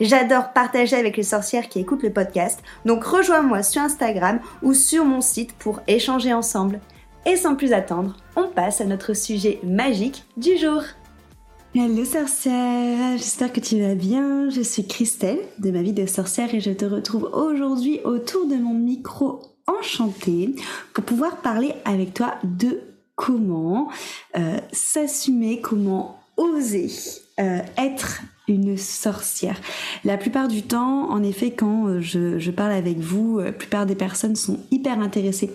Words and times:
J'adore 0.00 0.52
partager 0.52 0.96
avec 0.96 1.16
les 1.16 1.22
sorcières 1.22 1.68
qui 1.68 1.80
écoutent 1.80 2.02
le 2.02 2.12
podcast, 2.12 2.60
donc 2.84 3.04
rejoins-moi 3.04 3.62
sur 3.62 3.82
Instagram 3.82 4.40
ou 4.62 4.74
sur 4.74 5.04
mon 5.04 5.20
site 5.20 5.52
pour 5.52 5.80
échanger 5.86 6.32
ensemble. 6.32 6.80
Et 7.26 7.36
sans 7.36 7.54
plus 7.54 7.72
attendre, 7.72 8.16
on 8.36 8.48
passe 8.48 8.80
à 8.80 8.84
notre 8.84 9.14
sujet 9.14 9.60
magique 9.62 10.24
du 10.36 10.58
jour. 10.58 10.82
Hello 11.74 12.04
sorcière, 12.04 13.16
j'espère 13.16 13.52
que 13.52 13.60
tu 13.60 13.80
vas 13.80 13.94
bien. 13.94 14.48
Je 14.50 14.60
suis 14.60 14.86
Christelle 14.86 15.40
de 15.58 15.70
ma 15.70 15.82
vie 15.82 15.92
de 15.92 16.06
sorcière 16.06 16.54
et 16.54 16.60
je 16.60 16.70
te 16.70 16.84
retrouve 16.84 17.24
aujourd'hui 17.32 18.00
autour 18.04 18.46
de 18.46 18.54
mon 18.54 18.74
micro 18.74 19.42
enchanté 19.66 20.54
pour 20.92 21.04
pouvoir 21.04 21.38
parler 21.38 21.74
avec 21.84 22.14
toi 22.14 22.34
de 22.44 22.80
comment 23.16 23.88
euh, 24.36 24.58
s'assumer, 24.72 25.60
comment 25.60 26.20
oser 26.36 26.90
euh, 27.40 27.58
être 27.76 28.20
une 28.48 28.76
sorcière. 28.76 29.60
La 30.04 30.16
plupart 30.16 30.48
du 30.48 30.62
temps, 30.62 31.10
en 31.10 31.22
effet, 31.22 31.50
quand 31.52 31.86
euh, 31.86 32.00
je, 32.00 32.50
parle 32.50 32.72
avec 32.72 32.98
vous, 32.98 33.38
euh, 33.38 33.44
la 33.44 33.52
plupart 33.52 33.86
des 33.86 33.94
personnes 33.94 34.36
sont 34.36 34.60
hyper 34.70 35.00
intéressées 35.00 35.50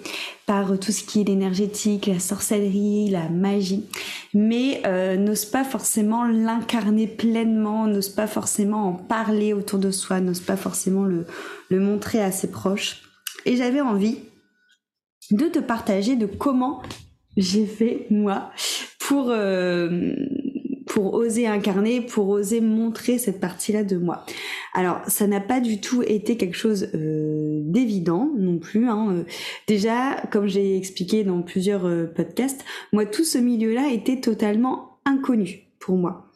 par 0.46 0.80
tout 0.80 0.92
ce 0.92 1.04
qui 1.04 1.22
est 1.22 1.24
l'énergétique, 1.24 2.08
la 2.08 2.20
sorcellerie, 2.20 3.10
la 3.10 3.30
magie, 3.30 3.86
mais 4.34 4.82
n'osent 5.18 5.46
pas 5.46 5.64
forcément 5.64 6.26
l'incarner 6.26 7.06
pleinement, 7.06 7.86
n'osent 7.86 8.10
pas 8.10 8.26
forcément 8.26 8.88
en 8.88 8.94
parler 8.94 9.54
autour 9.54 9.78
de 9.78 9.92
soi, 9.92 10.22
n'osent 10.22 10.40
pas 10.40 10.58
forcément 10.58 11.04
le, 11.04 11.28
le 11.70 11.80
montrer 11.80 12.20
à 12.20 12.32
ses 12.32 12.50
proches. 12.50 13.04
Et 13.46 13.58
j'avais 13.58 13.82
envie 13.82 14.18
de 15.30 15.46
te 15.46 15.60
partager 15.60 16.16
de 16.16 16.26
comment 16.26 16.82
j'ai 17.38 17.66
fait 17.66 18.08
moi 18.10 18.50
pour 19.00 19.32
pour 20.90 21.14
oser 21.14 21.46
incarner, 21.46 22.02
pour 22.02 22.28
oser 22.30 22.62
montrer 22.62 23.20
cette 23.20 23.40
partie-là 23.40 23.84
de 23.84 23.96
moi. 23.96 24.26
Alors, 24.74 25.02
ça 25.08 25.28
n'a 25.28 25.40
pas 25.40 25.60
du 25.60 25.80
tout 25.80 26.02
été 26.02 26.36
quelque 26.36 26.58
chose 26.58 26.90
euh, 26.96 27.62
d'évident 27.64 28.32
non 28.36 28.58
plus. 28.58 28.88
Hein. 28.88 29.12
Euh, 29.12 29.24
déjà, 29.68 30.16
comme 30.32 30.48
j'ai 30.48 30.76
expliqué 30.76 31.24
dans 31.24 31.44
plusieurs 31.44 31.86
euh, 31.86 32.08
podcasts, 32.08 32.66
moi, 32.92 33.06
tout 33.06 33.24
ce 33.24 33.38
milieu-là 33.38 33.90
était 33.92 34.20
totalement 34.20 35.00
inconnu 35.06 35.68
pour 35.80 35.96
moi. 35.96 36.30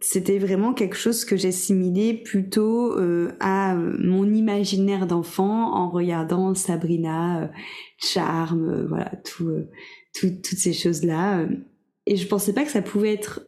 C'était 0.00 0.38
vraiment 0.38 0.74
quelque 0.74 0.94
chose 0.94 1.24
que 1.24 1.36
j'assimilais 1.36 2.12
plutôt 2.12 2.94
à 3.40 3.74
mon 3.74 4.30
imaginaire 4.30 5.06
d'enfant 5.06 5.74
en 5.74 5.88
regardant 5.88 6.54
Sabrina, 6.54 7.50
Charme, 7.96 8.86
voilà, 8.86 9.10
tout, 9.24 9.64
toutes 10.12 10.46
ces 10.46 10.74
choses-là. 10.74 11.46
Et 12.06 12.16
je 12.16 12.28
pensais 12.28 12.52
pas 12.52 12.62
que 12.62 12.70
ça 12.70 12.82
pouvait 12.82 13.14
être 13.14 13.40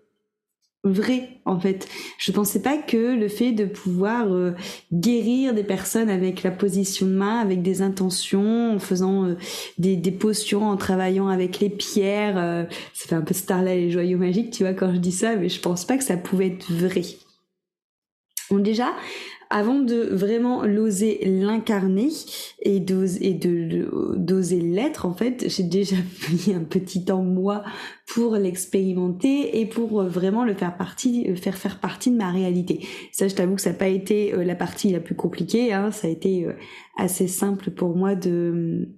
vrai 0.85 1.41
en 1.47 1.59
fait. 1.59 1.89
Je 2.19 2.33
pensais 2.33 2.61
pas 2.61 2.77
que 2.77 3.17
le 3.17 3.29
fait 3.29 3.53
de 3.53 3.65
pouvoir 3.65 4.33
euh, 4.33 4.53
guérir 4.93 5.55
des 5.55 5.65
personnes 5.65 6.11
avec 6.11 6.43
la 6.43 6.51
position 6.51 7.07
de 7.07 7.13
main, 7.13 7.39
avec 7.39 7.63
des 7.63 7.83
intentions, 7.83 8.75
en 8.75 8.79
faisant 8.79 9.25
euh, 9.25 9.37
des, 9.79 9.97
des 9.97 10.13
potions, 10.13 10.69
en 10.69 10.77
travaillant 10.77 11.29
avec 11.29 11.61
les 11.61 11.71
pierres, 11.71 12.37
euh, 12.39 12.65
ça 12.93 13.09
fait 13.09 13.15
un 13.15 13.23
peu 13.23 13.35
Starlight 13.35 13.89
et 13.89 13.91
joyaux 13.91 14.19
magiques, 14.19 14.51
tu 14.51 14.63
vois 14.63 14.75
quand 14.75 14.93
je 14.93 14.99
dis 14.99 15.13
ça, 15.13 15.37
mais 15.37 15.49
je 15.49 15.61
pense 15.61 15.85
pas 15.85 15.97
que 15.97 16.05
ça 16.05 16.17
pouvait 16.17 16.49
être 16.49 16.71
vrai. 16.71 17.03
Donc 18.51 18.63
déjà, 18.63 18.93
avant 19.55 19.79
de 19.79 20.09
vraiment 20.11 20.65
l'oser 20.65 21.21
l'incarner 21.25 22.09
et 22.61 22.81
d'oser 22.81 23.35
d'oser 23.35 24.61
l'être 24.61 25.07
en 25.07 25.15
fait 25.15 25.45
j'ai 25.47 25.63
déjà 25.63 25.95
pris 26.21 26.53
un 26.53 26.65
petit 26.65 27.05
temps 27.05 27.23
moi 27.23 27.63
pour 28.05 28.35
l'expérimenter 28.35 29.61
et 29.61 29.67
pour 29.67 30.01
euh, 30.01 30.09
vraiment 30.09 30.45
le 30.45 30.55
faire 30.55 30.77
partie 30.77 31.31
euh, 31.31 31.37
faire 31.37 31.57
faire 31.57 31.79
partie 31.79 32.11
de 32.11 32.17
ma 32.17 32.33
réalité. 32.33 32.81
Ça 33.13 33.29
je 33.29 33.35
t'avoue 33.37 33.55
que 33.55 33.63
ça 33.63 33.71
n'a 33.71 33.77
pas 33.77 33.87
été 33.87 34.35
euh, 34.35 34.43
la 34.43 34.57
partie 34.57 34.91
la 34.91 34.99
plus 34.99 35.15
compliquée 35.15 35.73
hein. 35.73 35.93
ça 35.93 36.09
a 36.09 36.11
été 36.11 36.49
assez 36.97 37.29
simple 37.29 37.71
pour 37.71 37.95
moi 37.95 38.17
de 38.17 38.89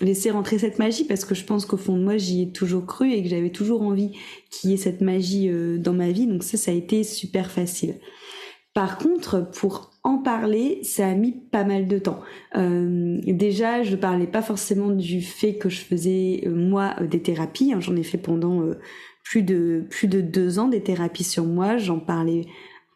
laisser 0.00 0.32
rentrer 0.32 0.58
cette 0.58 0.80
magie 0.80 1.04
parce 1.04 1.24
que 1.24 1.36
je 1.36 1.44
pense 1.44 1.64
qu'au 1.64 1.76
fond 1.76 1.96
de 1.96 2.02
moi 2.02 2.16
j'y 2.16 2.42
ai 2.42 2.50
toujours 2.50 2.86
cru 2.86 3.12
et 3.12 3.22
que 3.22 3.28
j'avais 3.28 3.50
toujours 3.50 3.82
envie 3.82 4.18
qu'il 4.50 4.70
y 4.70 4.74
ait 4.74 4.78
cette 4.78 5.00
magie 5.00 5.48
dans 5.78 5.94
ma 5.94 6.10
vie. 6.10 6.26
Donc 6.26 6.42
ça 6.42 6.56
ça 6.56 6.72
a 6.72 6.74
été 6.74 7.04
super 7.04 7.52
facile 7.52 7.94
par 8.74 8.98
contre, 8.98 9.50
pour 9.50 9.90
en 10.04 10.18
parler, 10.18 10.80
ça 10.82 11.08
a 11.08 11.14
mis 11.14 11.32
pas 11.32 11.64
mal 11.64 11.88
de 11.88 11.98
temps. 11.98 12.20
Euh, 12.56 13.18
déjà, 13.26 13.82
je 13.82 13.96
parlais 13.96 14.26
pas 14.26 14.42
forcément 14.42 14.90
du 14.90 15.22
fait 15.22 15.56
que 15.56 15.68
je 15.68 15.80
faisais 15.80 16.42
euh, 16.46 16.54
moi 16.54 16.94
euh, 17.00 17.06
des 17.06 17.20
thérapies. 17.20 17.72
Hein. 17.72 17.80
J'en 17.80 17.96
ai 17.96 18.02
fait 18.02 18.18
pendant 18.18 18.62
plus 19.24 19.42
de 19.42 19.84
plus 19.90 20.08
de 20.08 20.20
deux 20.20 20.58
ans 20.58 20.68
des 20.68 20.82
thérapies 20.82 21.24
sur 21.24 21.44
moi. 21.44 21.76
J'en 21.76 21.98
parlais 21.98 22.46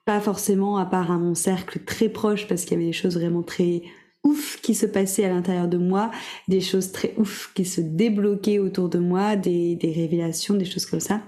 pas 0.04 0.20
forcément 0.20 0.76
à 0.78 0.86
part 0.86 1.10
à 1.10 1.18
mon 1.18 1.34
cercle 1.34 1.80
très 1.84 2.08
proche 2.08 2.46
parce 2.46 2.64
qu'il 2.64 2.72
y 2.72 2.76
avait 2.76 2.86
des 2.86 2.92
choses 2.92 3.16
vraiment 3.16 3.42
très 3.42 3.82
ouf 4.22 4.58
qui 4.62 4.74
se 4.74 4.86
passaient 4.86 5.24
à 5.24 5.28
l'intérieur 5.28 5.68
de 5.68 5.76
moi, 5.76 6.10
des 6.48 6.60
choses 6.60 6.92
très 6.92 7.14
ouf 7.18 7.52
qui 7.54 7.64
se 7.64 7.80
débloquaient 7.80 8.58
autour 8.58 8.88
de 8.88 8.98
moi, 8.98 9.36
des, 9.36 9.76
des 9.76 9.92
révélations, 9.92 10.54
des 10.54 10.64
choses 10.64 10.86
comme 10.86 11.00
ça. 11.00 11.20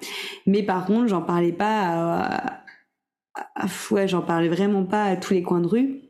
Mais 0.46 0.62
par 0.62 0.86
contre, 0.86 1.08
j'en 1.08 1.20
parlais 1.20 1.52
pas 1.52 1.82
à, 1.82 2.55
ah, 3.54 3.66
ouais, 3.90 4.08
j'en 4.08 4.22
parlais 4.22 4.48
vraiment 4.48 4.84
pas 4.84 5.04
à 5.04 5.16
tous 5.16 5.34
les 5.34 5.42
coins 5.42 5.60
de 5.60 5.66
rue. 5.66 6.00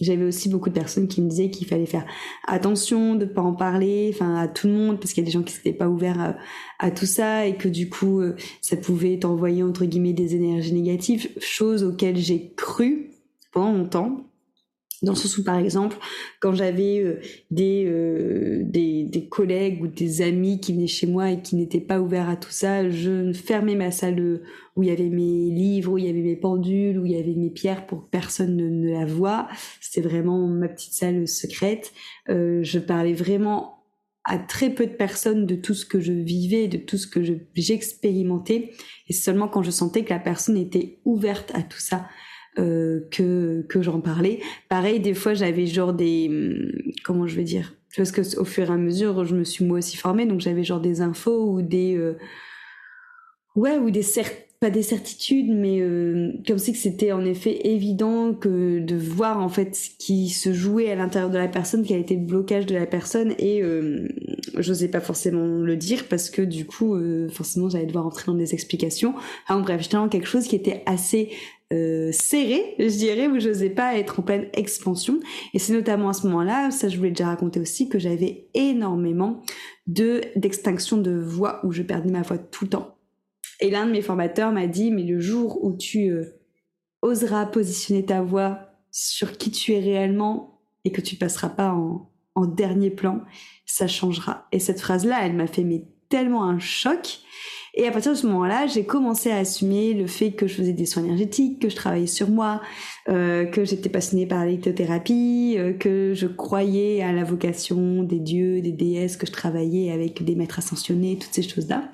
J'avais 0.00 0.24
aussi 0.24 0.48
beaucoup 0.48 0.70
de 0.70 0.74
personnes 0.74 1.08
qui 1.08 1.20
me 1.20 1.28
disaient 1.28 1.50
qu'il 1.50 1.66
fallait 1.66 1.86
faire 1.86 2.06
attention 2.46 3.16
de 3.16 3.26
pas 3.26 3.42
en 3.42 3.52
parler, 3.52 4.10
enfin 4.14 4.34
à 4.36 4.48
tout 4.48 4.66
le 4.66 4.72
monde, 4.72 4.98
parce 4.98 5.12
qu'il 5.12 5.22
y 5.22 5.26
a 5.26 5.26
des 5.26 5.32
gens 5.32 5.42
qui 5.42 5.52
s'étaient 5.52 5.72
pas 5.72 5.88
ouverts 5.88 6.36
à, 6.78 6.90
tout 6.90 7.06
ça 7.06 7.46
et 7.46 7.56
que 7.56 7.68
du 7.68 7.90
coup 7.90 8.20
euh, 8.20 8.36
ça 8.62 8.76
pouvait 8.76 9.18
t'envoyer 9.18 9.62
entre 9.62 9.84
guillemets 9.84 10.12
des 10.12 10.36
énergies 10.36 10.72
négatives, 10.72 11.28
chose 11.38 11.82
auxquelles 11.82 12.16
j'ai 12.16 12.52
cru 12.54 13.10
pendant 13.52 13.72
longtemps. 13.72 14.29
Dans 15.02 15.14
ce 15.14 15.28
sens 15.28 15.44
par 15.44 15.58
exemple, 15.58 15.96
quand 16.40 16.52
j'avais 16.52 16.98
euh, 16.98 17.20
des, 17.50 17.86
euh, 17.86 18.60
des, 18.64 19.04
des, 19.04 19.28
collègues 19.28 19.82
ou 19.82 19.86
des 19.86 20.20
amis 20.20 20.60
qui 20.60 20.74
venaient 20.74 20.86
chez 20.86 21.06
moi 21.06 21.30
et 21.30 21.40
qui 21.40 21.56
n'étaient 21.56 21.80
pas 21.80 22.00
ouverts 22.00 22.28
à 22.28 22.36
tout 22.36 22.50
ça, 22.50 22.88
je 22.90 23.32
fermais 23.32 23.76
ma 23.76 23.92
salle 23.92 24.42
où 24.76 24.82
il 24.82 24.90
y 24.90 24.92
avait 24.92 25.08
mes 25.08 25.50
livres, 25.50 25.92
où 25.92 25.98
il 25.98 26.04
y 26.04 26.10
avait 26.10 26.20
mes 26.20 26.36
pendules, 26.36 26.98
où 26.98 27.06
il 27.06 27.12
y 27.12 27.16
avait 27.16 27.34
mes 27.34 27.48
pierres 27.48 27.86
pour 27.86 28.04
que 28.04 28.10
personne 28.10 28.56
ne, 28.56 28.68
ne 28.68 28.92
la 28.92 29.06
voie. 29.06 29.48
C'était 29.80 30.06
vraiment 30.06 30.46
ma 30.46 30.68
petite 30.68 30.92
salle 30.92 31.26
secrète. 31.26 31.92
Euh, 32.28 32.62
je 32.62 32.78
parlais 32.78 33.14
vraiment 33.14 33.80
à 34.24 34.38
très 34.38 34.70
peu 34.70 34.86
de 34.86 34.92
personnes 34.92 35.46
de 35.46 35.54
tout 35.54 35.74
ce 35.74 35.86
que 35.86 35.98
je 35.98 36.12
vivais, 36.12 36.68
de 36.68 36.76
tout 36.76 36.98
ce 36.98 37.06
que 37.06 37.20
j'expérimentais. 37.54 38.72
Et 39.08 39.12
seulement 39.12 39.48
quand 39.48 39.62
je 39.62 39.70
sentais 39.70 40.04
que 40.04 40.10
la 40.10 40.18
personne 40.18 40.58
était 40.58 41.00
ouverte 41.04 41.50
à 41.54 41.62
tout 41.62 41.80
ça, 41.80 42.06
euh, 42.58 43.00
que 43.10 43.62
que 43.68 43.80
j'en 43.80 44.00
parlais. 44.00 44.40
Pareil, 44.68 45.00
des 45.00 45.14
fois 45.14 45.34
j'avais 45.34 45.66
genre 45.66 45.92
des 45.92 46.28
hum, 46.28 46.92
comment 47.04 47.26
je 47.26 47.36
vais 47.36 47.44
dire? 47.44 47.74
Parce 47.96 48.12
que 48.12 48.38
au 48.38 48.44
fur 48.44 48.70
et 48.70 48.72
à 48.72 48.76
mesure 48.76 49.24
je 49.24 49.34
me 49.34 49.44
suis 49.44 49.64
moi 49.64 49.78
aussi 49.78 49.96
formée 49.96 50.26
donc 50.26 50.40
j'avais 50.40 50.64
genre 50.64 50.80
des 50.80 51.00
infos 51.00 51.52
ou 51.52 51.62
des 51.62 51.96
euh, 51.96 52.16
ouais 53.56 53.78
ou 53.78 53.90
des 53.90 54.04
pas 54.60 54.70
des 54.70 54.82
certitudes 54.82 55.50
mais 55.50 55.80
euh, 55.80 56.32
comme 56.46 56.58
si 56.58 56.74
c'était 56.74 57.12
en 57.12 57.24
effet 57.24 57.66
évident 57.66 58.34
que 58.34 58.78
de 58.78 58.94
voir 58.94 59.40
en 59.40 59.48
fait 59.48 59.74
ce 59.74 59.90
qui 59.98 60.28
se 60.28 60.52
jouait 60.52 60.90
à 60.90 60.94
l'intérieur 60.94 61.30
de 61.30 61.38
la 61.38 61.48
personne 61.48 61.82
quel 61.82 62.00
était 62.00 62.14
le 62.14 62.26
blocage 62.26 62.66
de 62.66 62.74
la 62.74 62.86
personne 62.86 63.34
et 63.38 63.62
euh, 63.62 64.06
j'osais 64.58 64.88
pas 64.88 65.00
forcément 65.00 65.46
le 65.46 65.76
dire 65.76 66.04
parce 66.08 66.30
que 66.30 66.42
du 66.42 66.66
coup 66.66 66.96
forcément 67.30 67.68
j'allais 67.70 67.86
devoir 67.86 68.06
entrer 68.06 68.26
dans 68.26 68.34
des 68.34 68.54
explications 68.54 69.14
enfin 69.48 69.60
bref 69.60 69.82
j'étais 69.82 69.96
dans 69.96 70.08
quelque 70.08 70.28
chose 70.28 70.46
qui 70.46 70.56
était 70.56 70.82
assez 70.86 71.30
euh, 71.72 72.10
serrée, 72.12 72.74
je 72.78 72.96
dirais, 72.96 73.28
où 73.28 73.38
je 73.38 73.48
n'osais 73.48 73.70
pas 73.70 73.96
être 73.96 74.20
en 74.20 74.22
pleine 74.22 74.48
expansion. 74.52 75.20
Et 75.54 75.58
c'est 75.58 75.72
notamment 75.72 76.08
à 76.08 76.12
ce 76.12 76.26
moment-là, 76.26 76.70
ça 76.70 76.88
je 76.88 76.96
voulais 76.96 77.10
déjà 77.10 77.26
raconter 77.26 77.60
aussi, 77.60 77.88
que 77.88 77.98
j'avais 77.98 78.48
énormément 78.54 79.42
de 79.86 80.20
d'extinction 80.36 80.96
de 80.96 81.12
voix, 81.12 81.60
où 81.64 81.72
je 81.72 81.82
perdais 81.82 82.10
ma 82.10 82.22
voix 82.22 82.38
tout 82.38 82.64
le 82.64 82.70
temps. 82.70 82.96
Et 83.60 83.70
l'un 83.70 83.86
de 83.86 83.92
mes 83.92 84.02
formateurs 84.02 84.52
m'a 84.52 84.66
dit, 84.66 84.90
mais 84.90 85.04
le 85.04 85.20
jour 85.20 85.62
où 85.64 85.76
tu 85.76 86.08
euh, 86.08 86.40
oseras 87.02 87.46
positionner 87.46 88.04
ta 88.04 88.22
voix 88.22 88.60
sur 88.90 89.38
qui 89.38 89.50
tu 89.50 89.72
es 89.72 89.80
réellement 89.80 90.62
et 90.84 90.90
que 90.90 91.00
tu 91.00 91.16
passeras 91.16 91.50
pas 91.50 91.72
en, 91.72 92.10
en 92.34 92.46
dernier 92.46 92.90
plan, 92.90 93.20
ça 93.66 93.86
changera. 93.86 94.48
Et 94.50 94.58
cette 94.58 94.80
phrase-là, 94.80 95.24
elle 95.24 95.34
m'a 95.34 95.46
fait 95.46 95.64
mais 95.64 95.84
tellement 96.08 96.44
un 96.44 96.58
choc. 96.58 97.20
Et 97.74 97.86
à 97.86 97.90
partir 97.90 98.12
de 98.12 98.16
ce 98.16 98.26
moment-là, 98.26 98.66
j'ai 98.66 98.84
commencé 98.84 99.30
à 99.30 99.38
assumer 99.38 99.94
le 99.94 100.06
fait 100.06 100.32
que 100.32 100.46
je 100.46 100.54
faisais 100.54 100.72
des 100.72 100.86
soins 100.86 101.04
énergétiques, 101.04 101.60
que 101.60 101.68
je 101.68 101.76
travaillais 101.76 102.06
sur 102.06 102.28
moi, 102.28 102.60
euh, 103.08 103.46
que 103.46 103.64
j'étais 103.64 103.88
passionnée 103.88 104.26
par 104.26 104.44
la 104.44 104.52
euh, 104.52 105.72
que 105.72 106.12
je 106.14 106.26
croyais 106.26 107.02
à 107.02 107.12
la 107.12 107.24
vocation 107.24 108.02
des 108.02 108.18
dieux, 108.18 108.60
des 108.60 108.72
déesses, 108.72 109.16
que 109.16 109.26
je 109.26 109.32
travaillais 109.32 109.92
avec 109.92 110.24
des 110.24 110.34
maîtres 110.34 110.58
ascensionnés, 110.58 111.18
toutes 111.18 111.34
ces 111.34 111.42
choses-là. 111.42 111.90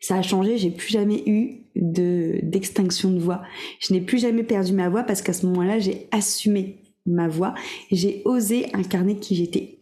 Ça 0.00 0.16
a 0.16 0.22
changé, 0.22 0.58
j'ai 0.58 0.70
plus 0.70 0.88
jamais 0.88 1.22
eu 1.26 1.66
de 1.76 2.40
d'extinction 2.42 3.10
de 3.12 3.20
voix. 3.20 3.42
Je 3.78 3.94
n'ai 3.94 4.00
plus 4.00 4.18
jamais 4.18 4.42
perdu 4.42 4.72
ma 4.72 4.88
voix 4.88 5.04
parce 5.04 5.22
qu'à 5.22 5.32
ce 5.32 5.46
moment-là, 5.46 5.78
j'ai 5.78 6.08
assumé 6.10 6.82
ma 7.06 7.28
voix 7.28 7.54
j'ai 7.90 8.22
osé 8.24 8.66
incarner 8.74 9.16
qui 9.16 9.36
j'étais. 9.36 9.81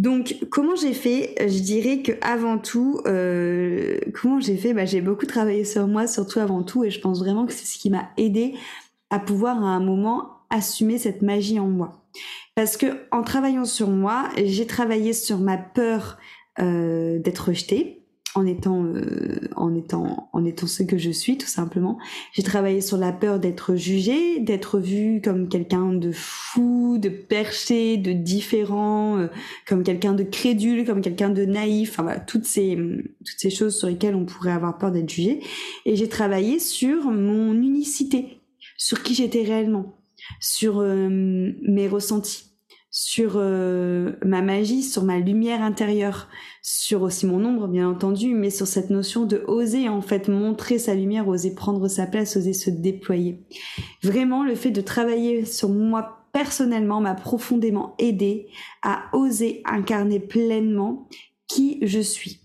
Donc, 0.00 0.34
comment 0.48 0.76
j'ai 0.76 0.94
fait 0.94 1.34
Je 1.38 1.60
dirais 1.60 2.00
que 2.00 2.12
avant 2.22 2.56
tout, 2.56 3.02
euh, 3.06 3.98
comment 4.18 4.40
j'ai 4.40 4.56
fait 4.56 4.72
bah, 4.72 4.86
J'ai 4.86 5.02
beaucoup 5.02 5.26
travaillé 5.26 5.62
sur 5.66 5.86
moi, 5.86 6.06
surtout 6.06 6.38
avant 6.38 6.62
tout, 6.62 6.84
et 6.84 6.90
je 6.90 7.02
pense 7.02 7.18
vraiment 7.18 7.44
que 7.44 7.52
c'est 7.52 7.66
ce 7.66 7.78
qui 7.78 7.90
m'a 7.90 8.08
aidé 8.16 8.54
à 9.10 9.18
pouvoir 9.18 9.62
à 9.62 9.68
un 9.68 9.80
moment 9.80 10.38
assumer 10.48 10.96
cette 10.96 11.20
magie 11.20 11.60
en 11.60 11.66
moi. 11.66 12.00
Parce 12.54 12.78
que 12.78 12.86
en 13.12 13.20
travaillant 13.20 13.66
sur 13.66 13.90
moi, 13.90 14.30
j'ai 14.42 14.66
travaillé 14.66 15.12
sur 15.12 15.36
ma 15.36 15.58
peur 15.58 16.16
euh, 16.60 17.18
d'être 17.18 17.48
rejetée, 17.48 17.99
en 18.34 18.46
étant 18.46 18.84
euh, 18.84 19.40
en 19.56 19.74
étant 19.74 20.28
en 20.32 20.44
étant 20.44 20.66
ce 20.66 20.82
que 20.82 20.98
je 20.98 21.10
suis 21.10 21.36
tout 21.38 21.46
simplement. 21.46 21.98
J'ai 22.32 22.42
travaillé 22.42 22.80
sur 22.80 22.96
la 22.96 23.12
peur 23.12 23.40
d'être 23.40 23.76
jugée, 23.76 24.40
d'être 24.40 24.78
vue 24.78 25.20
comme 25.22 25.48
quelqu'un 25.48 25.92
de 25.92 26.12
fou, 26.12 26.98
de 26.98 27.08
perché, 27.08 27.96
de 27.96 28.12
différent, 28.12 29.18
euh, 29.18 29.28
comme 29.66 29.82
quelqu'un 29.82 30.12
de 30.12 30.22
crédule, 30.22 30.84
comme 30.84 31.00
quelqu'un 31.00 31.30
de 31.30 31.44
naïf, 31.44 31.90
enfin 31.90 32.02
voilà, 32.04 32.20
toutes 32.20 32.44
ces 32.44 32.76
toutes 32.76 33.38
ces 33.38 33.50
choses 33.50 33.76
sur 33.76 33.88
lesquelles 33.88 34.14
on 34.14 34.24
pourrait 34.24 34.52
avoir 34.52 34.78
peur 34.78 34.92
d'être 34.92 35.10
jugé 35.10 35.40
et 35.84 35.96
j'ai 35.96 36.08
travaillé 36.08 36.58
sur 36.58 37.10
mon 37.10 37.54
unicité, 37.54 38.40
sur 38.76 39.02
qui 39.02 39.14
j'étais 39.14 39.42
réellement, 39.42 39.96
sur 40.40 40.80
euh, 40.80 41.08
mes 41.62 41.88
ressentis 41.88 42.49
sur 42.90 43.34
euh, 43.36 44.12
ma 44.24 44.42
magie, 44.42 44.82
sur 44.82 45.04
ma 45.04 45.18
lumière 45.18 45.62
intérieure, 45.62 46.28
sur 46.62 47.02
aussi 47.02 47.26
mon 47.26 47.44
ombre 47.44 47.68
bien 47.68 47.88
entendu, 47.88 48.34
mais 48.34 48.50
sur 48.50 48.66
cette 48.66 48.90
notion 48.90 49.24
de 49.26 49.44
oser 49.46 49.88
en 49.88 50.02
fait 50.02 50.28
montrer 50.28 50.78
sa 50.78 50.94
lumière, 50.94 51.28
oser 51.28 51.54
prendre 51.54 51.86
sa 51.88 52.06
place, 52.06 52.36
oser 52.36 52.52
se 52.52 52.70
déployer. 52.70 53.44
Vraiment, 54.02 54.42
le 54.42 54.54
fait 54.54 54.72
de 54.72 54.80
travailler 54.80 55.44
sur 55.44 55.68
moi 55.68 56.26
personnellement 56.32 57.00
m'a 57.00 57.14
profondément 57.14 57.94
aidé 57.98 58.48
à 58.82 59.04
oser 59.12 59.62
incarner 59.64 60.20
pleinement 60.20 61.08
qui 61.46 61.78
je 61.82 62.00
suis 62.00 62.40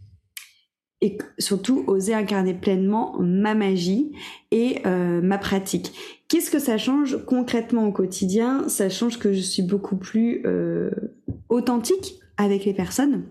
et 1.01 1.18
surtout 1.38 1.83
oser 1.88 2.13
incarner 2.13 2.53
pleinement 2.53 3.15
ma 3.19 3.53
magie 3.53 4.13
et 4.51 4.81
euh, 4.86 5.21
ma 5.21 5.38
pratique. 5.38 5.94
Qu'est-ce 6.27 6.50
que 6.50 6.60
ça 6.60 6.77
change 6.77 7.24
concrètement 7.25 7.88
au 7.88 7.92
quotidien? 7.92 8.68
Ça 8.68 8.89
change 8.89 9.19
que 9.19 9.31
je 9.31 9.42
suis 9.42 9.62
beaucoup 9.62 9.95
plus 9.95 10.42
euh, 10.45 10.89
authentique 11.50 12.19
avec 12.38 12.66
les 12.66 12.74
personnes. 12.74 13.25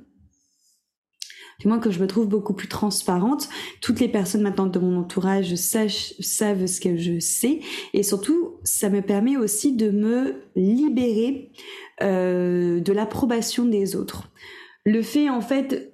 Du 1.61 1.69
moins 1.69 1.79
que 1.79 1.91
je 1.91 2.01
me 2.01 2.07
trouve 2.07 2.29
beaucoup 2.29 2.53
plus 2.53 2.69
transparente. 2.69 3.49
Toutes 3.81 4.01
les 4.01 4.09
personnes 4.09 4.43
maintenant 4.43 4.67
de 4.67 4.79
mon 4.79 4.99
entourage 4.99 5.55
savent 5.55 6.67
ce 6.67 6.81
que 6.81 6.97
je 6.97 7.21
sais. 7.21 7.61
Et 7.93 8.03
surtout, 8.03 8.57
ça 8.65 8.91
me 8.91 9.03
permet 9.03 9.37
aussi 9.37 9.75
de 9.75 9.91
me 9.91 10.35
libérer 10.57 11.53
euh, 12.03 12.81
de 12.81 12.93
l'approbation 12.93 13.65
des 13.65 13.97
autres. 13.97 14.31
Le 14.85 15.01
fait 15.03 15.31
en 15.31 15.41
fait 15.41 15.94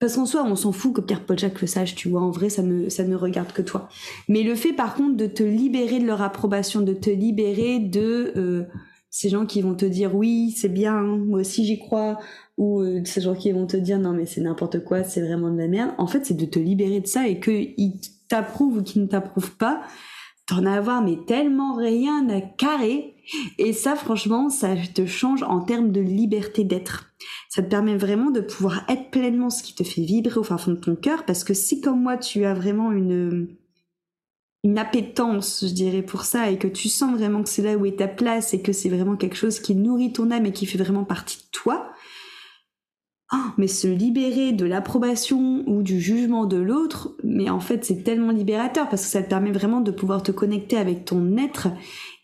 parce 0.00 0.14
qu'en 0.14 0.24
soi, 0.24 0.44
on 0.46 0.56
s'en 0.56 0.72
fout 0.72 0.94
que 0.94 1.02
Pierre 1.02 1.22
Jacques 1.36 1.60
le 1.60 1.66
sache, 1.66 1.94
tu 1.94 2.08
vois. 2.08 2.22
En 2.22 2.30
vrai, 2.30 2.48
ça 2.48 2.62
me, 2.62 2.86
ne 2.86 3.16
regarde 3.16 3.52
que 3.52 3.60
toi. 3.60 3.90
Mais 4.28 4.42
le 4.42 4.54
fait, 4.54 4.72
par 4.72 4.94
contre, 4.94 5.14
de 5.16 5.26
te 5.26 5.42
libérer 5.42 5.98
de 5.98 6.06
leur 6.06 6.22
approbation, 6.22 6.80
de 6.80 6.94
te 6.94 7.10
libérer 7.10 7.78
de 7.78 8.32
euh, 8.36 8.64
ces 9.10 9.28
gens 9.28 9.44
qui 9.44 9.60
vont 9.60 9.74
te 9.74 9.84
dire 9.84 10.14
oui, 10.14 10.54
c'est 10.56 10.70
bien, 10.70 11.02
moi 11.02 11.40
aussi 11.40 11.66
j'y 11.66 11.78
crois, 11.78 12.18
ou 12.56 12.80
euh, 12.80 13.02
ces 13.04 13.20
gens 13.20 13.34
qui 13.34 13.52
vont 13.52 13.66
te 13.66 13.76
dire 13.76 13.98
non 13.98 14.12
mais 14.12 14.24
c'est 14.24 14.40
n'importe 14.40 14.84
quoi, 14.84 15.02
c'est 15.02 15.20
vraiment 15.20 15.50
de 15.50 15.58
la 15.58 15.68
merde. 15.68 15.90
En 15.98 16.06
fait, 16.06 16.24
c'est 16.24 16.36
de 16.36 16.46
te 16.46 16.58
libérer 16.58 17.00
de 17.00 17.06
ça 17.06 17.28
et 17.28 17.38
qu'ils 17.38 18.00
t'approuvent 18.28 18.78
ou 18.78 18.82
qu'ils 18.82 19.02
ne 19.02 19.06
t'approuvent 19.06 19.56
pas, 19.56 19.82
t'en 20.46 20.64
avoir 20.64 21.02
mais 21.02 21.18
tellement 21.26 21.74
rien 21.74 22.26
à 22.30 22.40
carrer. 22.40 23.16
Et 23.58 23.72
ça, 23.72 23.96
franchement, 23.96 24.48
ça 24.48 24.74
te 24.76 25.06
change 25.06 25.42
en 25.42 25.60
termes 25.60 25.92
de 25.92 26.00
liberté 26.00 26.64
d'être. 26.64 27.12
Ça 27.48 27.62
te 27.62 27.68
permet 27.68 27.96
vraiment 27.96 28.30
de 28.30 28.40
pouvoir 28.40 28.84
être 28.88 29.10
pleinement 29.10 29.50
ce 29.50 29.62
qui 29.62 29.74
te 29.74 29.84
fait 29.84 30.02
vibrer 30.02 30.38
au 30.38 30.42
fin 30.42 30.58
fond 30.58 30.72
de 30.72 30.76
ton 30.76 30.96
cœur, 30.96 31.24
parce 31.24 31.44
que 31.44 31.54
si 31.54 31.80
comme 31.80 32.02
moi 32.02 32.16
tu 32.16 32.44
as 32.44 32.54
vraiment 32.54 32.92
une 32.92 33.48
une 34.62 34.78
appétence, 34.78 35.64
je 35.66 35.72
dirais, 35.72 36.02
pour 36.02 36.24
ça, 36.24 36.50
et 36.50 36.58
que 36.58 36.68
tu 36.68 36.90
sens 36.90 37.16
vraiment 37.16 37.42
que 37.42 37.48
c'est 37.48 37.62
là 37.62 37.76
où 37.76 37.86
est 37.86 37.98
ta 37.98 38.08
place, 38.08 38.52
et 38.52 38.60
que 38.60 38.72
c'est 38.72 38.90
vraiment 38.90 39.16
quelque 39.16 39.36
chose 39.36 39.58
qui 39.58 39.74
nourrit 39.74 40.12
ton 40.12 40.30
âme 40.30 40.44
et 40.44 40.52
qui 40.52 40.66
fait 40.66 40.76
vraiment 40.76 41.04
partie 41.04 41.38
de 41.38 41.50
toi, 41.50 41.90
ah, 43.32 43.54
mais 43.58 43.68
se 43.68 43.86
libérer 43.86 44.50
de 44.50 44.64
l'approbation 44.64 45.62
ou 45.68 45.84
du 45.84 46.00
jugement 46.00 46.46
de 46.46 46.56
l'autre, 46.56 47.14
mais 47.22 47.48
en 47.48 47.60
fait 47.60 47.84
c'est 47.84 48.02
tellement 48.02 48.32
libérateur 48.32 48.88
parce 48.88 49.02
que 49.02 49.08
ça 49.08 49.22
te 49.22 49.28
permet 49.28 49.52
vraiment 49.52 49.80
de 49.80 49.92
pouvoir 49.92 50.24
te 50.24 50.32
connecter 50.32 50.76
avec 50.76 51.04
ton 51.04 51.36
être 51.36 51.68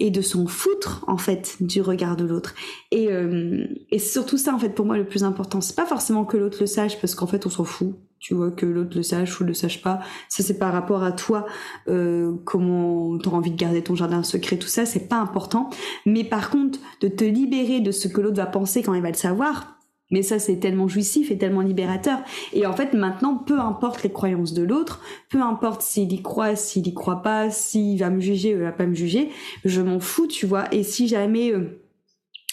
et 0.00 0.11
de 0.11 0.20
s'en 0.20 0.49
foutre 0.49 1.05
en 1.06 1.17
fait 1.17 1.58
du 1.61 1.81
regard 1.81 2.17
de 2.17 2.25
l'autre. 2.25 2.56
Et, 2.91 3.12
euh, 3.12 3.67
et 3.93 4.00
surtout 4.00 4.37
ça 4.37 4.53
en 4.53 4.58
fait 4.58 4.70
pour 4.70 4.85
moi 4.85 4.97
le 4.97 5.06
plus 5.06 5.23
important, 5.23 5.61
c'est 5.61 5.76
pas 5.76 5.87
forcément 5.87 6.25
que 6.25 6.37
l'autre 6.37 6.58
le 6.58 6.67
sache 6.67 7.00
parce 7.00 7.14
qu'en 7.14 7.29
fait 7.29 7.47
on 7.47 7.50
s'en 7.50 7.64
fout. 7.64 7.94
Tu 8.19 8.35
vois 8.35 8.50
que 8.50 8.67
l'autre 8.67 8.97
le 8.97 9.05
sache 9.05 9.41
ou 9.41 9.44
le 9.44 9.55
sache 9.55 9.82
pas, 9.82 10.00
ça 10.29 10.43
c'est 10.43 10.59
par 10.59 10.73
rapport 10.73 11.05
à 11.05 11.12
toi, 11.12 11.47
euh, 11.87 12.32
comment 12.44 13.17
t'as 13.19 13.31
envie 13.31 13.52
de 13.52 13.56
garder 13.56 13.82
ton 13.82 13.94
jardin 13.94 14.25
secret, 14.25 14.56
tout 14.56 14.67
ça 14.67 14.87
c'est 14.87 15.06
pas 15.09 15.19
important. 15.19 15.70
Mais 16.05 16.25
par 16.25 16.50
contre 16.50 16.81
de 17.00 17.06
te 17.06 17.23
libérer 17.23 17.80
de 17.80 17.92
ce 17.92 18.09
que 18.09 18.21
l'autre 18.21 18.38
va 18.38 18.47
penser 18.47 18.83
quand 18.83 18.95
il 18.95 19.02
va 19.02 19.11
le 19.11 19.14
savoir, 19.14 19.75
mais 20.10 20.22
ça, 20.22 20.38
c'est 20.38 20.56
tellement 20.56 20.88
jouissif 20.88 21.30
et 21.30 21.38
tellement 21.38 21.62
libérateur. 21.62 22.18
Et 22.52 22.66
en 22.66 22.72
fait, 22.72 22.92
maintenant, 22.92 23.36
peu 23.36 23.58
importe 23.58 24.02
les 24.02 24.10
croyances 24.10 24.52
de 24.52 24.62
l'autre, 24.62 25.00
peu 25.30 25.40
importe 25.42 25.82
s'il 25.82 26.12
y 26.12 26.22
croit, 26.22 26.54
s'il 26.54 26.86
y 26.86 26.94
croit 26.94 27.22
pas, 27.22 27.50
s'il 27.50 27.98
va 27.98 28.10
me 28.10 28.20
juger 28.20 28.54
ou 28.54 28.58
il 28.58 28.64
va 28.64 28.72
pas 28.72 28.86
me 28.86 28.94
juger, 28.94 29.30
je 29.64 29.80
m'en 29.80 29.98
fous, 29.98 30.26
tu 30.28 30.46
vois. 30.46 30.72
Et 30.72 30.84
si 30.84 31.08
jamais 31.08 31.50
euh, 31.52 31.82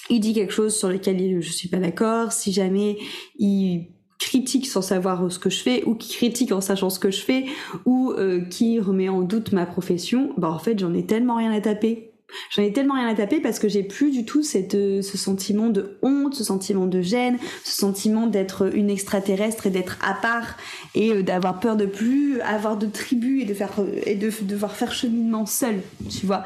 il 0.10 0.20
dit 0.20 0.34
quelque 0.34 0.54
chose 0.54 0.76
sur 0.76 0.90
lequel 0.90 1.42
je 1.42 1.52
suis 1.52 1.70
pas 1.70 1.78
d'accord, 1.78 2.32
si 2.32 2.52
jamais 2.52 2.98
il 3.38 3.90
critique 4.20 4.68
sans 4.68 4.82
savoir 4.82 5.32
ce 5.32 5.38
que 5.38 5.50
je 5.50 5.62
fais 5.62 5.84
ou 5.86 5.96
qui 5.96 6.14
critique 6.14 6.52
en 6.54 6.62
sachant 6.62 6.90
ce 6.90 6.98
que 6.98 7.12
je 7.12 7.22
fais 7.22 7.46
ou 7.86 8.12
euh, 8.12 8.42
qui 8.46 8.80
remet 8.80 9.10
en 9.10 9.22
doute 9.22 9.52
ma 9.52 9.66
profession, 9.66 10.34
bah 10.38 10.50
en 10.50 10.60
fait 10.60 10.80
j'en 10.80 10.94
ai 10.94 11.06
tellement 11.06 11.36
rien 11.36 11.52
à 11.52 11.62
taper 11.62 12.13
J'en 12.50 12.64
ai 12.64 12.72
tellement 12.72 12.96
rien 12.96 13.08
à 13.08 13.16
taper 13.16 13.40
parce 13.40 13.60
que 13.60 13.68
j'ai 13.68 13.84
plus 13.84 14.12
du 14.12 14.26
tout 14.26 14.44
cette, 14.44 14.76
euh, 14.76 15.02
ce 15.02 15.18
sentiment 15.18 15.70
de 15.70 15.98
honte, 16.02 16.36
ce 16.36 16.44
sentiment 16.44 16.86
de 16.86 17.02
gêne, 17.02 17.38
ce 17.64 17.78
sentiment 17.78 18.28
d'être 18.28 18.76
une 18.76 18.90
extraterrestre 18.90 19.68
et 19.68 19.70
d'être 19.70 19.98
à 20.06 20.14
part 20.14 20.58
et 20.96 21.12
euh, 21.12 21.24
d'avoir 21.24 21.60
peur 21.60 21.76
de 21.76 21.86
plus 21.86 22.42
avoir 22.42 22.78
de 22.78 22.88
tribu 22.88 23.42
et 23.42 23.46
de 23.46 23.54
faire 23.54 23.72
euh, 23.80 24.02
et 24.06 24.16
de, 24.16 24.32
devoir 24.44 24.72
faire 24.72 24.92
cheminement 24.92 25.46
seul, 25.46 25.82
tu 26.10 26.26
vois. 26.26 26.44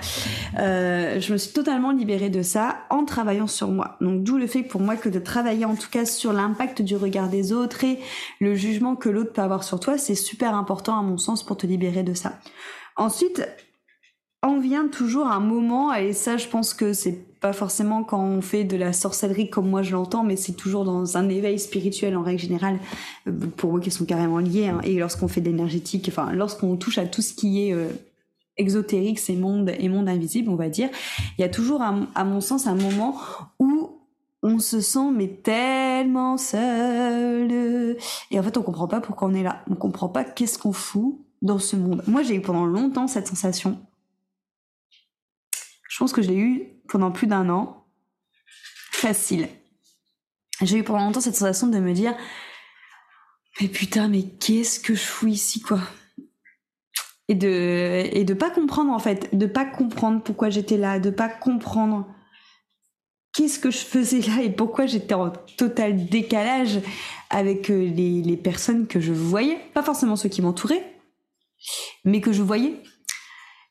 Euh, 0.59 1.19
je 1.19 1.33
me 1.33 1.37
suis 1.37 1.53
totalement 1.53 1.91
libérée 1.91 2.29
de 2.29 2.41
ça 2.41 2.77
en 2.89 3.05
travaillant 3.05 3.47
sur 3.47 3.69
moi. 3.69 3.97
Donc 4.01 4.23
d'où 4.23 4.37
le 4.37 4.47
fait 4.47 4.63
pour 4.63 4.81
moi 4.81 4.95
que 4.95 5.09
de 5.09 5.19
travailler 5.19 5.65
en 5.65 5.75
tout 5.75 5.89
cas 5.89 6.05
sur 6.05 6.33
l'impact 6.33 6.81
du 6.81 6.95
regard 6.95 7.29
des 7.29 7.53
autres 7.53 7.83
et 7.83 7.99
le 8.39 8.55
jugement 8.55 8.95
que 8.95 9.09
l'autre 9.09 9.33
peut 9.33 9.41
avoir 9.41 9.63
sur 9.63 9.79
toi, 9.79 9.97
c'est 9.97 10.15
super 10.15 10.55
important 10.55 10.97
à 10.97 11.01
mon 11.01 11.17
sens 11.17 11.43
pour 11.43 11.57
te 11.57 11.67
libérer 11.67 12.03
de 12.03 12.13
ça. 12.13 12.39
Ensuite, 12.95 13.47
on 14.47 14.59
vient 14.59 14.87
toujours 14.87 15.27
un 15.27 15.39
moment, 15.39 15.93
et 15.93 16.13
ça 16.13 16.37
je 16.37 16.47
pense 16.47 16.73
que 16.73 16.93
c'est 16.93 17.17
pas 17.39 17.53
forcément 17.53 18.03
quand 18.03 18.23
on 18.23 18.41
fait 18.41 18.63
de 18.63 18.75
la 18.75 18.93
sorcellerie 18.93 19.49
comme 19.49 19.69
moi 19.69 19.83
je 19.83 19.91
l'entends, 19.91 20.23
mais 20.23 20.35
c'est 20.35 20.53
toujours 20.53 20.85
dans 20.85 21.17
un 21.17 21.29
éveil 21.29 21.59
spirituel 21.59 22.17
en 22.17 22.23
règle 22.23 22.39
générale, 22.39 22.79
euh, 23.27 23.31
pour 23.57 23.71
moi 23.71 23.79
qui 23.79 23.91
sont 23.91 24.05
carrément 24.05 24.39
liés, 24.39 24.67
hein. 24.67 24.81
et 24.83 24.97
lorsqu'on 24.97 25.27
fait 25.27 25.41
de 25.41 25.47
l'énergétique, 25.47 26.07
enfin 26.09 26.31
lorsqu'on 26.33 26.75
touche 26.77 26.97
à 26.97 27.05
tout 27.05 27.21
ce 27.21 27.33
qui 27.33 27.67
est 27.67 27.73
euh, 27.73 27.89
exotérique, 28.57 29.19
c'est 29.19 29.35
monde 29.35 29.71
et 29.77 29.87
monde 29.87 30.09
invisible, 30.09 30.49
on 30.49 30.55
va 30.55 30.69
dire, 30.69 30.89
il 31.37 31.41
y 31.41 31.43
a 31.43 31.49
toujours 31.49 31.81
à 31.81 32.23
mon 32.23 32.41
sens 32.41 32.65
un 32.65 32.75
moment 32.75 33.15
où 33.59 33.91
on 34.43 34.59
se 34.59 34.81
sent 34.81 35.11
mais 35.13 35.27
tellement 35.27 36.37
seul 36.37 37.97
et 38.31 38.39
en 38.39 38.43
fait 38.43 38.57
on 38.57 38.61
comprend 38.61 38.87
pas 38.87 39.01
pourquoi 39.01 39.27
on 39.27 39.33
est 39.33 39.43
là, 39.43 39.63
on 39.69 39.75
comprend 39.75 40.09
pas 40.09 40.23
qu'est-ce 40.23 40.57
qu'on 40.59 40.73
fout 40.73 41.19
dans 41.41 41.59
ce 41.59 41.75
monde. 41.75 42.03
Moi 42.07 42.23
j'ai 42.23 42.35
eu 42.35 42.41
pendant 42.41 42.65
longtemps 42.65 43.07
cette 43.07 43.27
sensation 43.27 43.77
Je 45.97 46.03
pense 46.03 46.13
que 46.13 46.21
je 46.21 46.27
l'ai 46.27 46.37
eu 46.37 46.67
pendant 46.87 47.11
plus 47.11 47.25
d'un 47.25 47.49
an. 47.49 47.83
Facile. 48.91 49.49
J'ai 50.61 50.77
eu 50.77 50.83
pendant 50.83 51.05
longtemps 51.05 51.21
cette 51.21 51.33
sensation 51.33 51.65
de 51.65 51.79
me 51.79 51.91
dire 51.91 52.15
mais 53.59 53.67
putain, 53.67 54.07
mais 54.07 54.21
qu'est-ce 54.21 54.79
que 54.79 54.93
je 54.93 55.01
fous 55.01 55.25
ici, 55.25 55.59
quoi? 55.59 55.79
Et 57.29 57.33
de 57.33 58.03
et 58.15 58.23
de 58.25 58.35
pas 58.35 58.51
comprendre 58.51 58.91
en 58.91 58.99
fait, 58.99 59.35
de 59.35 59.47
pas 59.47 59.65
comprendre 59.65 60.21
pourquoi 60.21 60.51
j'étais 60.51 60.77
là, 60.77 60.99
de 60.99 61.09
pas 61.09 61.29
comprendre 61.29 62.05
qu'est-ce 63.33 63.57
que 63.57 63.71
je 63.71 63.79
faisais 63.79 64.21
là 64.21 64.43
et 64.43 64.51
pourquoi 64.51 64.85
j'étais 64.85 65.15
en 65.15 65.31
total 65.57 66.05
décalage 66.05 66.79
avec 67.31 67.71
euh, 67.71 67.89
les, 67.89 68.21
les 68.21 68.37
personnes 68.37 68.85
que 68.85 68.99
je 68.99 69.13
voyais, 69.13 69.57
pas 69.73 69.81
forcément 69.81 70.15
ceux 70.15 70.29
qui 70.29 70.43
m'entouraient, 70.43 70.95
mais 72.05 72.21
que 72.21 72.33
je 72.33 72.43
voyais. 72.43 72.83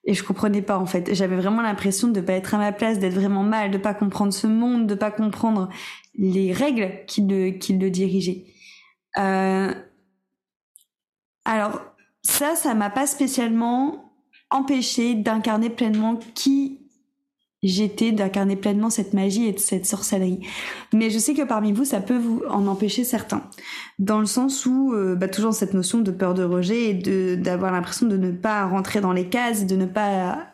Et 0.07 0.15
je 0.15 0.23
comprenais 0.23 0.63
pas 0.63 0.79
en 0.79 0.87
fait. 0.87 1.15
J'avais 1.15 1.37
vraiment 1.37 1.63
l'impression 1.63 2.09
de 2.09 2.21
pas 2.21 2.35
être 2.35 2.55
à 2.55 2.59
ma 2.59 2.73
place, 2.73 2.99
d'être 2.99 3.15
vraiment 3.15 3.43
mal, 3.43 3.71
de 3.71 3.79
pas 3.79 3.93
comprendre 3.93 4.33
ce 4.33 4.47
monde, 4.47 4.87
de 4.87 4.95
pas 4.95 5.11
comprendre 5.11 5.69
les 6.15 6.53
règles 6.53 7.05
qui 7.07 7.23
le, 7.23 7.51
qui 7.51 7.77
le 7.77 7.91
dirigeaient. 7.91 8.45
Euh... 9.19 9.75
Alors 11.45 11.81
ça, 12.23 12.55
ça 12.57 12.75
m'a 12.75 12.91
pas 12.91 13.07
spécialement 13.07 14.13
empêché 14.51 15.15
d'incarner 15.15 15.71
pleinement 15.71 16.17
qui 16.35 16.86
j'étais, 17.69 18.13
d'incarner 18.13 18.57
pleinement 18.57 18.91
cette 18.91 19.13
magie 19.13 19.47
et 19.47 19.57
cette 19.59 19.87
sorcellerie. 19.87 20.41
Mais 20.93 21.11
je 21.11 21.19
sais 21.19 21.35
que 21.35 21.43
parmi 21.43 21.73
vous, 21.73 21.85
ça 21.85 22.01
peut 22.01 22.19
vous 22.19 22.43
en 22.49 22.67
empêcher 22.67 23.05
certains. 23.05 23.43
Dans 23.99 24.21
le 24.21 24.27
sens 24.27 24.67
où, 24.67 24.93
euh, 24.95 25.15
bah, 25.15 25.29
toujours 25.29 25.55
cette 25.55 25.75
notion 25.75 26.01
de 26.01 26.11
peur 26.11 26.35
de 26.35 26.45
rejet 26.45 26.91
et 26.91 26.95
de, 26.95 27.35
d'avoir 27.35 27.73
l'impression 27.73 28.07
de 28.07 28.17
ne 28.17 28.31
pas 28.31 28.67
rentrer 28.67 29.01
dans 29.01 29.13
les 29.13 29.29
cases, 29.29 29.67
de 29.67 29.77
ne 29.77 29.87
pas 29.87 30.47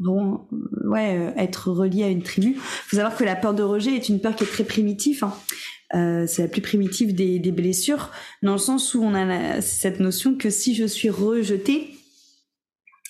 ouais, 0.00 1.18
euh, 1.18 1.32
être 1.36 1.70
relié 1.70 2.04
à 2.04 2.08
une 2.08 2.22
tribu. 2.22 2.56
Faut 2.58 2.96
savoir 2.96 3.16
que 3.16 3.24
la 3.24 3.36
peur 3.36 3.54
de 3.54 3.62
rejet 3.62 3.94
est 3.94 4.08
une 4.08 4.20
peur 4.20 4.34
qui 4.34 4.44
est 4.44 4.48
très 4.48 4.64
primitive. 4.64 5.24
Hein. 5.24 5.34
Euh, 5.94 6.24
c'est 6.26 6.42
la 6.42 6.48
plus 6.48 6.62
primitive 6.62 7.14
des, 7.14 7.38
des, 7.38 7.50
blessures, 7.50 8.10
dans 8.42 8.52
le 8.52 8.58
sens 8.58 8.94
où 8.94 9.02
on 9.02 9.12
a 9.12 9.60
cette 9.60 9.98
notion 9.98 10.36
que 10.36 10.48
si 10.48 10.74
je 10.74 10.84
suis 10.84 11.10
rejetée, 11.10 11.90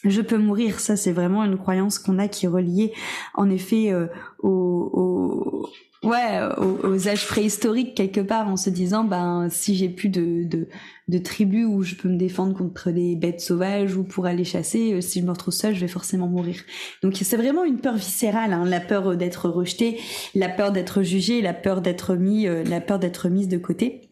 je 0.04 0.20
peux 0.20 0.38
mourir. 0.38 0.80
Ça, 0.80 0.96
c'est 0.96 1.12
vraiment 1.12 1.44
une 1.44 1.58
croyance 1.58 1.98
qu'on 1.98 2.18
a 2.18 2.28
qui 2.28 2.46
est 2.46 2.48
reliée, 2.48 2.92
en 3.34 3.50
effet, 3.50 3.92
euh, 3.92 4.06
au, 4.38 5.68
ouais, 6.02 6.40
aux, 6.58 7.08
âges 7.08 7.26
préhistoriques 7.26 7.94
quelque 7.94 8.20
part, 8.20 8.48
en 8.48 8.56
se 8.56 8.70
disant, 8.70 9.04
ben, 9.04 9.48
si 9.50 9.74
j'ai 9.76 9.88
plus 9.88 10.08
de, 10.08 10.44
de, 10.44 10.68
de 11.08 11.18
tribus 11.18 11.66
où 11.66 11.82
je 11.82 11.94
peux 11.94 12.08
me 12.08 12.16
défendre 12.16 12.56
contre 12.56 12.90
des 12.90 13.16
bêtes 13.16 13.40
sauvages 13.40 13.96
ou 13.96 14.04
pour 14.04 14.26
aller 14.26 14.44
chasser, 14.44 14.92
euh, 14.94 15.00
si 15.00 15.20
je 15.20 15.26
me 15.26 15.30
retrouve 15.30 15.54
seule, 15.54 15.74
je 15.74 15.80
vais 15.80 15.88
forcément 15.88 16.28
mourir. 16.28 16.56
Donc 17.02 17.16
c'est 17.20 17.36
vraiment 17.36 17.64
une 17.64 17.80
peur 17.80 17.96
viscérale, 17.96 18.52
hein, 18.52 18.64
la 18.64 18.80
peur 18.80 19.16
d'être 19.16 19.48
rejeté, 19.48 19.98
la 20.34 20.48
peur 20.48 20.72
d'être 20.72 21.02
jugé, 21.02 21.42
la 21.42 21.54
peur 21.54 21.82
d'être 21.82 22.14
mis, 22.14 22.46
euh, 22.46 22.64
la 22.64 22.80
peur 22.80 22.98
d'être 22.98 23.28
mise 23.28 23.48
de 23.48 23.58
côté. 23.58 24.10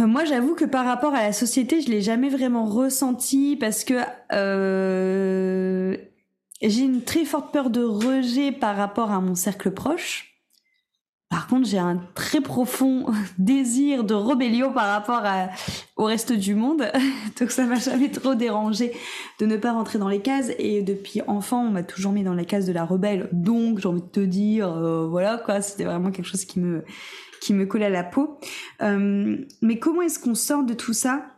Euh, 0.00 0.06
moi, 0.06 0.24
j'avoue 0.24 0.54
que 0.54 0.64
par 0.64 0.84
rapport 0.84 1.14
à 1.14 1.22
la 1.22 1.32
société, 1.32 1.80
je 1.80 1.90
l'ai 1.90 2.02
jamais 2.02 2.28
vraiment 2.28 2.66
ressenti 2.66 3.56
parce 3.56 3.84
que 3.84 3.94
euh, 4.32 5.96
j'ai 6.62 6.82
une 6.82 7.02
très 7.02 7.24
forte 7.24 7.52
peur 7.52 7.70
de 7.70 7.82
rejet 7.82 8.52
par 8.52 8.76
rapport 8.76 9.10
à 9.10 9.20
mon 9.20 9.34
cercle 9.34 9.70
proche. 9.70 10.24
Par 11.30 11.46
contre, 11.46 11.68
j'ai 11.68 11.78
un 11.78 12.00
très 12.14 12.40
profond 12.40 13.06
désir 13.38 14.02
de 14.04 14.14
rébellion 14.14 14.72
par 14.72 14.86
rapport 14.86 15.22
au 15.96 16.04
reste 16.04 16.32
du 16.32 16.54
monde. 16.54 16.90
Donc 17.40 17.50
ça 17.50 17.64
m'a 17.64 17.74
jamais 17.74 18.10
trop 18.10 18.34
dérangé 18.34 18.92
de 19.38 19.46
ne 19.46 19.56
pas 19.56 19.72
rentrer 19.72 19.98
dans 19.98 20.08
les 20.08 20.20
cases. 20.20 20.52
Et 20.58 20.82
depuis 20.82 21.20
enfant, 21.26 21.64
on 21.64 21.70
m'a 21.70 21.82
toujours 21.82 22.12
mis 22.12 22.22
dans 22.22 22.34
la 22.34 22.44
case 22.44 22.66
de 22.66 22.72
la 22.72 22.84
rebelle. 22.84 23.28
Donc 23.32 23.78
j'ai 23.80 23.88
envie 23.88 24.00
de 24.00 24.06
te 24.06 24.20
dire, 24.20 24.72
euh, 24.72 25.06
voilà 25.06 25.36
quoi, 25.38 25.60
c'était 25.60 25.84
vraiment 25.84 26.10
quelque 26.10 26.28
chose 26.28 26.44
qui 26.46 26.60
me 26.60 26.84
qui 27.48 27.54
me 27.54 27.64
collait 27.64 27.86
à 27.86 27.90
la 27.90 28.04
peau. 28.04 28.38
Euh, 28.82 29.38
mais 29.62 29.78
comment 29.78 30.02
est-ce 30.02 30.18
qu'on 30.18 30.34
sort 30.34 30.64
de 30.64 30.74
tout 30.74 30.92
ça? 30.92 31.34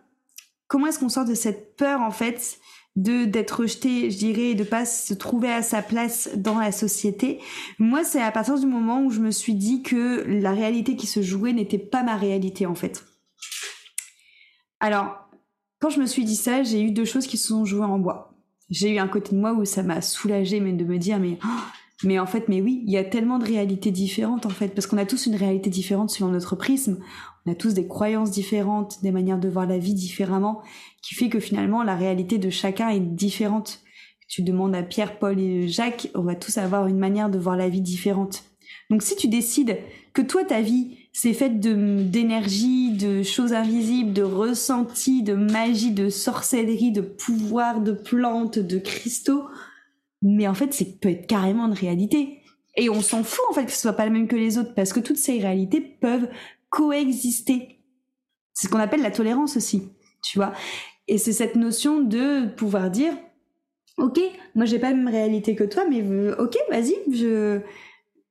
Comment 0.66 0.88
est-ce 0.88 0.98
qu'on 0.98 1.08
sort 1.08 1.24
de 1.24 1.34
cette 1.34 1.76
peur 1.76 2.00
en 2.00 2.10
fait 2.10 2.58
de 2.96 3.26
d'être 3.26 3.60
rejeté, 3.60 4.10
je 4.10 4.18
dirais, 4.18 4.54
de 4.54 4.64
pas 4.64 4.84
se 4.84 5.14
trouver 5.14 5.52
à 5.52 5.62
sa 5.62 5.82
place 5.82 6.28
dans 6.34 6.58
la 6.58 6.72
société? 6.72 7.38
Moi, 7.78 8.02
c'est 8.02 8.20
à 8.20 8.32
partir 8.32 8.58
du 8.58 8.66
moment 8.66 9.04
où 9.04 9.10
je 9.10 9.20
me 9.20 9.30
suis 9.30 9.54
dit 9.54 9.84
que 9.84 10.24
la 10.26 10.50
réalité 10.50 10.96
qui 10.96 11.06
se 11.06 11.22
jouait 11.22 11.52
n'était 11.52 11.78
pas 11.78 12.02
ma 12.02 12.16
réalité 12.16 12.66
en 12.66 12.74
fait. 12.74 13.04
Alors, 14.80 15.14
quand 15.78 15.90
je 15.90 16.00
me 16.00 16.06
suis 16.06 16.24
dit 16.24 16.34
ça, 16.34 16.64
j'ai 16.64 16.82
eu 16.82 16.90
deux 16.90 17.04
choses 17.04 17.28
qui 17.28 17.38
se 17.38 17.46
sont 17.46 17.64
jouées 17.64 17.84
en 17.84 18.00
bois. 18.00 18.34
J'ai 18.68 18.90
eu 18.90 18.98
un 18.98 19.06
côté 19.06 19.36
de 19.36 19.40
moi 19.40 19.52
où 19.52 19.64
ça 19.64 19.84
m'a 19.84 20.00
soulagé, 20.00 20.58
mais 20.58 20.72
de 20.72 20.84
me 20.84 20.98
dire, 20.98 21.20
mais 21.20 21.38
oh, 21.44 21.60
mais 22.02 22.18
en 22.18 22.26
fait, 22.26 22.48
mais 22.48 22.60
oui, 22.60 22.82
il 22.86 22.92
y 22.92 22.96
a 22.96 23.04
tellement 23.04 23.38
de 23.38 23.44
réalités 23.44 23.90
différentes 23.90 24.46
en 24.46 24.50
fait, 24.50 24.68
parce 24.68 24.86
qu'on 24.86 24.98
a 24.98 25.06
tous 25.06 25.26
une 25.26 25.36
réalité 25.36 25.70
différente 25.70 26.10
selon 26.10 26.30
notre 26.30 26.56
prisme. 26.56 26.98
On 27.46 27.52
a 27.52 27.54
tous 27.54 27.74
des 27.74 27.86
croyances 27.86 28.30
différentes, 28.30 29.02
des 29.02 29.10
manières 29.10 29.38
de 29.38 29.48
voir 29.48 29.66
la 29.66 29.78
vie 29.78 29.94
différemment, 29.94 30.62
qui 31.02 31.14
fait 31.14 31.28
que 31.28 31.40
finalement 31.40 31.82
la 31.82 31.96
réalité 31.96 32.38
de 32.38 32.50
chacun 32.50 32.88
est 32.88 33.00
différente. 33.00 33.80
Tu 34.28 34.42
demandes 34.42 34.74
à 34.74 34.82
Pierre, 34.82 35.18
Paul 35.18 35.38
et 35.40 35.68
Jacques, 35.68 36.10
on 36.14 36.22
va 36.22 36.34
tous 36.34 36.58
avoir 36.58 36.86
une 36.86 36.98
manière 36.98 37.30
de 37.30 37.38
voir 37.38 37.56
la 37.56 37.68
vie 37.68 37.80
différente. 37.80 38.44
Donc 38.88 39.02
si 39.02 39.16
tu 39.16 39.28
décides 39.28 39.78
que 40.12 40.22
toi 40.22 40.44
ta 40.44 40.60
vie 40.60 40.96
c'est 41.12 41.32
faite 41.32 41.60
de 41.60 42.02
d'énergie, 42.02 42.92
de 42.92 43.22
choses 43.22 43.52
invisibles, 43.52 44.12
de 44.12 44.22
ressentis, 44.22 45.22
de 45.22 45.34
magie, 45.34 45.90
de 45.90 46.08
sorcellerie, 46.08 46.92
de 46.92 47.00
pouvoir, 47.00 47.80
de 47.80 47.92
plantes, 47.92 48.58
de 48.58 48.78
cristaux, 48.78 49.44
mais 50.22 50.46
en 50.48 50.54
fait, 50.54 50.72
c'est 50.72 51.00
peut 51.00 51.10
être 51.10 51.26
carrément 51.26 51.66
une 51.66 51.74
réalité. 51.74 52.38
Et 52.76 52.88
on 52.88 53.00
s'en 53.00 53.24
fout 53.24 53.44
en 53.50 53.52
fait 53.52 53.64
que 53.66 53.72
ce 53.72 53.80
soit 53.80 53.94
pas 53.94 54.06
le 54.06 54.12
même 54.12 54.28
que 54.28 54.36
les 54.36 54.58
autres, 54.58 54.74
parce 54.74 54.92
que 54.92 55.00
toutes 55.00 55.16
ces 55.16 55.38
réalités 55.38 55.80
peuvent 55.80 56.28
coexister. 56.68 57.80
C'est 58.54 58.68
ce 58.68 58.72
qu'on 58.72 58.78
appelle 58.78 59.02
la 59.02 59.10
tolérance 59.10 59.56
aussi, 59.56 59.88
tu 60.22 60.38
vois. 60.38 60.52
Et 61.08 61.18
c'est 61.18 61.32
cette 61.32 61.56
notion 61.56 62.00
de 62.00 62.46
pouvoir 62.46 62.90
dire, 62.90 63.12
ok, 63.98 64.20
moi 64.54 64.64
j'ai 64.66 64.78
pas 64.78 64.90
la 64.90 64.96
même 64.96 65.08
réalité 65.08 65.56
que 65.56 65.64
toi, 65.64 65.84
mais 65.88 66.02
euh, 66.02 66.36
ok, 66.38 66.56
vas-y, 66.70 66.94
je 67.12 67.60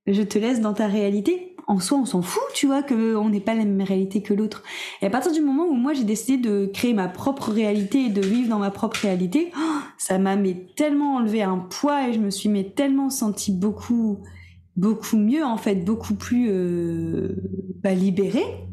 je 0.08 0.24
te 0.24 0.40
laisse 0.40 0.62
dans 0.62 0.74
ta 0.74 0.88
réalité 0.88 1.49
en 1.70 1.80
soi, 1.80 2.00
on 2.00 2.06
s'en 2.06 2.24
fout, 2.24 2.42
tu 2.56 2.66
vois, 2.66 2.82
qu'on 2.82 3.30
n'ait 3.30 3.40
pas 3.40 3.54
la 3.54 3.64
même 3.64 3.82
réalité 3.82 4.24
que 4.24 4.34
l'autre. 4.34 4.64
Et 5.04 5.06
à 5.06 5.10
partir 5.12 5.32
du 5.32 5.40
moment 5.40 5.66
où 5.66 5.76
moi 5.76 5.94
j'ai 5.94 6.04
décidé 6.04 6.38
de 6.38 6.66
créer 6.66 6.96
ma 6.96 7.08
propre 7.08 7.52
réalité 7.52 8.06
et 8.06 8.10
de 8.10 8.22
vivre 8.22 8.50
dans 8.50 8.58
ma 8.58 8.72
propre 8.72 8.98
réalité, 8.98 9.52
oh, 9.56 9.78
ça 10.00 10.18
m'a 10.18 10.36
tellement 10.76 11.18
enlevé 11.18 11.44
un 11.44 11.60
poids 11.60 12.08
et 12.10 12.14
je 12.14 12.20
me 12.20 12.32
suis 12.32 12.50
tellement 12.72 13.12
senti 13.12 13.52
beaucoup, 13.52 14.18
beaucoup 14.78 15.18
mieux 15.18 15.46
en 15.46 15.58
fait, 15.58 15.76
beaucoup 15.76 16.16
plus 16.16 16.48
euh, 16.50 17.36
bah, 17.84 17.94
libérée 17.94 18.69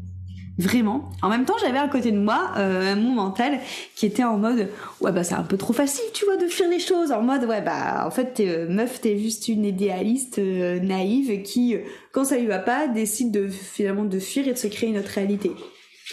Vraiment. 0.57 1.11
En 1.21 1.29
même 1.29 1.45
temps, 1.45 1.53
j'avais 1.61 1.77
à 1.77 1.87
côté 1.87 2.11
de 2.11 2.17
moi 2.17 2.51
euh, 2.57 2.95
mon 2.95 3.11
mental 3.11 3.59
qui 3.95 4.07
était 4.07 4.23
en 4.23 4.39
mode 4.39 4.69
ouais 5.01 5.11
bah 5.11 5.23
c'est 5.23 5.35
un 5.35 5.43
peu 5.43 5.55
trop 5.55 5.71
facile, 5.71 6.05
tu 6.13 6.25
vois, 6.25 6.35
de 6.35 6.47
fuir 6.47 6.67
les 6.67 6.79
choses. 6.79 7.11
En 7.11 7.21
mode 7.21 7.43
ouais 7.43 7.61
bah 7.61 8.03
en 8.07 8.09
fait 8.09 8.33
t'es 8.33 8.49
euh, 8.49 8.67
meuf, 8.67 8.99
t'es 8.99 9.19
juste 9.19 9.47
une 9.49 9.65
idéaliste 9.65 10.39
euh, 10.39 10.79
naïve 10.79 11.43
qui 11.43 11.75
quand 12.11 12.25
ça 12.25 12.37
lui 12.37 12.47
va 12.47 12.57
pas 12.57 12.87
décide 12.87 13.31
de 13.31 13.47
finalement 13.47 14.05
de 14.05 14.17
fuir 14.17 14.47
et 14.47 14.53
de 14.53 14.57
se 14.57 14.65
créer 14.65 14.89
une 14.89 14.97
autre 14.97 15.11
réalité. 15.11 15.51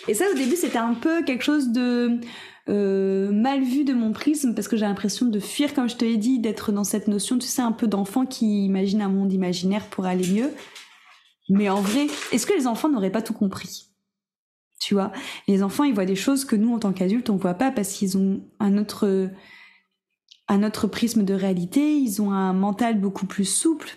Et 0.08 0.14
ça 0.14 0.26
au 0.30 0.36
début 0.36 0.56
c'était 0.56 0.76
un 0.76 0.94
peu 0.94 1.22
quelque 1.22 1.44
chose 1.44 1.68
de 1.68 2.20
mal 2.66 3.62
vu 3.62 3.84
de 3.84 3.94
mon 3.94 4.12
prisme 4.12 4.54
parce 4.54 4.68
que 4.68 4.76
j'ai 4.76 4.84
l'impression 4.84 5.26
de 5.26 5.40
fuir 5.40 5.72
comme 5.72 5.88
je 5.88 5.96
te 5.96 6.04
l'ai 6.04 6.18
dit, 6.18 6.38
d'être 6.38 6.70
dans 6.70 6.84
cette 6.84 7.08
notion, 7.08 7.38
tu 7.38 7.46
sais, 7.46 7.62
un 7.62 7.72
peu 7.72 7.86
d'enfant 7.86 8.26
qui 8.26 8.66
imagine 8.66 9.00
un 9.00 9.08
monde 9.08 9.32
imaginaire 9.32 9.86
pour 9.86 10.04
aller 10.04 10.26
mieux. 10.28 10.50
Mais 11.50 11.68
en 11.68 11.80
vrai, 11.80 12.06
est-ce 12.32 12.46
que 12.46 12.54
les 12.54 12.66
enfants 12.66 12.88
n'auraient 12.88 13.10
pas 13.10 13.22
tout 13.22 13.34
compris? 13.34 13.93
Tu 14.80 14.94
vois. 14.94 15.12
Les 15.48 15.62
enfants, 15.62 15.84
ils 15.84 15.94
voient 15.94 16.04
des 16.04 16.16
choses 16.16 16.44
que 16.44 16.56
nous, 16.56 16.74
en 16.74 16.78
tant 16.78 16.92
qu'adultes, 16.92 17.30
on 17.30 17.36
voit 17.36 17.54
pas 17.54 17.70
parce 17.70 17.92
qu'ils 17.92 18.18
ont 18.18 18.42
un 18.60 18.76
autre, 18.78 19.30
un 20.48 20.62
autre 20.62 20.86
prisme 20.86 21.24
de 21.24 21.34
réalité, 21.34 21.96
ils 21.96 22.20
ont 22.20 22.32
un 22.32 22.52
mental 22.52 23.00
beaucoup 23.00 23.26
plus 23.26 23.44
souple. 23.44 23.96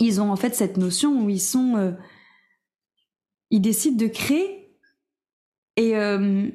Ils 0.00 0.20
ont 0.20 0.30
en 0.30 0.36
fait 0.36 0.54
cette 0.54 0.78
notion 0.78 1.22
où 1.22 1.28
ils 1.28 1.40
sont, 1.40 1.76
euh, 1.76 1.92
ils 3.50 3.60
décident 3.60 3.96
de 3.96 4.06
créer 4.06 4.76
et 5.76 5.96
euh, 5.96 6.50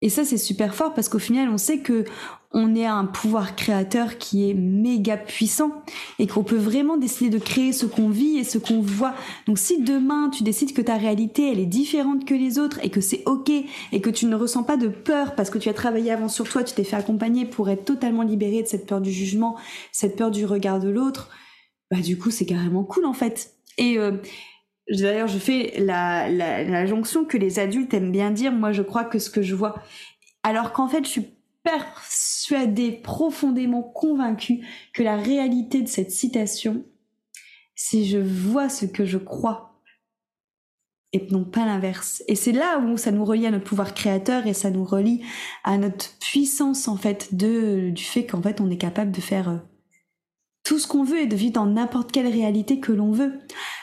et 0.00 0.10
ça, 0.10 0.24
c'est 0.24 0.38
super 0.38 0.74
fort 0.74 0.94
parce 0.94 1.08
qu'au 1.08 1.18
final, 1.18 1.48
on 1.48 1.58
sait 1.58 1.80
que 1.80 2.04
on 2.52 2.74
est 2.74 2.86
un 2.86 3.04
pouvoir 3.04 3.56
créateur 3.56 4.16
qui 4.16 4.48
est 4.48 4.54
méga 4.54 5.18
puissant 5.18 5.82
et 6.18 6.26
qu'on 6.26 6.42
peut 6.42 6.56
vraiment 6.56 6.96
décider 6.96 7.28
de 7.28 7.38
créer 7.42 7.72
ce 7.72 7.84
qu'on 7.84 8.08
vit 8.08 8.38
et 8.38 8.44
ce 8.44 8.56
qu'on 8.56 8.80
voit. 8.80 9.14
Donc 9.46 9.58
si 9.58 9.82
demain 9.82 10.30
tu 10.30 10.42
décides 10.42 10.72
que 10.72 10.80
ta 10.80 10.96
réalité 10.96 11.52
elle 11.52 11.58
est 11.58 11.66
différente 11.66 12.24
que 12.24 12.34
les 12.34 12.58
autres 12.58 12.78
et 12.82 12.90
que 12.90 13.02
c'est 13.02 13.22
ok 13.26 13.50
et 13.92 14.00
que 14.00 14.10
tu 14.10 14.26
ne 14.26 14.34
ressens 14.34 14.62
pas 14.62 14.78
de 14.78 14.88
peur 14.88 15.34
parce 15.34 15.50
que 15.50 15.58
tu 15.58 15.68
as 15.68 15.74
travaillé 15.74 16.10
avant 16.10 16.28
sur 16.28 16.48
toi, 16.48 16.64
tu 16.64 16.74
t'es 16.74 16.84
fait 16.84 16.96
accompagner 16.96 17.44
pour 17.44 17.68
être 17.68 17.84
totalement 17.84 18.22
libéré 18.22 18.62
de 18.62 18.68
cette 18.68 18.86
peur 18.86 19.02
du 19.02 19.12
jugement, 19.12 19.56
cette 19.92 20.16
peur 20.16 20.30
du 20.30 20.46
regard 20.46 20.80
de 20.80 20.88
l'autre, 20.88 21.28
bah 21.90 22.00
du 22.00 22.16
coup 22.16 22.30
c'est 22.30 22.46
carrément 22.46 22.84
cool 22.84 23.04
en 23.04 23.14
fait. 23.14 23.54
Et 23.76 23.98
euh, 23.98 24.12
D'ailleurs, 24.90 25.28
je 25.28 25.38
fais 25.38 25.74
la, 25.78 26.30
la, 26.30 26.64
la 26.64 26.86
jonction 26.86 27.26
que 27.26 27.36
les 27.36 27.58
adultes 27.58 27.92
aiment 27.92 28.10
bien 28.10 28.30
dire. 28.30 28.52
Moi, 28.52 28.72
je 28.72 28.80
crois 28.80 29.04
que 29.04 29.18
ce 29.18 29.28
que 29.28 29.42
je 29.42 29.54
vois, 29.54 29.74
alors 30.42 30.72
qu'en 30.72 30.88
fait, 30.88 31.04
je 31.04 31.10
suis 31.10 31.37
persuadée, 31.68 32.92
profondément 32.92 33.82
convaincue 33.82 34.66
que 34.94 35.02
la 35.02 35.16
réalité 35.16 35.82
de 35.82 35.88
cette 35.88 36.10
citation, 36.10 36.84
c'est 37.74 38.04
je 38.04 38.18
vois 38.18 38.68
ce 38.68 38.86
que 38.86 39.04
je 39.04 39.18
crois 39.18 39.80
et 41.12 41.26
non 41.30 41.44
pas 41.44 41.64
l'inverse. 41.64 42.22
Et 42.28 42.34
c'est 42.34 42.52
là 42.52 42.78
où 42.78 42.96
ça 42.96 43.12
nous 43.12 43.24
relie 43.24 43.46
à 43.46 43.50
notre 43.50 43.64
pouvoir 43.64 43.94
créateur 43.94 44.46
et 44.46 44.54
ça 44.54 44.70
nous 44.70 44.84
relie 44.84 45.22
à 45.64 45.78
notre 45.78 46.18
puissance 46.18 46.86
en 46.86 46.96
fait 46.96 47.34
de 47.34 47.90
du 47.90 48.04
fait 48.04 48.26
qu'en 48.26 48.42
fait 48.42 48.60
on 48.60 48.70
est 48.70 48.76
capable 48.76 49.10
de 49.10 49.20
faire 49.20 49.48
euh, 49.48 49.56
tout 50.64 50.78
ce 50.78 50.86
qu'on 50.86 51.04
veut 51.04 51.20
et 51.20 51.26
de 51.26 51.36
vivre 51.36 51.54
dans 51.54 51.66
n'importe 51.66 52.12
quelle 52.12 52.26
réalité 52.26 52.78
que 52.78 52.92
l'on 52.92 53.10
veut. 53.10 53.38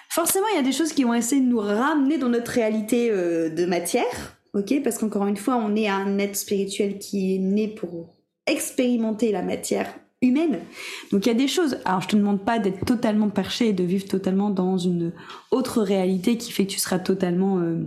Forcément, 0.09 0.45
il 0.53 0.55
y 0.55 0.59
a 0.59 0.63
des 0.63 0.71
choses 0.71 0.93
qui 0.93 1.03
vont 1.03 1.13
essayer 1.13 1.41
de 1.41 1.47
nous 1.47 1.59
ramener 1.59 2.17
dans 2.17 2.29
notre 2.29 2.51
réalité 2.51 3.09
euh, 3.09 3.49
de 3.49 3.65
matière, 3.65 4.34
ok 4.55 4.81
Parce 4.83 4.97
qu'encore 4.97 5.27
une 5.27 5.37
fois, 5.37 5.57
on 5.57 5.75
est 5.75 5.87
un 5.87 6.17
être 6.17 6.35
spirituel 6.35 6.97
qui 6.97 7.35
est 7.35 7.39
né 7.39 7.67
pour 7.67 8.15
expérimenter 8.47 9.31
la 9.31 9.41
matière 9.41 9.93
humaine. 10.21 10.59
Donc 11.11 11.25
il 11.25 11.29
y 11.29 11.31
a 11.31 11.35
des 11.35 11.47
choses. 11.47 11.77
Alors 11.85 12.01
je 12.01 12.07
te 12.07 12.15
demande 12.15 12.43
pas 12.43 12.59
d'être 12.59 12.85
totalement 12.85 13.29
perché 13.29 13.69
et 13.69 13.73
de 13.73 13.83
vivre 13.83 14.05
totalement 14.05 14.49
dans 14.49 14.77
une 14.77 15.11
autre 15.51 15.81
réalité 15.81 16.37
qui 16.37 16.51
fait 16.51 16.65
que 16.65 16.71
tu 16.71 16.79
seras 16.79 16.99
totalement 16.99 17.59
euh, 17.59 17.85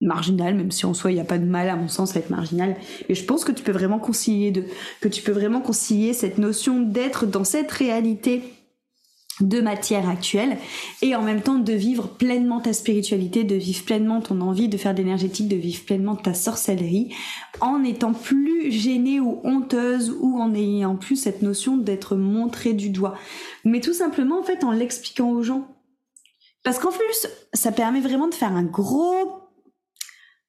marginal, 0.00 0.54
même 0.54 0.70
si 0.70 0.86
en 0.86 0.94
soi 0.94 1.12
il 1.12 1.14
n'y 1.14 1.20
a 1.20 1.24
pas 1.24 1.38
de 1.38 1.44
mal 1.44 1.68
à 1.68 1.76
mon 1.76 1.88
sens 1.88 2.16
à 2.16 2.18
être 2.18 2.30
marginal. 2.30 2.76
Mais 3.08 3.14
je 3.14 3.24
pense 3.24 3.44
que 3.44 3.52
tu 3.52 3.62
peux 3.62 3.72
vraiment 3.72 3.98
concilier 3.98 4.50
de, 4.50 4.64
que 5.00 5.08
tu 5.08 5.22
peux 5.22 5.32
vraiment 5.32 5.60
concilier 5.60 6.12
cette 6.12 6.38
notion 6.38 6.80
d'être 6.80 7.26
dans 7.26 7.44
cette 7.44 7.70
réalité 7.70 8.42
de 9.40 9.60
matière 9.60 10.08
actuelle 10.08 10.58
et 11.02 11.14
en 11.14 11.22
même 11.22 11.42
temps 11.42 11.58
de 11.58 11.72
vivre 11.72 12.08
pleinement 12.08 12.60
ta 12.60 12.72
spiritualité, 12.72 13.44
de 13.44 13.54
vivre 13.54 13.84
pleinement 13.84 14.20
ton 14.20 14.40
envie 14.40 14.68
de 14.68 14.76
faire 14.76 14.94
d'énergétique, 14.94 15.48
de 15.48 15.56
vivre 15.56 15.84
pleinement 15.84 16.16
ta 16.16 16.34
sorcellerie 16.34 17.14
en 17.60 17.82
étant 17.84 18.12
plus 18.12 18.70
gênée 18.70 19.20
ou 19.20 19.40
honteuse 19.44 20.14
ou 20.20 20.38
en 20.38 20.54
ayant 20.54 20.96
plus 20.96 21.16
cette 21.16 21.42
notion 21.42 21.76
d'être 21.76 22.16
montrée 22.16 22.72
du 22.72 22.90
doigt. 22.90 23.14
Mais 23.64 23.80
tout 23.80 23.94
simplement 23.94 24.40
en 24.40 24.42
fait 24.42 24.64
en 24.64 24.72
l'expliquant 24.72 25.30
aux 25.30 25.42
gens. 25.42 25.68
Parce 26.62 26.78
qu'en 26.78 26.90
plus, 26.90 27.26
ça 27.54 27.72
permet 27.72 28.00
vraiment 28.00 28.28
de 28.28 28.34
faire 28.34 28.52
un 28.52 28.64
gros 28.64 29.39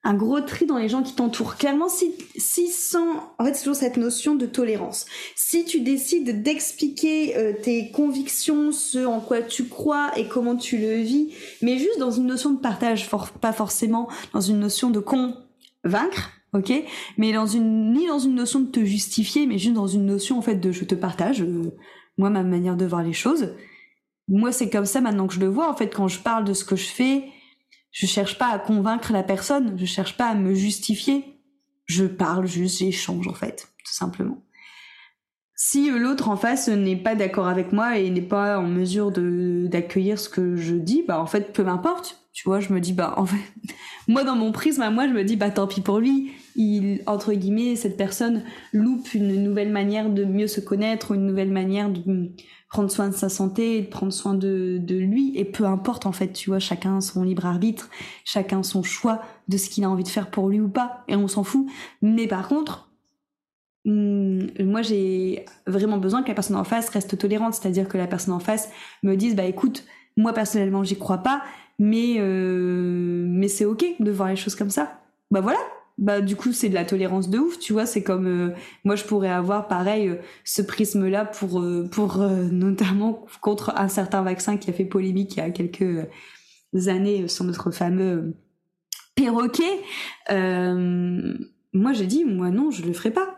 un 0.04 0.16
gros 0.16 0.42
tri 0.42 0.66
dans 0.66 0.78
les 0.78 0.90
gens 0.90 1.04
qui 1.04 1.14
t'entourent. 1.14 1.58
Clairement, 1.58 1.88
si, 1.88 2.14
si 2.36 2.70
sans, 2.70 3.34
en 3.38 3.46
fait, 3.46 3.54
c'est 3.54 3.64
toujours 3.64 3.76
cette 3.76 3.98
notion 3.98 4.36
de 4.36 4.48
tolérance. 4.48 5.06
Si 5.36 5.64
tu 5.64 5.82
décides 5.82 6.42
d'expliquer 6.42 7.38
euh, 7.38 7.54
tes 7.54 7.92
convictions, 7.92 8.72
ce 8.72 9.06
en 9.06 9.20
quoi 9.20 9.42
tu 9.42 9.66
crois 9.66 10.12
et 10.18 10.28
comment 10.28 10.56
tu 10.56 10.78
le 10.78 10.96
vis, 10.96 11.34
mais 11.62 11.78
juste 11.78 12.00
dans 12.00 12.10
une 12.10 12.26
notion 12.26 12.52
de 12.52 12.60
partage, 12.60 13.10
pas 13.42 13.54
forcément 13.54 14.10
dans 14.34 14.42
une 14.42 14.60
notion 14.60 14.90
de 14.90 15.00
convaincre, 15.00 16.32
ok 16.54 16.74
Mais 17.18 17.32
dans 17.32 17.46
une, 17.46 17.94
ni 17.94 18.08
dans 18.08 18.20
une 18.20 18.36
notion 18.36 18.62
de 18.62 18.72
te 18.72 18.84
justifier, 18.84 19.46
mais 19.46 19.60
juste 19.60 19.76
dans 19.76 19.88
une 19.88 20.08
notion, 20.08 20.40
en 20.40 20.42
fait, 20.42 20.56
de 20.56 20.72
je 20.72 20.84
te 20.84 20.96
partage, 20.96 21.44
euh, 21.44 21.72
moi, 22.18 22.32
ma 22.32 22.42
manière 22.42 22.76
de 22.76 22.86
voir 22.86 23.04
les 23.04 23.14
choses. 23.14 23.54
Moi, 24.28 24.52
c'est 24.52 24.70
comme 24.70 24.86
ça 24.86 25.00
maintenant 25.02 25.28
que 25.28 25.36
je 25.36 25.40
le 25.40 25.48
vois, 25.48 25.70
en 25.70 25.76
fait, 25.76 25.94
quand 25.94 26.08
je 26.08 26.20
parle 26.20 26.46
de 26.46 26.54
ce 26.54 26.66
que 26.66 26.76
je 26.76 26.88
fais, 26.88 27.26
je 27.92 28.06
cherche 28.06 28.38
pas 28.38 28.50
à 28.50 28.60
convaincre 28.60 29.12
la 29.12 29.24
personne, 29.24 29.78
je 29.78 29.86
cherche 29.86 30.18
pas 30.18 30.28
à 30.28 30.36
me 30.36 30.54
justifier. 30.54 31.26
Je 31.86 32.06
parle 32.06 32.48
juste, 32.48 32.80
j'échange 32.80 33.28
en 33.28 33.34
fait, 33.34 33.68
tout 33.84 33.94
simplement. 33.94 34.42
Si 35.56 35.92
l'autre 35.92 36.30
en 36.30 36.38
face 36.38 36.70
n'est 36.70 36.96
pas 36.96 37.16
d'accord 37.16 37.48
avec 37.48 37.72
moi 37.72 38.00
et 38.00 38.10
n'est 38.10 38.22
pas 38.22 38.58
en 38.58 38.66
mesure 38.66 39.12
de 39.12 39.68
d'accueillir 39.70 40.18
ce 40.18 40.28
que 40.28 40.56
je 40.56 40.74
dis, 40.74 41.04
bah 41.08 41.20
en 41.20 41.28
fait 41.28 41.54
peu 41.54 41.64
m'importe. 41.64 42.20
Tu 42.34 42.44
vois, 42.46 42.60
je 42.60 42.74
me 42.74 42.80
dis 42.80 42.94
bah 42.94 43.14
en 43.18 43.26
fait 43.26 43.38
moi 44.08 44.24
dans 44.24 44.36
mon 44.36 44.52
prisme 44.52 44.90
moi, 44.90 45.08
je 45.08 45.14
me 45.14 45.24
dis 45.24 45.36
bah 45.36 45.52
tant 45.52 45.68
pis 45.68 45.82
pour 45.82 46.00
lui. 46.00 46.32
Il 46.56 47.02
entre 47.06 47.34
guillemets 47.34 47.76
cette 47.76 47.98
personne 47.98 48.44
loupe 48.74 49.14
une 49.14 49.44
nouvelle 49.44 49.72
manière 49.72 50.10
de 50.10 50.24
mieux 50.24 50.48
se 50.48 50.60
connaître, 50.60 51.14
une 51.14 51.26
nouvelle 51.26 51.52
manière 51.52 51.90
de 51.90 52.32
prendre 52.72 52.90
soin 52.90 53.10
de 53.10 53.14
sa 53.14 53.28
santé, 53.28 53.82
de 53.82 53.88
prendre 53.88 54.14
soin 54.14 54.34
de, 54.34 54.78
de 54.82 54.96
lui, 54.96 55.34
et 55.38 55.44
peu 55.44 55.66
importe 55.66 56.06
en 56.06 56.14
fait, 56.14 56.32
tu 56.32 56.50
vois, 56.50 56.60
chacun 56.60 57.02
son 57.02 57.24
libre 57.24 57.46
arbitre, 57.46 57.90
chacun 58.24 58.64
son 58.64 58.82
choix 58.82 59.22
de 59.50 59.58
ce 59.58 59.70
qu'il 59.70 59.84
a 59.84 59.90
envie 59.90 60.06
de 60.06 60.10
faire 60.10 60.32
pour 60.32 60.48
lui 60.48 60.62
ou 60.62 60.70
pas, 60.70 61.04
et 61.10 61.16
on 61.18 61.28
s'en 61.28 61.44
fout. 61.44 61.68
Mais 62.02 62.28
par 62.28 62.48
contre, 62.48 62.90
hmm, 63.84 64.46
moi 64.62 64.82
j'ai 64.82 65.46
vraiment 65.68 65.98
besoin 65.98 66.24
que 66.24 66.30
la 66.30 66.34
personne 66.34 66.56
en 66.56 66.64
face 66.64 66.88
reste 66.90 67.18
tolérante, 67.18 67.56
c'est-à-dire 67.56 67.90
que 67.90 67.98
la 67.98 68.08
personne 68.08 68.34
en 68.34 68.40
face 68.40 68.70
me 69.04 69.16
dise, 69.16 69.36
bah 69.36 69.46
écoute, 69.46 69.84
moi 70.16 70.32
personnellement 70.32 70.84
j'y 70.84 70.98
crois 70.98 71.20
pas, 71.20 71.44
mais 71.78 72.16
euh, 72.20 73.26
mais 73.28 73.50
c'est 73.50 73.66
ok 73.66 73.84
de 74.00 74.12
voir 74.12 74.30
les 74.30 74.38
choses 74.38 74.56
comme 74.56 74.70
ça. 74.70 75.02
Bah 75.30 75.42
voilà, 75.42 75.60
bah 75.98 76.22
du 76.22 76.36
coup 76.36 76.52
c'est 76.52 76.70
de 76.70 76.74
la 76.74 76.86
tolérance 76.86 77.30
de 77.30 77.38
ouf 77.38 77.60
tu 77.60 77.74
vois 77.74 77.86
c'est 77.86 78.04
comme 78.04 78.28
euh, 78.28 78.56
moi 78.84 78.96
je 78.96 79.04
pourrais 79.04 79.30
avoir 79.30 79.68
pareil 79.68 80.10
euh, 80.10 80.16
ce 80.44 80.62
prisme 80.62 81.08
là 81.08 81.26
pour 81.26 81.62
euh, 81.62 81.88
pour 81.92 82.18
notamment 82.52 83.26
contre 83.42 83.74
un 83.78 83.88
certain 83.88 84.22
vaccin 84.22 84.58
qui 84.58 84.70
a 84.70 84.74
fait 84.74 84.86
polémique 84.86 85.36
il 85.36 85.40
y 85.40 85.42
a 85.42 85.50
quelques 85.52 86.08
années 86.88 87.28
sur 87.28 87.46
notre 87.46 87.72
fameux 87.72 88.36
perroquet. 89.16 89.82
Moi 91.74 91.94
j'ai 91.94 92.08
dit 92.08 92.26
moi 92.26 92.50
non 92.50 92.72
je 92.72 92.84
le 92.84 92.94
ferai 92.94 93.12
pas. 93.12 93.38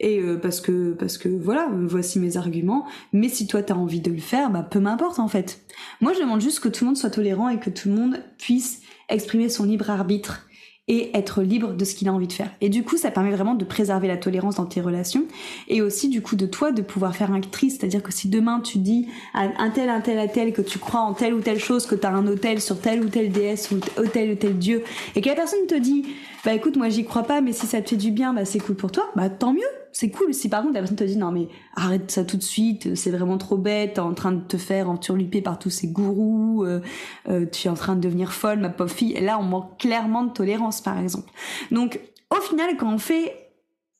Et 0.00 0.20
parce 0.42 0.60
que 0.60 0.92
parce 0.92 1.18
que 1.18 1.28
voilà 1.28 1.70
voici 1.72 2.18
mes 2.18 2.36
arguments. 2.36 2.86
Mais 3.12 3.28
si 3.28 3.46
toi 3.46 3.62
t'as 3.62 3.74
envie 3.74 4.00
de 4.00 4.10
le 4.10 4.18
faire 4.18 4.50
bah 4.50 4.62
peu 4.62 4.80
m'importe 4.80 5.20
en 5.20 5.28
fait. 5.28 5.60
Moi 6.00 6.12
je 6.12 6.20
demande 6.20 6.40
juste 6.40 6.60
que 6.60 6.68
tout 6.68 6.84
le 6.84 6.88
monde 6.88 6.96
soit 6.96 7.10
tolérant 7.10 7.48
et 7.48 7.60
que 7.60 7.70
tout 7.70 7.88
le 7.88 7.94
monde 7.94 8.22
puisse 8.38 8.82
exprimer 9.08 9.48
son 9.48 9.64
libre 9.64 9.90
arbitre 9.90 10.46
et 10.86 11.16
être 11.16 11.42
libre 11.42 11.72
de 11.72 11.84
ce 11.84 11.94
qu'il 11.94 12.08
a 12.08 12.12
envie 12.12 12.26
de 12.26 12.32
faire. 12.32 12.50
Et 12.60 12.68
du 12.68 12.82
coup, 12.82 12.96
ça 12.96 13.10
permet 13.10 13.30
vraiment 13.30 13.54
de 13.54 13.64
préserver 13.64 14.06
la 14.06 14.16
tolérance 14.16 14.56
dans 14.56 14.66
tes 14.66 14.80
relations 14.80 15.24
et 15.68 15.80
aussi 15.80 16.08
du 16.08 16.20
coup 16.20 16.36
de 16.36 16.46
toi 16.46 16.72
de 16.72 16.82
pouvoir 16.82 17.16
faire 17.16 17.32
un 17.32 17.40
tri, 17.40 17.70
c'est-à-dire 17.70 18.02
que 18.02 18.12
si 18.12 18.28
demain 18.28 18.60
tu 18.60 18.78
dis 18.78 19.08
à 19.32 19.48
un 19.58 19.70
tel, 19.70 19.88
un 19.88 20.00
tel, 20.00 20.18
un 20.18 20.26
tel 20.26 20.52
que 20.52 20.62
tu 20.62 20.78
crois 20.78 21.00
en 21.00 21.14
telle 21.14 21.34
ou 21.34 21.40
telle 21.40 21.58
chose, 21.58 21.86
que 21.86 21.94
tu 21.94 22.06
as 22.06 22.10
un 22.10 22.26
hôtel 22.26 22.60
sur 22.60 22.78
telle 22.78 23.02
ou 23.02 23.08
telle 23.08 23.32
déesse 23.32 23.70
ou 23.70 23.78
tel 24.06 24.32
ou 24.32 24.34
tel 24.34 24.58
dieu 24.58 24.82
et 25.14 25.20
que 25.20 25.28
la 25.28 25.34
personne 25.34 25.66
te 25.66 25.74
dit 25.74 26.04
bah 26.44 26.52
écoute 26.52 26.76
moi 26.76 26.88
j'y 26.88 27.04
crois 27.04 27.22
pas 27.22 27.40
mais 27.40 27.52
si 27.52 27.66
ça 27.66 27.80
te 27.80 27.90
fait 27.90 27.96
du 27.96 28.10
bien 28.10 28.34
bah 28.34 28.44
c'est 28.44 28.60
cool 28.60 28.76
pour 28.76 28.92
toi, 28.92 29.10
bah 29.16 29.28
tant 29.28 29.52
mieux, 29.52 29.62
c'est 29.94 30.10
cool. 30.10 30.34
Si 30.34 30.48
par 30.48 30.62
contre 30.62 30.74
la 30.74 30.80
personne 30.80 30.96
te 30.96 31.04
dit 31.04 31.16
non 31.16 31.30
mais 31.30 31.48
arrête 31.76 32.10
ça 32.10 32.24
tout 32.24 32.36
de 32.36 32.42
suite, 32.42 32.96
c'est 32.96 33.10
vraiment 33.10 33.38
trop 33.38 33.56
bête, 33.56 33.94
t'es 33.94 34.00
en 34.00 34.12
train 34.12 34.32
de 34.32 34.40
te 34.40 34.56
faire 34.58 34.90
enturluper 34.90 35.40
par 35.40 35.58
tous 35.58 35.70
ces 35.70 35.86
gourous, 35.86 36.64
euh, 36.64 36.80
euh, 37.28 37.46
tu 37.46 37.68
es 37.68 37.70
en 37.70 37.74
train 37.74 37.94
de 37.94 38.00
devenir 38.00 38.32
folle, 38.32 38.58
ma 38.58 38.68
pauvre 38.68 38.90
fille. 38.90 39.12
Et 39.12 39.20
là, 39.20 39.38
on 39.38 39.44
manque 39.44 39.78
clairement 39.78 40.24
de 40.24 40.32
tolérance, 40.32 40.80
par 40.80 40.98
exemple. 40.98 41.30
Donc, 41.70 42.00
au 42.30 42.40
final, 42.40 42.76
quand 42.76 42.92
on 42.92 42.98
fait, 42.98 43.52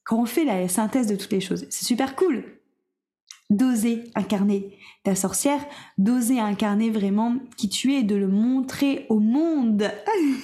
quand 0.02 0.20
on 0.20 0.26
fait 0.26 0.44
la 0.44 0.68
synthèse 0.68 1.07
de 1.07 1.14
toutes 1.14 1.33
les 1.33 1.40
choses, 1.40 1.64
c'est 1.70 1.85
super 1.85 2.16
cool 2.16 2.44
d'oser 3.50 4.04
incarner 4.14 4.76
ta 5.04 5.14
sorcière, 5.14 5.61
d'oser 5.98 6.40
incarner 6.40 6.90
vraiment 6.90 7.37
qui 7.57 7.68
tu 7.68 7.94
es, 7.94 8.02
de 8.02 8.16
le 8.16 8.26
montrer 8.26 9.07
au 9.11 9.20
monde 9.20 9.90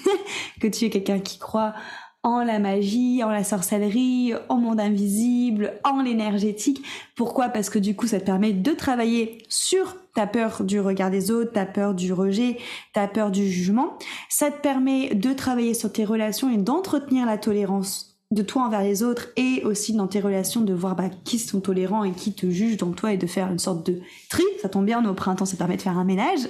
que 0.61 0.69
tu 0.69 0.85
es 0.85 0.91
quelqu'un 0.91 1.19
qui 1.19 1.39
croit 1.39 1.75
en 2.23 2.45
la 2.45 2.59
magie, 2.59 3.23
en 3.25 3.31
la 3.31 3.45
sorcellerie, 3.45 4.35
au 4.49 4.57
monde 4.57 4.81
invisible, 4.81 5.73
en 5.85 6.03
l'énergétique. 6.03 6.85
Pourquoi? 7.17 7.49
Parce 7.49 7.71
que 7.71 7.79
du 7.79 7.97
coup, 7.97 8.07
ça 8.07 8.21
te 8.21 8.27
permet 8.27 8.53
de 8.53 8.73
travailler 8.73 9.39
sur 9.49 9.97
ta 10.15 10.27
peur 10.27 10.65
du 10.65 10.81
regard 10.81 11.11
des 11.11 11.31
autres, 11.31 11.53
ta 11.53 11.65
peur 11.65 11.95
du 11.95 12.13
rejet, 12.13 12.59
ta 12.93 13.09
peur 13.09 13.31
du 13.31 13.49
jugement. 13.49 13.97
Ça 14.29 14.51
te 14.51 14.61
permet 14.61 15.15
de 15.15 15.33
travailler 15.33 15.75
sur 15.75 15.93
tes 15.93 16.05
relations 16.05 16.51
et 16.51 16.59
d'entretenir 16.59 17.25
la 17.25 17.39
tolérance 17.39 18.10
de 18.31 18.43
toi 18.43 18.63
envers 18.63 18.83
les 18.83 19.03
autres 19.03 19.29
et 19.37 19.63
aussi 19.65 19.93
dans 19.93 20.07
tes 20.07 20.21
relations 20.21 20.61
de 20.61 20.73
voir 20.73 20.95
bah, 20.95 21.11
qui 21.25 21.39
sont 21.39 21.61
tolérants 21.61 22.05
et 22.05 22.13
qui 22.13 22.33
te 22.33 22.49
jugent 22.49 22.77
dans 22.77 22.93
toi 22.93 23.13
et 23.13 23.17
de 23.17 23.27
faire 23.27 23.51
une 23.51 23.59
sorte 23.59 23.85
de 23.85 24.01
tri. 24.29 24.45
Ça 24.63 24.69
tombe 24.69 24.85
bien, 24.85 25.05
au 25.05 25.15
printemps, 25.15 25.47
ça 25.47 25.57
permet 25.57 25.77
de 25.77 25.83
faire 25.83 25.99
un 25.99 26.05
ménage. 26.05 26.41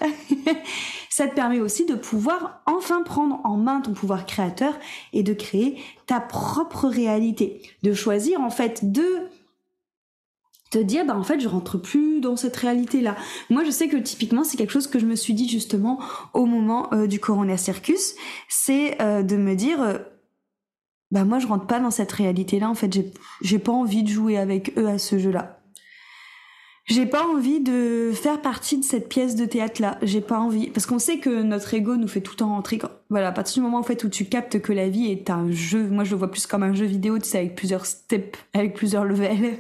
ça 1.10 1.26
te 1.26 1.34
permet 1.34 1.58
aussi 1.58 1.86
de 1.86 1.94
pouvoir 1.94 2.60
enfin 2.66 3.02
prendre 3.02 3.40
en 3.44 3.56
main 3.56 3.80
ton 3.80 3.94
pouvoir 3.94 4.26
créateur 4.26 4.74
et 5.14 5.22
de 5.22 5.32
créer 5.32 5.78
ta 6.06 6.20
propre 6.20 6.86
réalité. 6.86 7.62
De 7.82 7.94
choisir 7.94 8.40
en 8.40 8.50
fait 8.50 8.92
de 8.92 9.28
te 10.70 10.78
dire 10.78 11.04
bah 11.04 11.16
en 11.16 11.24
fait 11.24 11.40
je 11.40 11.48
rentre 11.48 11.78
plus 11.78 12.20
dans 12.20 12.36
cette 12.36 12.56
réalité 12.56 13.00
là 13.00 13.16
moi 13.50 13.64
je 13.64 13.70
sais 13.70 13.88
que 13.88 13.96
typiquement 13.96 14.44
c'est 14.44 14.56
quelque 14.56 14.72
chose 14.72 14.86
que 14.86 15.00
je 15.00 15.06
me 15.06 15.16
suis 15.16 15.34
dit 15.34 15.48
justement 15.48 15.98
au 16.32 16.46
moment 16.46 16.92
euh, 16.94 17.08
du 17.08 17.18
Corona 17.18 17.56
Circus 17.56 18.14
c'est 18.48 19.00
euh, 19.02 19.22
de 19.22 19.36
me 19.36 19.56
dire 19.56 19.82
euh, 19.82 19.98
bah 21.10 21.24
moi 21.24 21.38
je 21.38 21.46
rentre 21.46 21.66
pas 21.66 21.80
dans 21.80 21.90
cette 21.90 22.12
réalité 22.12 22.60
là 22.60 22.70
en 22.70 22.74
fait. 22.74 22.92
J'ai 22.92 23.12
j'ai 23.42 23.58
pas 23.58 23.72
envie 23.72 24.02
de 24.02 24.08
jouer 24.08 24.38
avec 24.38 24.76
eux 24.78 24.88
à 24.88 24.98
ce 24.98 25.18
jeu 25.18 25.30
là 25.30 25.60
j'ai 26.90 27.06
pas 27.06 27.24
envie 27.24 27.60
de 27.60 28.10
faire 28.12 28.42
partie 28.42 28.76
de 28.76 28.84
cette 28.84 29.08
pièce 29.08 29.36
de 29.36 29.44
théâtre 29.44 29.80
là 29.80 29.98
j'ai 30.02 30.20
pas 30.20 30.38
envie. 30.38 30.70
Parce 30.70 30.86
qu'on 30.86 30.98
sait 30.98 31.18
que 31.18 31.42
notre 31.42 31.72
ego 31.72 31.96
nous 31.96 32.08
fait 32.08 32.20
tout 32.20 32.32
le 32.32 32.38
temps 32.38 32.48
rentrer 32.48 32.80
voilà 33.08 33.28
à 33.28 33.32
partir 33.32 33.54
du 33.54 33.60
moment 33.60 33.78
en 33.78 33.82
fait 33.82 34.02
où 34.02 34.08
tu 34.08 34.24
captes 34.24 34.60
que 34.60 34.72
la 34.72 34.88
vie 34.88 35.06
est 35.06 35.30
un 35.30 35.50
jeu 35.50 35.88
moi 35.88 36.04
je 36.04 36.10
le 36.10 36.16
vois 36.16 36.30
plus 36.30 36.46
comme 36.46 36.62
un 36.62 36.74
jeu 36.74 36.86
vidéo 36.86 37.18
tu 37.18 37.28
sais 37.28 37.38
avec 37.38 37.54
plusieurs 37.54 37.86
steps 37.86 38.38
avec 38.54 38.74
plusieurs 38.74 39.04
levels. 39.04 39.58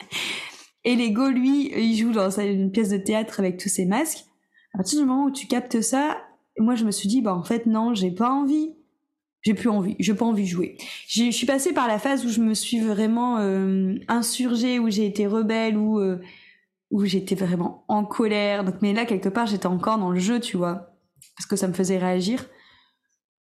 Et 0.84 0.96
l'ego 0.96 1.28
lui 1.28 1.72
il 1.76 1.96
joue 1.96 2.12
dans 2.12 2.30
une 2.40 2.72
pièce 2.72 2.90
de 2.90 2.98
théâtre 2.98 3.38
avec 3.38 3.58
tous 3.58 3.68
ses 3.68 3.86
masques. 3.86 4.24
À 4.74 4.78
partir 4.78 5.00
du 5.00 5.06
moment 5.06 5.26
où 5.26 5.30
tu 5.30 5.46
captes 5.46 5.80
ça 5.80 6.18
moi 6.58 6.74
je 6.74 6.84
me 6.84 6.90
suis 6.90 7.08
dit 7.08 7.22
bah 7.22 7.34
en 7.34 7.44
fait 7.44 7.66
non 7.66 7.94
j'ai 7.94 8.10
pas 8.10 8.30
envie 8.30 8.75
j'ai 9.46 9.54
plus 9.54 9.68
envie, 9.68 9.94
j'ai 10.00 10.12
pas 10.12 10.24
envie 10.24 10.42
de 10.42 10.48
jouer. 10.48 10.76
Je 11.06 11.30
suis 11.30 11.46
passée 11.46 11.72
par 11.72 11.86
la 11.86 12.00
phase 12.00 12.26
où 12.26 12.30
je 12.30 12.40
me 12.40 12.52
suis 12.52 12.80
vraiment 12.80 13.38
euh, 13.38 13.94
insurgée, 14.08 14.80
où 14.80 14.90
j'ai 14.90 15.06
été 15.06 15.28
rebelle, 15.28 15.76
où 15.76 16.00
euh, 16.00 16.20
où 16.90 17.04
j'étais 17.04 17.36
vraiment 17.36 17.84
en 17.86 18.04
colère. 18.04 18.64
Donc, 18.64 18.74
mais 18.82 18.92
là 18.92 19.04
quelque 19.04 19.28
part, 19.28 19.46
j'étais 19.46 19.68
encore 19.68 19.98
dans 19.98 20.10
le 20.10 20.18
jeu, 20.18 20.40
tu 20.40 20.56
vois, 20.56 20.96
parce 21.36 21.46
que 21.46 21.54
ça 21.54 21.68
me 21.68 21.74
faisait 21.74 21.98
réagir. 21.98 22.44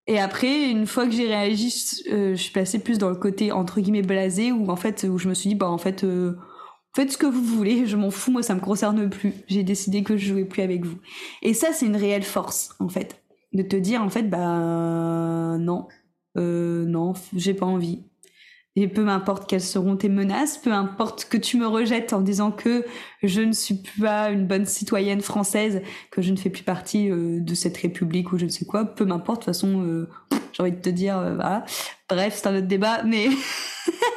Et 0.06 0.18
après, 0.18 0.70
une 0.70 0.86
fois 0.86 1.04
que 1.04 1.12
j'ai 1.12 1.26
réagi, 1.26 1.70
euh, 2.10 2.34
je 2.34 2.40
suis 2.40 2.52
passée 2.52 2.78
plus 2.78 2.96
dans 2.96 3.10
le 3.10 3.16
côté 3.16 3.52
entre 3.52 3.82
guillemets 3.82 4.00
blasé, 4.00 4.52
où 4.52 4.70
en 4.70 4.76
fait, 4.76 5.06
où 5.06 5.18
je 5.18 5.28
me 5.28 5.34
suis 5.34 5.50
dit, 5.50 5.54
bah 5.54 5.68
en 5.68 5.76
fait, 5.76 6.02
euh, 6.02 6.38
faites 6.96 7.12
ce 7.12 7.18
que 7.18 7.26
vous 7.26 7.44
voulez, 7.44 7.84
je 7.84 7.98
m'en 7.98 8.10
fous, 8.10 8.30
moi 8.30 8.42
ça 8.42 8.54
me 8.54 8.60
concerne 8.60 9.10
plus. 9.10 9.34
J'ai 9.48 9.64
décidé 9.64 10.02
que 10.02 10.16
je 10.16 10.32
jouais 10.32 10.46
plus 10.46 10.62
avec 10.62 10.86
vous. 10.86 10.96
Et 11.42 11.52
ça, 11.52 11.74
c'est 11.74 11.84
une 11.84 11.96
réelle 11.96 12.22
force, 12.22 12.74
en 12.80 12.88
fait, 12.88 13.19
de 13.52 13.62
te 13.62 13.76
dire 13.76 14.02
en 14.02 14.08
fait, 14.10 14.24
bah 14.24 15.56
non, 15.58 15.88
euh, 16.36 16.84
non, 16.84 17.14
j'ai 17.34 17.54
pas 17.54 17.66
envie. 17.66 18.04
Et 18.76 18.86
peu 18.86 19.08
importe 19.08 19.48
quelles 19.48 19.60
seront 19.60 19.96
tes 19.96 20.08
menaces, 20.08 20.56
peu 20.56 20.72
importe 20.72 21.26
que 21.28 21.36
tu 21.36 21.56
me 21.56 21.66
rejettes 21.66 22.12
en 22.12 22.20
disant 22.20 22.52
que 22.52 22.84
je 23.22 23.40
ne 23.40 23.52
suis 23.52 23.82
pas 24.00 24.30
une 24.30 24.46
bonne 24.46 24.64
citoyenne 24.64 25.20
française, 25.20 25.82
que 26.12 26.22
je 26.22 26.30
ne 26.30 26.36
fais 26.36 26.50
plus 26.50 26.62
partie 26.62 27.10
euh, 27.10 27.40
de 27.40 27.54
cette 27.54 27.76
république 27.76 28.32
ou 28.32 28.38
je 28.38 28.44
ne 28.44 28.50
sais 28.50 28.64
quoi, 28.64 28.84
peu 28.84 29.04
m'importe, 29.04 29.40
de 29.40 29.44
toute 29.46 29.54
façon, 29.54 29.82
euh, 29.82 30.08
j'ai 30.52 30.62
envie 30.62 30.72
de 30.72 30.80
te 30.80 30.88
dire, 30.88 31.18
euh, 31.18 31.34
voilà. 31.34 31.64
Bref, 32.08 32.38
c'est 32.40 32.46
un 32.46 32.56
autre 32.56 32.68
débat, 32.68 33.02
mais 33.02 33.28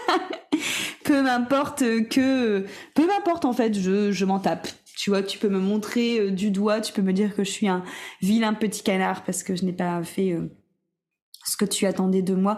peu 1.04 1.24
m'importe 1.24 1.80
que, 2.10 2.66
peu 2.94 3.08
m'importe 3.08 3.46
en 3.46 3.54
fait, 3.54 3.74
je, 3.74 4.12
je 4.12 4.26
m'en 4.26 4.38
tape. 4.38 4.68
Tu 4.98 5.10
vois, 5.10 5.24
tu 5.24 5.40
peux 5.40 5.50
me 5.50 5.60
montrer 5.60 6.32
du 6.32 6.52
doigt, 6.52 6.82
tu 6.82 6.94
peux 6.94 7.02
me 7.02 7.14
dire 7.14 7.36
que 7.36 7.44
je 7.44 7.52
suis 7.52 7.68
un 7.68 7.84
vilain 8.22 8.54
petit 8.54 8.84
canard 8.84 9.24
parce 9.24 9.44
que 9.44 9.56
je 9.56 9.66
n'ai 9.66 9.74
pas 9.74 10.04
fait 10.04 10.38
ce 11.46 11.58
que 11.58 11.66
tu 11.66 11.86
attendais 11.86 12.22
de 12.22 12.36
moi. 12.36 12.58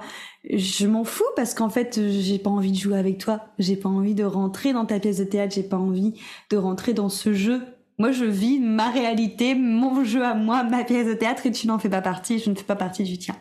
Je 0.50 0.88
m'en 0.88 1.04
fous 1.04 1.24
parce 1.36 1.54
qu'en 1.54 1.70
fait, 1.70 2.00
j'ai 2.10 2.40
pas 2.40 2.50
envie 2.50 2.72
de 2.72 2.78
jouer 2.78 2.98
avec 2.98 3.18
toi. 3.18 3.48
J'ai 3.58 3.76
pas 3.76 3.90
envie 3.90 4.16
de 4.16 4.24
rentrer 4.24 4.74
dans 4.74 4.86
ta 4.86 5.00
pièce 5.00 5.18
de 5.18 5.24
théâtre. 5.24 5.56
J'ai 5.56 5.64
pas 5.64 5.78
envie 5.78 6.20
de 6.50 6.58
rentrer 6.58 6.94
dans 6.94 7.10
ce 7.10 7.34
jeu. 7.34 7.62
Moi, 7.98 8.12
je 8.12 8.26
vis 8.26 8.60
ma 8.60 8.92
réalité, 8.92 9.56
mon 9.56 10.04
jeu 10.04 10.24
à 10.24 10.34
moi, 10.34 10.64
ma 10.64 10.84
pièce 10.84 11.08
de 11.08 11.14
théâtre 11.14 11.46
et 11.46 11.52
tu 11.52 11.66
n'en 11.68 11.80
fais 11.80 11.90
pas 11.90 12.02
partie. 12.02 12.40
Je 12.40 12.50
ne 12.50 12.56
fais 12.56 12.64
pas 12.64 12.76
partie 12.76 13.04
du 13.04 13.18
tien. 13.18 13.36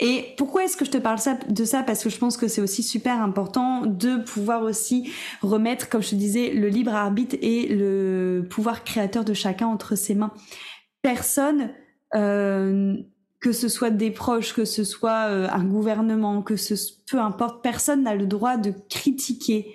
Et 0.00 0.34
pourquoi 0.36 0.64
est-ce 0.64 0.76
que 0.76 0.84
je 0.84 0.90
te 0.90 0.98
parle 0.98 1.18
de 1.48 1.64
ça? 1.64 1.82
Parce 1.82 2.02
que 2.02 2.10
je 2.10 2.18
pense 2.18 2.36
que 2.36 2.48
c'est 2.48 2.60
aussi 2.60 2.82
super 2.82 3.20
important 3.20 3.86
de 3.86 4.16
pouvoir 4.16 4.62
aussi 4.62 5.10
remettre, 5.42 5.88
comme 5.88 6.02
je 6.02 6.10
te 6.10 6.14
disais, 6.14 6.50
le 6.50 6.68
libre 6.68 6.94
arbitre 6.94 7.36
et 7.40 7.68
le 7.68 8.46
pouvoir 8.50 8.84
créateur 8.84 9.24
de 9.24 9.34
chacun 9.34 9.66
entre 9.66 9.96
ses 9.96 10.14
mains. 10.14 10.32
Personne 11.02 11.70
euh, 12.14 12.96
que 13.44 13.52
ce 13.52 13.68
soit 13.68 13.90
des 13.90 14.10
proches, 14.10 14.54
que 14.54 14.64
ce 14.64 14.84
soit 14.84 15.28
euh, 15.28 15.48
un 15.50 15.64
gouvernement, 15.64 16.40
que 16.40 16.56
ce 16.56 16.74
peu 17.06 17.18
importe, 17.18 17.62
personne 17.62 18.04
n'a 18.04 18.14
le 18.14 18.26
droit 18.26 18.56
de 18.56 18.72
critiquer, 18.88 19.74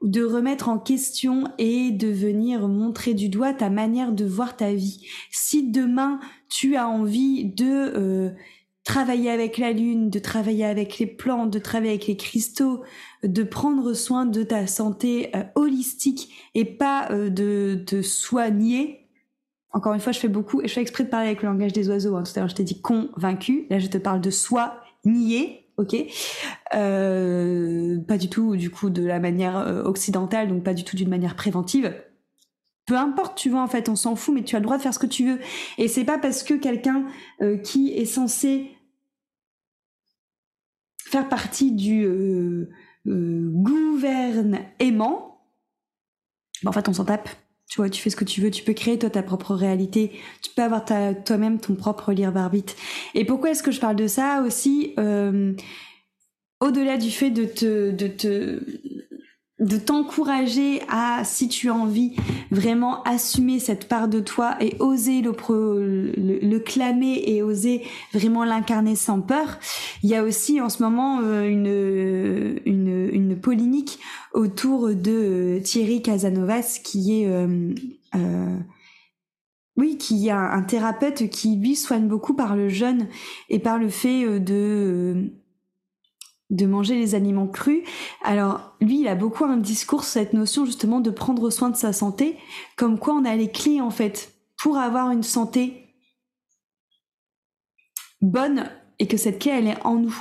de 0.00 0.24
remettre 0.24 0.70
en 0.70 0.78
question 0.78 1.44
et 1.58 1.90
de 1.90 2.08
venir 2.08 2.68
montrer 2.68 3.12
du 3.12 3.28
doigt 3.28 3.52
ta 3.52 3.68
manière 3.68 4.12
de 4.12 4.24
voir 4.24 4.56
ta 4.56 4.72
vie. 4.72 5.06
Si 5.30 5.70
demain 5.70 6.20
tu 6.48 6.76
as 6.76 6.88
envie 6.88 7.44
de 7.44 7.92
euh, 7.94 8.30
travailler 8.84 9.30
avec 9.30 9.58
la 9.58 9.72
lune, 9.72 10.10
de 10.10 10.18
travailler 10.18 10.64
avec 10.64 10.98
les 10.98 11.06
plantes, 11.06 11.50
de 11.50 11.58
travailler 11.58 11.92
avec 11.92 12.06
les 12.06 12.16
cristaux, 12.16 12.82
de 13.22 13.42
prendre 13.42 13.94
soin 13.94 14.26
de 14.26 14.42
ta 14.42 14.66
santé 14.66 15.30
euh, 15.36 15.44
holistique 15.54 16.32
et 16.54 16.64
pas 16.64 17.08
de 17.10 17.82
te 17.86 18.02
soigner, 18.02 19.02
encore 19.72 19.94
une 19.94 20.00
fois, 20.00 20.12
je 20.12 20.18
fais 20.18 20.28
beaucoup, 20.28 20.60
et 20.60 20.68
je 20.68 20.74
fais 20.74 20.82
exprès 20.82 21.04
de 21.04 21.08
parler 21.08 21.28
avec 21.28 21.42
le 21.42 21.48
langage 21.48 21.72
des 21.72 21.88
oiseaux. 21.88 22.16
Hein. 22.16 22.24
Tout 22.24 22.32
à 22.36 22.40
l'heure, 22.40 22.48
je 22.48 22.54
t'ai 22.54 22.64
dit 22.64 22.80
convaincu. 22.80 23.66
Là, 23.70 23.78
je 23.78 23.86
te 23.86 23.98
parle 23.98 24.20
de 24.20 24.30
soi 24.30 24.80
nié, 25.04 25.66
ok? 25.78 25.96
Euh, 26.74 27.98
Pas 28.06 28.18
du 28.18 28.28
tout, 28.28 28.56
du 28.56 28.70
coup, 28.70 28.90
de 28.90 29.04
la 29.04 29.18
manière 29.18 29.56
euh, 29.56 29.82
occidentale, 29.84 30.48
donc 30.48 30.62
pas 30.62 30.74
du 30.74 30.84
tout 30.84 30.96
d'une 30.96 31.08
manière 31.08 31.36
préventive. 31.36 31.94
Peu 32.86 32.96
importe, 32.96 33.38
tu 33.38 33.50
vois, 33.50 33.62
en 33.62 33.68
fait, 33.68 33.88
on 33.88 33.96
s'en 33.96 34.16
fout, 34.16 34.34
mais 34.34 34.42
tu 34.42 34.56
as 34.56 34.58
le 34.58 34.64
droit 34.64 34.76
de 34.76 34.82
faire 34.82 34.94
ce 34.94 34.98
que 34.98 35.06
tu 35.06 35.24
veux. 35.26 35.40
Et 35.78 35.88
c'est 35.88 36.04
pas 36.04 36.18
parce 36.18 36.42
que 36.42 36.54
quelqu'un 36.54 37.06
euh, 37.40 37.56
qui 37.56 37.92
est 37.92 38.04
censé 38.04 38.70
faire 40.98 41.28
partie 41.28 41.72
du 41.72 42.04
euh, 42.04 42.68
gouverne 43.06 44.60
aimant, 44.78 45.46
ben, 46.62 46.70
en 46.70 46.72
fait, 46.72 46.88
on 46.88 46.92
s'en 46.92 47.04
tape 47.04 47.28
tu 47.72 47.78
vois, 47.78 47.88
tu 47.88 48.02
fais 48.02 48.10
ce 48.10 48.16
que 48.16 48.26
tu 48.26 48.42
veux, 48.42 48.50
tu 48.50 48.64
peux 48.64 48.74
créer 48.74 48.98
toi 48.98 49.08
ta 49.08 49.22
propre 49.22 49.54
réalité, 49.54 50.12
tu 50.42 50.50
peux 50.54 50.60
avoir 50.60 50.84
toi-même 50.84 51.58
ton 51.58 51.74
propre 51.74 52.12
libre 52.12 52.36
arbitre. 52.36 52.74
Et 53.14 53.24
pourquoi 53.24 53.52
est-ce 53.52 53.62
que 53.62 53.70
je 53.70 53.80
parle 53.80 53.96
de 53.96 54.06
ça 54.08 54.42
aussi 54.46 54.92
euh, 54.98 55.54
Au-delà 56.60 56.98
du 56.98 57.10
fait 57.10 57.30
de 57.30 57.46
te, 57.46 57.90
de 57.90 58.08
te, 58.08 58.60
de 59.62 59.76
t'encourager 59.76 60.82
à, 60.88 61.22
si 61.24 61.48
tu 61.48 61.70
as 61.70 61.74
envie, 61.74 62.16
vraiment 62.50 63.02
assumer 63.04 63.60
cette 63.60 63.88
part 63.88 64.08
de 64.08 64.20
toi 64.20 64.56
et 64.60 64.76
oser 64.80 65.22
le, 65.22 65.32
le, 66.16 66.58
clamer 66.58 67.22
et 67.26 67.42
oser 67.42 67.82
vraiment 68.12 68.44
l'incarner 68.44 68.96
sans 68.96 69.20
peur. 69.20 69.58
Il 70.02 70.10
y 70.10 70.16
a 70.16 70.24
aussi 70.24 70.60
en 70.60 70.68
ce 70.68 70.82
moment 70.82 71.20
euh, 71.22 71.44
une, 71.44 72.60
une, 72.66 73.08
une 73.12 73.40
polémique 73.40 74.00
autour 74.34 74.94
de 74.94 75.60
Thierry 75.62 76.02
Casanovas 76.02 76.80
qui 76.82 77.22
est... 77.22 77.28
Euh, 77.28 77.74
euh, 78.14 78.58
oui, 79.78 79.96
qui 79.96 80.28
a 80.28 80.38
un 80.38 80.62
thérapeute 80.62 81.30
qui 81.30 81.56
lui 81.56 81.76
soigne 81.76 82.06
beaucoup 82.06 82.34
par 82.34 82.56
le 82.56 82.68
jeûne 82.68 83.08
et 83.48 83.58
par 83.58 83.78
le 83.78 83.88
fait 83.88 84.38
de 84.38 85.32
de 86.52 86.66
manger 86.66 86.94
les 86.94 87.16
aliments 87.16 87.48
crus. 87.48 87.82
Alors 88.22 88.76
lui, 88.80 89.00
il 89.00 89.08
a 89.08 89.16
beaucoup 89.16 89.44
un 89.44 89.56
discours 89.56 90.04
sur 90.04 90.12
cette 90.12 90.34
notion 90.34 90.64
justement 90.64 91.00
de 91.00 91.10
prendre 91.10 91.50
soin 91.50 91.70
de 91.70 91.76
sa 91.76 91.92
santé, 91.92 92.36
comme 92.76 92.98
quoi 92.98 93.14
on 93.14 93.24
a 93.24 93.34
les 93.34 93.50
clés 93.50 93.80
en 93.80 93.90
fait 93.90 94.32
pour 94.62 94.76
avoir 94.76 95.10
une 95.10 95.24
santé 95.24 95.96
bonne 98.20 98.70
et 99.00 99.08
que 99.08 99.16
cette 99.16 99.40
clé 99.40 99.50
elle 99.50 99.66
est 99.66 99.82
en 99.84 99.96
nous. 99.96 100.16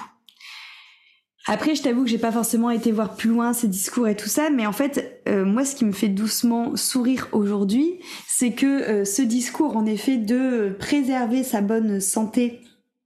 Après, 1.48 1.74
je 1.74 1.82
t'avoue 1.82 2.04
que 2.04 2.10
j'ai 2.10 2.20
pas 2.20 2.32
forcément 2.32 2.70
été 2.70 2.92
voir 2.92 3.16
plus 3.16 3.30
loin 3.30 3.54
ces 3.54 3.68
discours 3.68 4.08
et 4.08 4.16
tout 4.16 4.30
ça, 4.30 4.52
mais 4.52 4.68
en 4.68 4.72
fait, 4.72 5.22
euh, 5.28 5.44
moi, 5.44 5.66
ce 5.66 5.76
qui 5.76 5.86
me 5.86 5.92
fait 5.92 6.08
doucement 6.08 6.76
sourire 6.76 7.30
aujourd'hui, 7.32 8.00
c'est 8.28 8.54
que 8.54 8.66
euh, 8.66 9.06
ce 9.06 9.24
discours, 9.24 9.76
en 9.76 9.88
effet, 9.88 10.18
de 10.18 10.76
préserver 10.80 11.44
sa 11.44 11.62
bonne 11.62 12.00
santé 12.00 12.62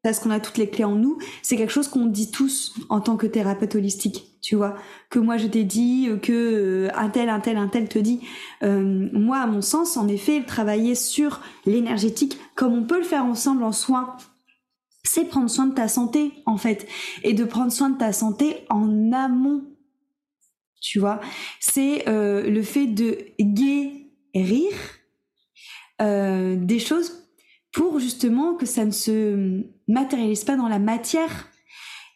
parce 0.05 0.19
qu'on 0.19 0.29
a 0.29 0.39
toutes 0.39 0.59
les 0.59 0.69
clés 0.69 0.83
en 0.83 0.93
nous, 0.93 1.17
c'est 1.41 1.57
quelque 1.57 1.71
chose 1.71 1.87
qu'on 1.87 2.05
dit 2.05 2.29
tous 2.29 2.75
en 2.89 3.01
tant 3.01 3.17
que 3.17 3.25
thérapeute 3.25 3.73
holistique, 3.73 4.37
tu 4.39 4.55
vois. 4.55 4.75
Que 5.09 5.17
moi 5.17 5.37
je 5.37 5.47
t'ai 5.47 5.63
dit, 5.63 6.07
que 6.21 6.31
euh, 6.31 6.89
un 6.93 7.09
tel, 7.09 7.27
un 7.27 7.39
tel, 7.39 7.57
un 7.57 7.67
tel 7.67 7.89
te 7.89 7.97
dit. 7.97 8.19
Euh, 8.61 9.09
moi, 9.13 9.39
à 9.39 9.47
mon 9.47 9.61
sens, 9.61 9.97
en 9.97 10.07
effet, 10.07 10.43
travailler 10.43 10.93
sur 10.93 11.41
l'énergétique, 11.65 12.37
comme 12.53 12.73
on 12.73 12.83
peut 12.83 12.99
le 12.99 13.03
faire 13.03 13.25
ensemble 13.25 13.63
en 13.63 13.71
soins, 13.71 14.15
c'est 15.01 15.25
prendre 15.25 15.49
soin 15.49 15.65
de 15.65 15.73
ta 15.73 15.87
santé, 15.87 16.33
en 16.45 16.57
fait. 16.57 16.87
Et 17.23 17.33
de 17.33 17.43
prendre 17.43 17.71
soin 17.71 17.89
de 17.89 17.97
ta 17.97 18.13
santé 18.13 18.57
en 18.69 19.11
amont, 19.11 19.63
tu 20.81 20.99
vois. 20.99 21.19
C'est 21.59 22.07
euh, 22.07 22.47
le 22.47 22.61
fait 22.61 22.85
de 22.85 23.17
guérir 23.39 24.71
des 25.99 26.77
choses 26.77 27.23
pour 27.71 27.99
justement 27.99 28.53
que 28.53 28.65
ça 28.65 28.85
ne 28.85 28.91
se 28.91 29.65
matérialise 29.87 30.43
pas 30.43 30.55
dans 30.55 30.67
la 30.67 30.79
matière 30.79 31.49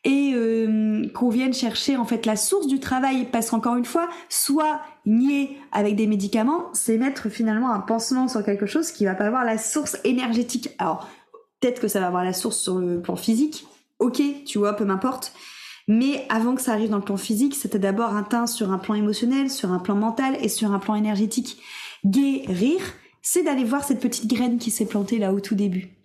et 0.06 0.32
euh, 0.34 1.08
qu'on 1.14 1.30
vienne 1.30 1.54
chercher 1.54 1.98
en 1.98 2.06
fait 2.06 2.26
la 2.26 2.36
source 2.36 2.68
du 2.68 2.80
travail. 2.80 3.28
Parce 3.32 3.50
qu'encore 3.50 3.76
une 3.76 3.86
fois 3.86 4.10
soit 4.30 4.82
nier 5.06 5.58
avec 5.72 5.96
des 5.96 6.08
médicaments 6.08 6.70
c'est 6.74 6.98
mettre 6.98 7.30
finalement 7.30 7.72
un 7.72 7.80
pansement 7.80 8.28
sur 8.28 8.44
quelque 8.44 8.66
chose 8.66 8.92
qui 8.92 9.06
va 9.06 9.16
pas 9.16 9.26
avoir 9.26 9.46
la 9.46 9.58
source 9.58 9.98
énergétique. 10.04 10.70
Alors 10.78 11.08
peut-être 11.60 11.82
que 11.82 11.88
ça 11.88 12.00
va 12.00 12.08
avoir 12.08 12.24
la 12.24 12.34
source 12.34 12.58
sur 12.58 12.80
le 12.80 13.02
plan 13.02 13.16
physique. 13.16 13.66
Ok 14.00 14.22
tu 14.46 14.58
vois 14.58 14.74
peu 14.74 14.86
m'importe. 14.86 15.34
Mais 15.88 16.26
avant 16.30 16.54
que 16.54 16.62
ça 16.62 16.74
arrive 16.74 16.92
dans 16.92 16.98
le 16.98 17.04
plan 17.04 17.18
physique 17.18 17.56
c'était 17.56 17.80
d'abord 17.80 18.16
un 18.16 18.24
teint 18.24 18.48
sur 18.48 18.72
un 18.72 18.78
plan 18.78 18.96
émotionnel 18.96 19.50
sur 19.50 19.72
un 19.72 19.80
plan 19.80 19.96
mental 19.96 20.38
et 20.42 20.50
sur 20.50 20.72
un 20.72 20.80
plan 20.80 20.96
énergétique. 20.96 21.62
Guérir 22.06 22.80
c'est 23.22 23.44
d'aller 23.44 23.66
voir 23.66 23.84
cette 23.84 24.00
petite 24.00 24.28
graine 24.28 24.60
qui 24.60 24.72
s'est 24.72 24.86
plantée 24.86 25.20
là 25.20 25.34
au 25.34 25.42
tout 25.42 25.56
début. 25.56 25.99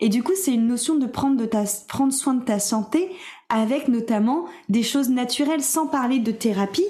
Et 0.00 0.08
du 0.08 0.22
coup, 0.22 0.32
c'est 0.34 0.54
une 0.54 0.66
notion 0.66 0.96
de 0.96 1.06
prendre, 1.06 1.36
de 1.36 1.44
ta, 1.44 1.64
prendre 1.88 2.12
soin 2.12 2.34
de 2.34 2.44
ta 2.44 2.58
santé 2.58 3.10
avec 3.48 3.88
notamment 3.88 4.46
des 4.68 4.82
choses 4.82 5.10
naturelles 5.10 5.62
sans 5.62 5.86
parler 5.86 6.18
de 6.18 6.32
thérapie. 6.32 6.86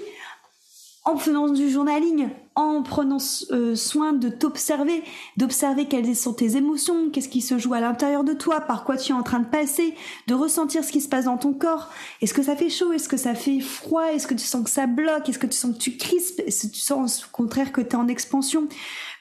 en 1.04 1.16
faisant 1.16 1.48
du 1.48 1.70
journaling, 1.70 2.28
en 2.56 2.82
prenant 2.82 3.18
euh, 3.52 3.76
soin 3.76 4.12
de 4.12 4.28
t'observer, 4.28 5.02
d'observer 5.36 5.86
quelles 5.86 6.16
sont 6.16 6.34
tes 6.34 6.56
émotions, 6.56 7.08
qu'est-ce 7.10 7.28
qui 7.28 7.40
se 7.40 7.58
joue 7.58 7.74
à 7.74 7.80
l'intérieur 7.80 8.24
de 8.24 8.32
toi, 8.32 8.60
par 8.60 8.84
quoi 8.84 8.96
tu 8.96 9.12
es 9.12 9.14
en 9.14 9.22
train 9.22 9.38
de 9.38 9.46
passer, 9.46 9.94
de 10.26 10.34
ressentir 10.34 10.82
ce 10.82 10.90
qui 10.90 11.00
se 11.00 11.08
passe 11.08 11.26
dans 11.26 11.38
ton 11.38 11.52
corps. 11.52 11.90
Est-ce 12.20 12.34
que 12.34 12.42
ça 12.42 12.56
fait 12.56 12.68
chaud? 12.68 12.92
Est-ce 12.92 13.08
que 13.08 13.16
ça 13.16 13.34
fait 13.34 13.60
froid? 13.60 14.12
Est-ce 14.12 14.26
que 14.26 14.34
tu 14.34 14.44
sens 14.44 14.64
que 14.64 14.70
ça 14.70 14.86
bloque? 14.86 15.28
Est-ce 15.28 15.38
que 15.38 15.46
tu 15.46 15.56
sens 15.56 15.74
que 15.74 15.80
tu 15.80 15.96
crispes? 15.96 16.40
Est-ce 16.44 16.66
que 16.66 16.72
tu 16.72 16.80
sens 16.80 17.24
au 17.24 17.28
contraire 17.30 17.72
que 17.72 17.80
tu 17.80 17.90
es 17.90 17.96
en 17.96 18.08
expansion? 18.08 18.66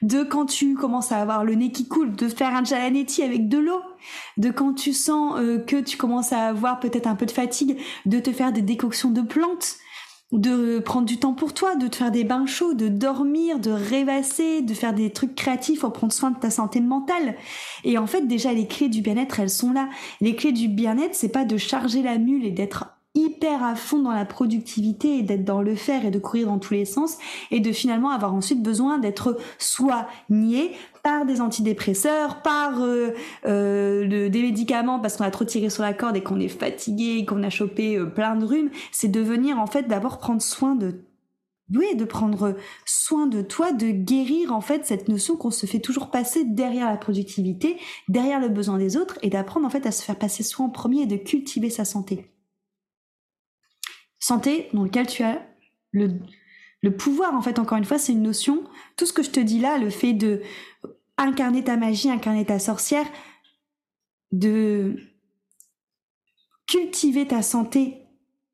De 0.02 0.24
quand 0.24 0.46
tu 0.46 0.76
commences 0.76 1.12
à 1.12 1.18
avoir 1.18 1.44
le 1.46 1.56
nez 1.56 1.72
qui 1.72 1.88
coule, 1.88 2.16
de 2.16 2.28
faire 2.28 2.56
un 2.56 2.64
jalanetti 2.64 3.22
avec 3.22 3.48
de 3.48 3.60
l'eau? 3.60 3.82
De 4.38 4.50
quand 4.50 4.74
tu 4.74 4.94
sens 4.94 5.36
euh, 5.38 5.60
que 5.60 5.78
tu 5.78 5.98
commences 5.98 6.34
à 6.34 6.48
avoir 6.48 6.80
peut-être 6.80 7.08
un 7.08 7.16
peu 7.16 7.26
de 7.26 7.32
fatigue, 7.32 7.78
de 8.06 8.20
te 8.20 8.32
faire 8.32 8.52
des 8.52 8.62
décoctions 8.62 9.12
de 9.12 9.22
plantes, 9.22 9.76
de 10.32 10.80
prendre 10.80 11.08
du 11.08 11.18
temps 11.18 11.34
pour 11.34 11.54
toi, 11.54 11.76
de 11.76 11.88
te 11.88 11.96
faire 11.96 12.12
des 12.12 12.24
bains 12.24 12.46
chauds, 12.46 12.74
de 12.74 12.88
dormir, 12.88 13.60
de 13.60 13.72
rêvasser, 13.72 14.62
de 14.62 14.74
faire 14.74 14.94
des 14.94 15.10
trucs 15.12 15.34
créatifs 15.34 15.80
pour 15.80 15.94
prendre 15.94 16.14
soin 16.14 16.32
de 16.32 16.40
ta 16.40 16.52
santé 16.52 16.82
mentale. 16.82 17.36
Et 17.84 17.98
en 17.98 18.06
fait, 18.06 18.28
déjà, 18.28 18.54
les 18.54 18.68
clés 18.68 18.90
du 18.90 19.02
bien-être, 19.02 19.40
elles 19.40 19.50
sont 19.50 19.74
là. 19.74 19.90
Les 20.22 20.36
clés 20.36 20.52
du 20.52 20.68
bien-être, 20.68 21.16
c'est 21.16 21.30
pas 21.30 21.46
de 21.46 21.58
charger 21.58 22.04
la 22.04 22.18
mule 22.18 22.46
et 22.46 22.52
d'être 22.52 22.99
hyper 23.20 23.64
à 23.64 23.76
fond 23.76 24.00
dans 24.00 24.12
la 24.12 24.26
productivité 24.26 25.18
et 25.18 25.24
d'être 25.24 25.44
dans 25.44 25.62
le 25.62 25.76
faire 25.76 26.06
et 26.06 26.12
de 26.12 26.20
courir 26.20 26.48
dans 26.48 26.60
tous 26.60 26.74
les 26.74 26.86
sens 26.86 27.18
et 27.52 27.60
de 27.60 27.72
finalement 27.72 28.10
avoir 28.10 28.34
ensuite 28.34 28.64
besoin 28.64 28.98
d'être 28.98 29.38
soigné 29.58 30.72
par 31.04 31.26
des 31.26 31.42
antidépresseurs, 31.42 32.42
par 32.42 32.82
euh, 32.82 33.12
euh, 33.46 34.30
des 34.30 34.42
médicaments 34.42 35.00
parce 35.00 35.18
qu'on 35.18 35.26
a 35.26 35.32
trop 35.32 35.46
tiré 35.46 35.70
sur 35.70 35.84
la 35.84 35.94
corde 35.94 36.18
et 36.18 36.24
qu'on 36.24 36.40
est 36.40 36.48
fatigué, 36.48 37.26
qu'on 37.26 37.44
a 37.44 37.50
chopé 37.50 37.98
euh, 37.98 38.06
plein 38.06 38.36
de 38.36 38.46
rhumes, 38.46 38.70
c'est 38.92 39.10
de 39.10 39.20
venir 39.20 39.60
en 39.60 39.68
fait 39.68 39.88
d'abord 39.88 40.18
prendre 40.18 40.42
soin 40.42 40.76
de 40.76 41.04
oui, 41.76 41.96
de 41.96 42.04
prendre 42.04 42.56
soin 42.84 43.28
de 43.28 43.44
toi, 43.44 43.72
de 43.72 43.92
guérir 43.92 44.54
en 44.54 44.62
fait 44.62 44.88
cette 44.88 45.08
notion 45.08 45.36
qu'on 45.36 45.52
se 45.52 45.68
fait 45.68 45.80
toujours 45.80 46.10
passer 46.10 46.44
derrière 46.44 46.90
la 46.90 46.98
productivité, 46.98 47.78
derrière 48.08 48.40
le 48.40 48.50
besoin 48.50 48.80
des 48.80 48.98
autres 48.98 49.20
et 49.22 49.30
d'apprendre 49.30 49.68
en 49.68 49.70
fait 49.70 49.86
à 49.86 49.92
se 49.92 50.02
faire 50.02 50.18
passer 50.18 50.42
soin 50.42 50.66
en 50.66 50.70
premier 50.70 51.04
et 51.04 51.06
de 51.06 51.18
cultiver 51.18 51.70
sa 51.70 51.86
santé. 51.86 52.26
Santé 54.30 54.70
dans 54.74 54.84
lequel 54.84 55.08
tu 55.08 55.24
as 55.24 55.46
le, 55.92 56.20
le 56.82 56.96
pouvoir 56.96 57.36
en 57.36 57.42
fait 57.42 57.60
encore 57.60 57.78
une 57.78 57.86
fois 57.86 57.98
c'est 57.98 58.12
une 58.14 58.24
notion 58.24 58.64
tout 58.96 59.06
ce 59.06 59.14
que 59.14 59.24
je 59.24 59.32
te 59.32 59.40
dis 59.40 59.60
là 59.60 59.78
le 59.78 59.90
fait 59.90 60.14
de 60.14 60.42
incarner 61.20 61.64
ta 61.64 61.78
magie, 61.78 62.10
incarner 62.10 62.46
ta 62.46 62.60
sorcière, 62.60 63.06
de 64.32 64.96
cultiver 66.68 67.28
ta 67.28 67.42
santé, 67.42 68.06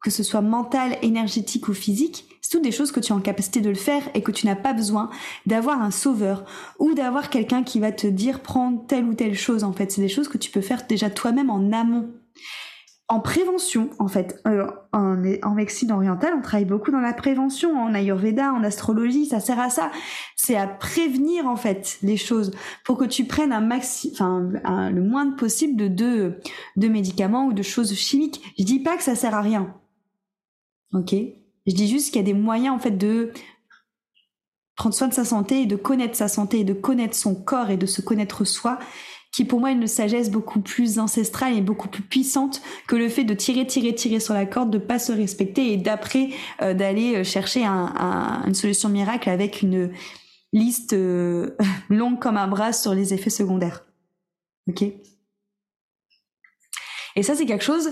que 0.03 0.09
ce 0.09 0.23
soit 0.23 0.41
mentale, 0.41 0.97
énergétique 1.01 1.67
ou 1.67 1.73
physique, 1.73 2.25
c'est 2.41 2.51
toutes 2.51 2.63
des 2.63 2.71
choses 2.71 2.91
que 2.91 2.99
tu 2.99 3.11
es 3.11 3.15
en 3.15 3.21
capacité 3.21 3.61
de 3.61 3.69
le 3.69 3.75
faire 3.75 4.03
et 4.13 4.21
que 4.21 4.31
tu 4.31 4.45
n'as 4.45 4.55
pas 4.55 4.73
besoin 4.73 5.09
d'avoir 5.45 5.81
un 5.81 5.91
sauveur 5.91 6.45
ou 6.79 6.93
d'avoir 6.93 7.29
quelqu'un 7.29 7.63
qui 7.63 7.79
va 7.79 7.91
te 7.91 8.07
dire 8.07 8.41
prendre 8.41 8.85
telle 8.85 9.05
ou 9.05 9.13
telle 9.13 9.35
chose 9.35 9.63
en 9.63 9.73
fait. 9.73 9.91
C'est 9.91 10.01
des 10.01 10.09
choses 10.09 10.27
que 10.27 10.38
tu 10.38 10.51
peux 10.51 10.61
faire 10.61 10.85
déjà 10.88 11.09
toi-même 11.09 11.49
en 11.49 11.71
amont 11.71 12.11
en 13.08 13.20
prévention, 13.20 13.91
en 14.00 14.08
fait. 14.08 14.41
Euh, 14.48 14.65
en, 14.91 15.22
en, 15.44 15.54
médecine 15.54 15.91
orientale, 15.91 16.34
on 16.36 16.41
travaille 16.41 16.65
beaucoup 16.65 16.89
dans 16.89 17.00
la 17.00 17.13
prévention, 17.13 17.78
en 17.78 17.94
ayurveda, 17.94 18.52
en 18.52 18.63
astrologie, 18.63 19.28
ça 19.28 19.39
sert 19.39 19.60
à 19.60 19.70
ça. 19.70 19.91
C'est 20.36 20.56
à 20.56 20.68
prévenir, 20.68 21.46
en 21.46 21.56
fait, 21.56 22.00
les 22.02 22.18
choses 22.18 22.52
pour 22.84 22.98
que 22.98 23.06
tu 23.06 23.26
prennes 23.26 23.52
un 23.52 23.62
maxi, 23.62 24.12
enfin, 24.13 24.50
le 24.89 25.02
moins 25.04 25.30
possible 25.32 25.76
de, 25.76 25.88
de, 25.88 26.39
de 26.78 26.88
médicaments 26.88 27.46
ou 27.48 27.54
de 27.54 27.62
choses 27.62 27.94
chimiques. 27.94 28.41
Je 28.58 28.63
dis 28.63 28.80
pas 28.80 28.98
que 28.98 29.04
ça 29.04 29.15
sert 29.15 29.36
à 29.36 29.41
rien. 29.41 29.76
Ok? 30.94 31.13
Je 31.68 31.74
dis 31.74 31.88
juste 31.88 32.08
qu'il 32.08 32.18
y 32.18 32.26
a 32.26 32.34
des 32.34 32.34
moyens, 32.34 32.76
en 32.76 32.80
fait, 32.80 32.98
de 32.98 33.32
prendre 34.76 34.96
soin 34.96 35.08
de 35.08 35.13
sa 35.13 35.26
santé 35.26 35.62
et 35.62 35.65
de 35.68 35.76
connaître 35.76 36.15
sa 36.15 36.28
santé 36.28 36.62
et 36.62 36.63
de 36.63 36.74
connaître 36.74 37.15
son 37.15 37.36
corps 37.36 37.70
et 37.70 37.78
de 37.78 37.86
se 37.86 38.02
connaître 38.02 38.44
soi 38.46 38.80
qui 39.36 39.43
pour 39.43 39.60
moi 39.60 39.71
est 39.71 39.74
une 39.74 39.86
sagesse 39.86 40.32
beaucoup 40.32 40.62
plus 40.62 40.98
ancestrale 40.98 41.58
et 41.58 41.62
beaucoup 41.62 41.89
plus 41.89 42.04
puissante 42.04 42.62
que 42.88 42.95
le 42.95 43.10
fait 43.10 43.26
de 43.26 43.34
tirer, 43.34 43.67
tirer, 43.67 43.93
tirer 43.93 44.21
sur 44.21 44.34
la 44.34 44.45
corde, 44.45 44.71
de 44.71 44.78
pas 44.78 44.98
se 44.98 45.12
respecter 45.12 45.74
et 45.74 45.78
d'après 45.78 46.30
euh, 46.62 46.74
d'aller 46.74 47.17
euh, 47.17 47.24
chercher 47.26 47.65
une 47.65 48.54
solution 48.54 48.88
miracle 48.88 49.30
avec 49.30 49.62
une 49.62 49.91
liste 50.54 50.93
euh, 50.93 51.58
longue 51.89 52.17
comme 52.19 52.38
un 52.38 52.48
bras 52.48 52.71
sur 52.71 52.93
les 52.93 53.13
effets 53.13 53.30
secondaires. 53.30 53.84
Ok? 54.69 54.84
Et 57.17 57.24
ça 57.24 57.36
c'est 57.36 57.45
quelque 57.45 57.63
chose 57.63 57.91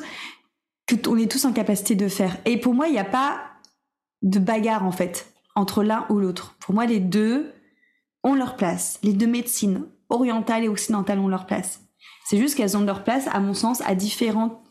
que 0.87 0.95
on 1.09 1.17
est 1.17 1.29
tous 1.29 1.43
en 1.43 1.51
capacité 1.51 1.95
de 1.95 2.07
faire. 2.07 2.37
Et 2.45 2.57
pour 2.57 2.73
moi 2.73 2.87
il 2.87 2.93
n'y 2.93 2.99
a 2.99 3.03
pas 3.03 3.41
de 4.21 4.39
bagarre 4.39 4.85
en 4.85 4.93
fait 4.93 5.33
entre 5.55 5.83
l'un 5.83 6.05
ou 6.09 6.19
l'autre. 6.19 6.55
Pour 6.61 6.73
moi 6.73 6.85
les 6.85 7.01
deux 7.01 7.51
ont 8.23 8.33
leur 8.33 8.55
place. 8.55 8.97
Les 9.03 9.11
deux 9.11 9.27
médecines 9.27 9.85
orientales 10.13 10.63
et 10.63 10.69
occidentales 10.69 11.19
ont 11.19 11.27
leur 11.27 11.45
place. 11.45 11.81
C'est 12.25 12.37
juste 12.37 12.55
qu'elles 12.55 12.77
ont 12.77 12.81
leur 12.81 13.03
place, 13.03 13.27
à 13.31 13.39
mon 13.39 13.53
sens, 13.53 13.81
à 13.85 13.95
différents, 13.95 14.63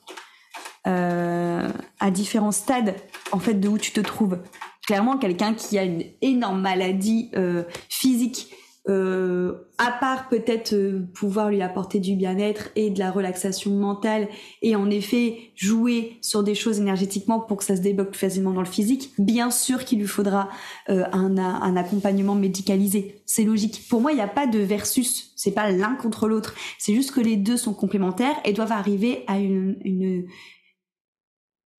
euh, 0.86 1.68
à 2.00 2.10
différents 2.10 2.52
stades 2.52 2.96
en 3.32 3.38
fait 3.38 3.54
de 3.54 3.68
où 3.68 3.76
tu 3.76 3.92
te 3.92 4.00
trouves. 4.00 4.38
Clairement, 4.86 5.18
quelqu'un 5.18 5.54
qui 5.54 5.78
a 5.78 5.84
une 5.84 6.04
énorme 6.22 6.60
maladie 6.60 7.30
euh, 7.36 7.64
physique 7.88 8.52
euh, 8.88 9.52
à 9.78 9.92
part 9.92 10.28
peut-être 10.28 10.72
euh, 10.72 11.06
pouvoir 11.14 11.50
lui 11.50 11.62
apporter 11.62 12.00
du 12.00 12.16
bien-être 12.16 12.70
et 12.74 12.90
de 12.90 12.98
la 12.98 13.12
relaxation 13.12 13.70
mentale 13.70 14.26
et 14.60 14.74
en 14.74 14.90
effet 14.90 15.52
jouer 15.54 16.18
sur 16.20 16.42
des 16.42 16.56
choses 16.56 16.80
énergétiquement 16.80 17.38
pour 17.38 17.58
que 17.58 17.64
ça 17.64 17.76
se 17.76 17.80
débloque 17.80 18.10
plus 18.10 18.18
facilement 18.18 18.50
dans 18.50 18.60
le 18.60 18.66
physique, 18.66 19.12
bien 19.18 19.52
sûr 19.52 19.84
qu'il 19.84 20.00
lui 20.00 20.08
faudra 20.08 20.48
euh, 20.88 21.04
un, 21.12 21.38
un, 21.38 21.76
accompagnement 21.76 22.34
médicalisé. 22.34 23.22
C'est 23.24 23.44
logique. 23.44 23.86
Pour 23.88 24.00
moi, 24.00 24.10
il 24.10 24.16
n'y 24.16 24.20
a 24.20 24.26
pas 24.26 24.48
de 24.48 24.58
versus. 24.58 25.32
C'est 25.36 25.52
pas 25.52 25.70
l'un 25.70 25.94
contre 25.94 26.26
l'autre. 26.26 26.54
C'est 26.78 26.94
juste 26.94 27.12
que 27.12 27.20
les 27.20 27.36
deux 27.36 27.56
sont 27.56 27.74
complémentaires 27.74 28.36
et 28.44 28.52
doivent 28.52 28.72
arriver 28.72 29.22
à 29.28 29.38
une, 29.38 29.76
une, 29.84 30.26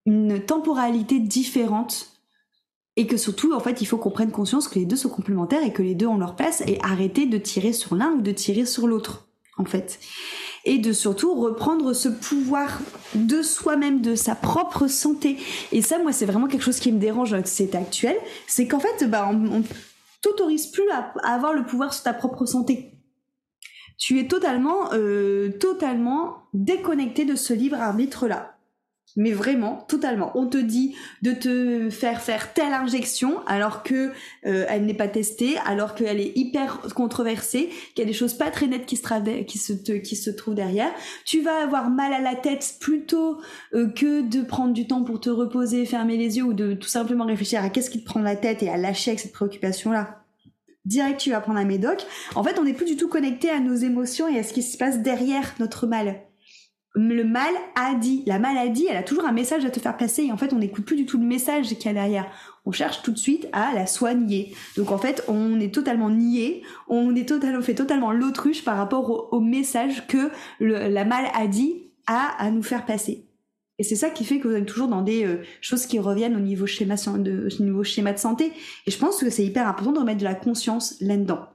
une 0.05 0.39
temporalité 0.39 1.19
différente 1.19 2.12
et 2.95 3.08
que 3.08 3.17
surtout 3.17 3.53
en 3.53 3.60
fait 3.60 3.82
il 3.82 3.86
faut 3.86 3.97
qu'on 3.97 4.12
prenne 4.12 4.32
conscience 4.32 4.67
que 4.67 4.79
les 4.79 4.86
deux 4.86 4.95
sont 4.95 5.10
complémentaires 5.10 5.63
et 5.63 5.73
que 5.73 5.82
les 5.82 5.95
deux 5.95 6.08
ont 6.08 6.17
leur 6.17 6.36
place 6.36 6.62
et 6.67 6.79
arrêter 6.82 7.25
de 7.25 7.38
tirer 7.38 7.73
sur 7.73 7.95
l'un 7.95 8.12
ou 8.12 8.21
de 8.21 8.32
tirer 8.32 8.65
sur 8.65 8.88
l'autre 8.88 9.27
en 9.58 9.65
fait. 9.65 9.99
Et 10.65 10.77
de 10.77 10.93
surtout 10.93 11.36
reprendre 11.36 11.93
ce 11.93 12.08
pouvoir 12.08 12.79
de 13.15 13.41
soi-même 13.41 14.01
de 14.01 14.15
sa 14.15 14.34
propre 14.34 14.88
santé. 14.88 15.38
Et 15.71 15.82
ça 15.82 15.99
moi 15.99 16.12
c'est 16.12 16.25
vraiment 16.25 16.47
quelque 16.47 16.63
chose 16.63 16.79
qui 16.79 16.91
me 16.91 16.99
dérange 16.99 17.32
dans 17.32 17.45
cette 17.45 17.75
actuelle 17.75 18.17
c'est 18.47 18.67
qu'en 18.67 18.79
fait 18.79 19.03
bah 19.10 19.29
on, 19.32 19.63
t'autorise 20.21 20.67
plus 20.67 20.89
à, 20.89 21.13
avoir 21.23 21.53
le 21.53 21.65
pouvoir 21.65 21.93
sur 21.93 22.03
ta 22.03 22.13
propre 22.13 22.45
santé. 22.45 22.91
Tu 23.97 24.19
es 24.19 24.27
totalement 24.27 24.93
euh, 24.93 25.51
totalement 25.60 26.43
déconnecté 26.53 27.25
de 27.25 27.36
ce 27.36 27.53
libre 27.53 27.77
arbitre 27.77 28.27
là 28.27 28.52
mais 29.15 29.32
vraiment, 29.32 29.86
totalement. 29.88 30.32
On 30.36 30.47
te 30.47 30.58
dit 30.58 30.95
de 31.21 31.32
te 31.32 31.89
faire 31.89 32.21
faire 32.21 32.54
telle 32.54 32.73
injection 32.73 33.45
alors 33.45 33.84
que 33.84 34.12
euh, 34.45 34.65
elle 34.67 34.86
n'est 34.86 34.93
pas 34.93 35.08
testée, 35.08 35.58
alors 35.65 35.95
qu'elle 35.95 36.19
est 36.19 36.32
hyper 36.36 36.80
controversée, 36.95 37.69
qu'il 37.93 37.99
y 37.99 38.02
a 38.02 38.06
des 38.06 38.13
choses 38.13 38.34
pas 38.34 38.49
très 38.49 38.67
nettes 38.67 38.86
qui 38.86 38.97
se, 38.97 39.13
qui 39.99 40.15
se, 40.15 40.30
trouvent 40.32 40.56
derrière. 40.56 40.91
Tu 41.26 41.41
vas 41.41 41.63
avoir 41.63 41.89
mal 41.89 42.13
à 42.13 42.21
la 42.21 42.36
tête 42.36 42.78
plutôt 42.80 43.39
euh, 43.73 43.88
que 43.88 44.21
de 44.21 44.41
prendre 44.41 44.73
du 44.73 44.88
temps 44.88 45.04
pour 45.04 45.19
te 45.19 45.30
reposer, 45.30 45.86
fermer 45.86 46.17
les 46.17 46.38
yeux 46.38 46.43
ou 46.43 46.54
de 46.54 46.73
tout 46.73 46.89
simplement 46.89 47.26
réfléchir 47.26 47.63
à 47.63 47.69
qu'est-ce 47.69 47.89
qui 47.89 48.02
te 48.02 48.06
prend 48.06 48.21
la 48.21 48.36
tête 48.36 48.63
et 48.63 48.69
à 48.69 48.78
lâcher 48.78 49.12
avec 49.12 49.19
cette 49.19 49.34
préoccupation-là 49.34 50.19
direct 50.86 51.21
tu 51.21 51.30
vas 51.30 51.39
prendre 51.39 51.60
un 51.60 51.65
médoc. 51.65 52.06
En 52.36 52.43
fait, 52.43 52.60
on 52.60 52.65
n'est 52.65 52.73
plus 52.73 52.86
du 52.86 52.97
tout 52.97 53.08
connecté 53.08 53.49
à 53.49 53.62
nos 53.62 53.73
émotions 53.73 54.28
et 54.28 54.38
à 54.38 54.43
ce 54.43 54.52
qui 54.52 54.62
se 54.62 54.78
passe 54.78 54.99
derrière 54.99 55.56
notre 55.60 55.88
mal 55.88 56.23
le 56.95 57.23
mal 57.23 57.53
a 57.75 57.95
dit. 57.95 58.23
La 58.25 58.39
maladie, 58.39 58.86
elle 58.89 58.97
a 58.97 59.03
toujours 59.03 59.25
un 59.25 59.32
message 59.32 59.65
à 59.65 59.69
te 59.69 59.79
faire 59.79 59.97
passer 59.97 60.23
et 60.23 60.32
en 60.32 60.38
fait, 60.38 60.53
on 60.53 60.60
n'écoute 60.60 60.86
plus 60.86 60.95
du 60.95 61.06
tout 61.06 61.17
le 61.17 61.25
message 61.25 61.67
qu'il 61.69 61.86
y 61.86 61.89
a 61.89 61.93
derrière. 61.93 62.29
On 62.65 62.71
cherche 62.71 63.01
tout 63.01 63.12
de 63.12 63.17
suite 63.17 63.47
à 63.51 63.73
la 63.73 63.88
soigner. 63.88 64.53
Donc 64.77 64.91
en 64.91 64.97
fait, 64.97 65.23
on 65.27 65.60
est 65.60 65.73
totalement 65.73 66.10
nié, 66.10 66.63
on 66.88 67.15
est 67.15 67.27
totalement, 67.27 67.62
fait 67.62 67.75
totalement 67.75 68.12
l'autruche 68.12 68.63
par 68.63 68.77
rapport 68.77 69.34
au, 69.34 69.39
message 69.39 70.08
que 70.08 70.29
la 70.60 71.06
maladie 71.06 71.91
a 72.08 72.36
à 72.38 72.51
nous 72.51 72.63
faire 72.63 72.86
passer. 72.86 73.25
Et 73.79 73.84
c'est 73.84 73.95
ça 73.95 74.10
qui 74.10 74.23
fait 74.23 74.39
que 74.39 74.47
vous 74.47 74.53
êtes 74.53 74.67
toujours 74.67 74.88
dans 74.88 75.01
des 75.01 75.25
euh, 75.25 75.41
choses 75.60 75.88
qui 75.88 75.97
reviennent 75.97 76.36
au 76.36 76.39
niveau 76.39 76.67
schéma 76.67 76.95
de, 76.95 77.49
au 77.60 77.63
niveau 77.63 77.84
schéma 77.84 78.13
de 78.13 78.19
santé. 78.19 78.51
Et 78.86 78.91
je 78.91 78.97
pense 78.99 79.19
que 79.19 79.29
c'est 79.32 79.43
hyper 79.43 79.67
important 79.67 79.91
de 79.93 79.99
remettre 79.99 80.19
de 80.19 80.23
la 80.23 80.36
conscience 80.36 80.95
là-dedans. 81.01 81.47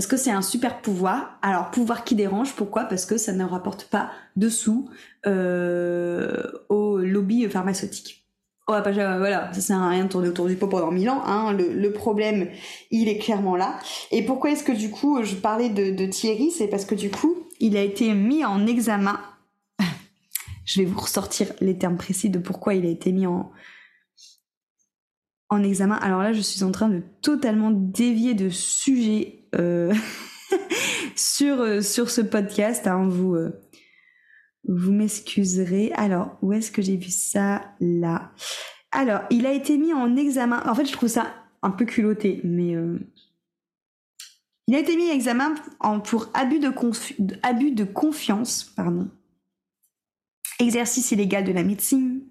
Parce 0.00 0.08
que 0.08 0.16
c'est 0.16 0.30
un 0.30 0.40
super 0.40 0.80
pouvoir? 0.80 1.38
Alors, 1.42 1.70
pouvoir 1.70 2.04
qui 2.04 2.14
dérange, 2.14 2.54
pourquoi? 2.54 2.84
Parce 2.84 3.04
que 3.04 3.18
ça 3.18 3.34
ne 3.34 3.44
rapporte 3.44 3.84
pas 3.84 4.10
de 4.34 4.48
sous 4.48 4.88
euh, 5.26 6.42
au 6.70 6.96
lobby 6.96 7.46
pharmaceutique. 7.50 8.26
Oh, 8.66 8.72
bah, 8.82 8.92
voilà, 8.92 9.52
ça 9.52 9.60
sert 9.60 9.76
à 9.76 9.90
rien 9.90 10.04
de 10.04 10.08
tourner 10.08 10.28
autour 10.28 10.46
du 10.46 10.56
pot 10.56 10.68
pendant 10.68 10.90
mille 10.90 11.10
ans. 11.10 11.22
Hein. 11.26 11.52
Le, 11.52 11.92
problème, 11.92 12.48
il 12.90 13.10
est 13.10 13.18
clairement 13.18 13.56
là. 13.56 13.78
Et 14.10 14.24
pourquoi 14.24 14.52
est-ce 14.52 14.64
que 14.64 14.72
du 14.72 14.90
coup, 14.90 15.22
je 15.22 15.34
parlais 15.34 15.68
de, 15.68 16.06
Thierry? 16.06 16.50
C'est 16.50 16.68
parce 16.68 16.86
que 16.86 16.94
du 16.94 17.10
coup, 17.10 17.36
il 17.58 17.76
a 17.76 17.82
été 17.82 18.14
mis 18.14 18.42
en 18.42 18.66
examen. 18.66 19.20
je 20.64 20.80
vais 20.80 20.86
vous 20.86 20.98
ressortir 20.98 21.48
les 21.60 21.76
termes 21.76 21.98
précis 21.98 22.30
de 22.30 22.38
pourquoi 22.38 22.72
il 22.72 22.86
a 22.86 22.88
été 22.88 23.12
mis 23.12 23.26
en, 23.26 23.52
en 25.50 25.62
examen. 25.62 25.96
Alors 25.96 26.22
là, 26.22 26.32
je 26.32 26.40
suis 26.40 26.64
en 26.64 26.72
train 26.72 26.88
de 26.88 27.02
totalement 27.20 27.70
dévier 27.70 28.32
de 28.32 28.48
sujet 28.48 29.39
euh, 29.54 29.92
sur, 31.16 31.60
euh, 31.60 31.80
sur 31.80 32.10
ce 32.10 32.20
podcast. 32.20 32.86
Hein, 32.86 33.08
vous, 33.08 33.34
euh, 33.34 33.60
vous 34.66 34.92
m'excuserez. 34.92 35.92
Alors, 35.94 36.38
où 36.42 36.52
est-ce 36.52 36.70
que 36.70 36.82
j'ai 36.82 36.96
vu 36.96 37.10
ça? 37.10 37.74
Là. 37.80 38.32
Alors, 38.92 39.22
il 39.30 39.46
a 39.46 39.52
été 39.52 39.78
mis 39.78 39.92
en 39.92 40.16
examen. 40.16 40.62
En 40.66 40.74
fait, 40.74 40.86
je 40.86 40.92
trouve 40.92 41.08
ça 41.08 41.34
un 41.62 41.70
peu 41.70 41.84
culotté, 41.84 42.40
mais 42.42 42.74
il 44.66 44.74
a 44.74 44.78
été 44.78 44.96
mis 44.96 45.10
en 45.10 45.14
examen 45.14 45.54
pour 46.04 46.28
abus 46.32 46.58
de, 46.58 46.70
abus 47.42 47.72
de 47.72 47.84
confiance, 47.84 48.64
pardon. 48.76 49.10
Exercice 50.58 51.10
illégal 51.12 51.44
de 51.44 51.52
la 51.52 51.62
médecine, 51.62 52.22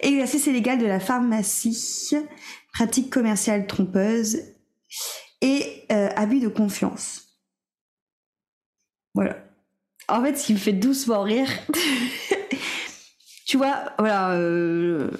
exercice 0.00 0.46
illégal 0.46 0.78
de 0.78 0.86
la 0.86 1.00
pharmacie, 1.00 2.16
pratique 2.72 3.10
commerciale 3.10 3.66
trompeuse 3.66 4.38
et 5.40 5.86
abus 5.88 6.40
de 6.40 6.48
confiance. 6.48 7.30
Voilà. 9.14 9.36
En 10.08 10.22
fait, 10.22 10.36
ce 10.36 10.46
qui 10.46 10.52
me 10.54 10.58
fait 10.58 10.72
doucement 10.72 11.22
rire, 11.22 11.48
tu 13.46 13.56
vois, 13.56 13.92
voilà, 13.98 14.32
euh, 14.32 15.10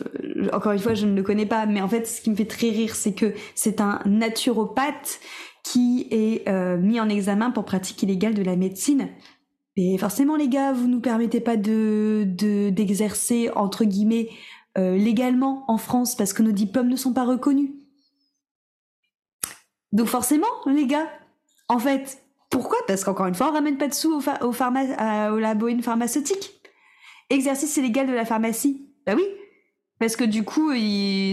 encore 0.52 0.72
une 0.72 0.78
fois, 0.78 0.94
je 0.94 1.06
ne 1.06 1.14
le 1.14 1.22
connais 1.22 1.46
pas, 1.46 1.66
mais 1.66 1.80
en 1.80 1.88
fait, 1.88 2.06
ce 2.06 2.20
qui 2.20 2.30
me 2.30 2.36
fait 2.36 2.46
très 2.46 2.70
rire, 2.70 2.94
c'est 2.94 3.12
que 3.12 3.34
c'est 3.54 3.80
un 3.80 4.00
naturopathe 4.04 5.20
qui 5.62 6.06
est 6.10 6.48
euh, 6.48 6.76
mis 6.76 7.00
en 7.00 7.08
examen 7.08 7.50
pour 7.50 7.64
pratique 7.64 8.02
illégale 8.02 8.34
de 8.34 8.42
la 8.42 8.56
médecine. 8.56 9.08
Et 9.76 9.96
forcément, 9.98 10.36
les 10.36 10.48
gars, 10.48 10.72
vous 10.72 10.88
nous 10.88 11.00
permettez 11.00 11.40
pas 11.40 11.56
de 11.56 12.24
d'exercer 12.70 13.50
entre 13.54 13.84
guillemets 13.84 14.28
euh, 14.78 14.96
légalement 14.96 15.64
en 15.68 15.78
France 15.78 16.16
parce 16.16 16.32
que 16.32 16.42
nos 16.42 16.52
diplômes 16.52 16.88
ne 16.88 16.96
sont 16.96 17.12
pas 17.12 17.24
reconnus. 17.24 17.70
Donc 19.92 20.06
forcément, 20.06 20.46
les 20.66 20.86
gars, 20.86 21.08
en 21.68 21.78
fait, 21.78 22.22
pourquoi? 22.50 22.78
Parce 22.86 23.04
qu'encore 23.04 23.26
une 23.26 23.34
fois, 23.34 23.50
on 23.50 23.52
ramène 23.52 23.78
pas 23.78 23.88
de 23.88 23.94
sous 23.94 24.12
au, 24.12 24.22
au, 24.46 24.52
pharma 24.52 25.30
au 25.30 25.38
labo 25.38 25.68
pharmaceutique. 25.82 26.60
Exercice 27.30 27.76
illégal 27.76 28.08
de 28.08 28.12
la 28.12 28.24
pharmacie. 28.24 28.88
Bah 29.06 29.14
oui. 29.16 29.24
Parce 30.00 30.16
que 30.16 30.24
du 30.24 30.44
coup, 30.44 30.72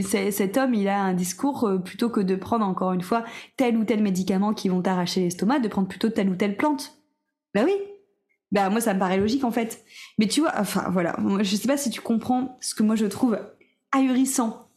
cet 0.04 0.58
homme, 0.58 0.74
il 0.74 0.90
a 0.90 1.02
un 1.02 1.14
discours 1.14 1.64
euh, 1.64 1.78
plutôt 1.78 2.10
que 2.10 2.20
de 2.20 2.36
prendre 2.36 2.66
encore 2.66 2.92
une 2.92 3.02
fois 3.02 3.24
tel 3.56 3.78
ou 3.78 3.86
tel 3.86 4.04
médicament 4.04 4.54
qui 4.54 4.68
vont 4.68 4.82
t'arracher 4.82 5.22
l'estomac, 5.22 5.60
de 5.60 5.70
prendre 5.70 5.88
plutôt 5.88 6.10
telle 6.10 6.30
ou 6.30 6.36
telle 6.36 6.58
plante. 6.58 6.98
Bah 7.56 7.62
oui. 7.64 7.74
Bah 8.52 8.70
moi, 8.70 8.82
ça 8.82 8.94
me 8.94 9.00
paraît 9.00 9.18
logique 9.18 9.46
en 9.46 9.52
fait. 9.52 9.86
Mais 10.20 10.28
tu 10.28 10.42
vois, 10.42 10.52
enfin 10.58 10.90
voilà, 10.92 11.16
je 11.42 11.56
sais 11.56 11.68
pas 11.68 11.78
si 11.78 11.90
tu 11.90 12.02
comprends 12.02 12.58
ce 12.62 12.76
que 12.76 12.84
moi 12.84 12.96
je 12.96 13.06
trouve 13.06 13.40
ahurissant 13.94 14.70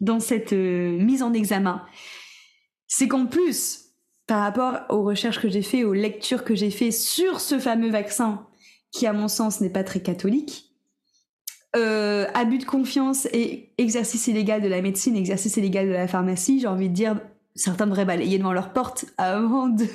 dans 0.00 0.20
cette 0.20 0.52
euh, 0.52 0.96
mise 0.98 1.22
en 1.22 1.32
examen. 1.32 1.82
C'est 2.92 3.06
qu'en 3.06 3.26
plus, 3.26 3.92
par 4.26 4.40
rapport 4.40 4.80
aux 4.88 5.04
recherches 5.04 5.40
que 5.40 5.48
j'ai 5.48 5.62
fait, 5.62 5.84
aux 5.84 5.92
lectures 5.92 6.42
que 6.42 6.56
j'ai 6.56 6.72
fait 6.72 6.90
sur 6.90 7.40
ce 7.40 7.60
fameux 7.60 7.88
vaccin, 7.88 8.44
qui 8.90 9.06
à 9.06 9.12
mon 9.12 9.28
sens 9.28 9.60
n'est 9.60 9.70
pas 9.70 9.84
très 9.84 10.00
catholique, 10.00 10.74
euh, 11.76 12.26
abus 12.34 12.58
de 12.58 12.64
confiance 12.64 13.26
et 13.26 13.72
exercice 13.78 14.26
illégal 14.26 14.60
de 14.60 14.66
la 14.66 14.82
médecine, 14.82 15.14
exercice 15.14 15.56
illégal 15.56 15.86
de 15.86 15.92
la 15.92 16.08
pharmacie, 16.08 16.58
j'ai 16.58 16.66
envie 16.66 16.88
de 16.88 16.94
dire, 16.94 17.20
certains 17.54 17.86
devraient 17.86 18.04
balayer 18.04 18.38
devant 18.38 18.52
leur 18.52 18.72
porte 18.72 19.04
avant 19.18 19.68
de, 19.68 19.86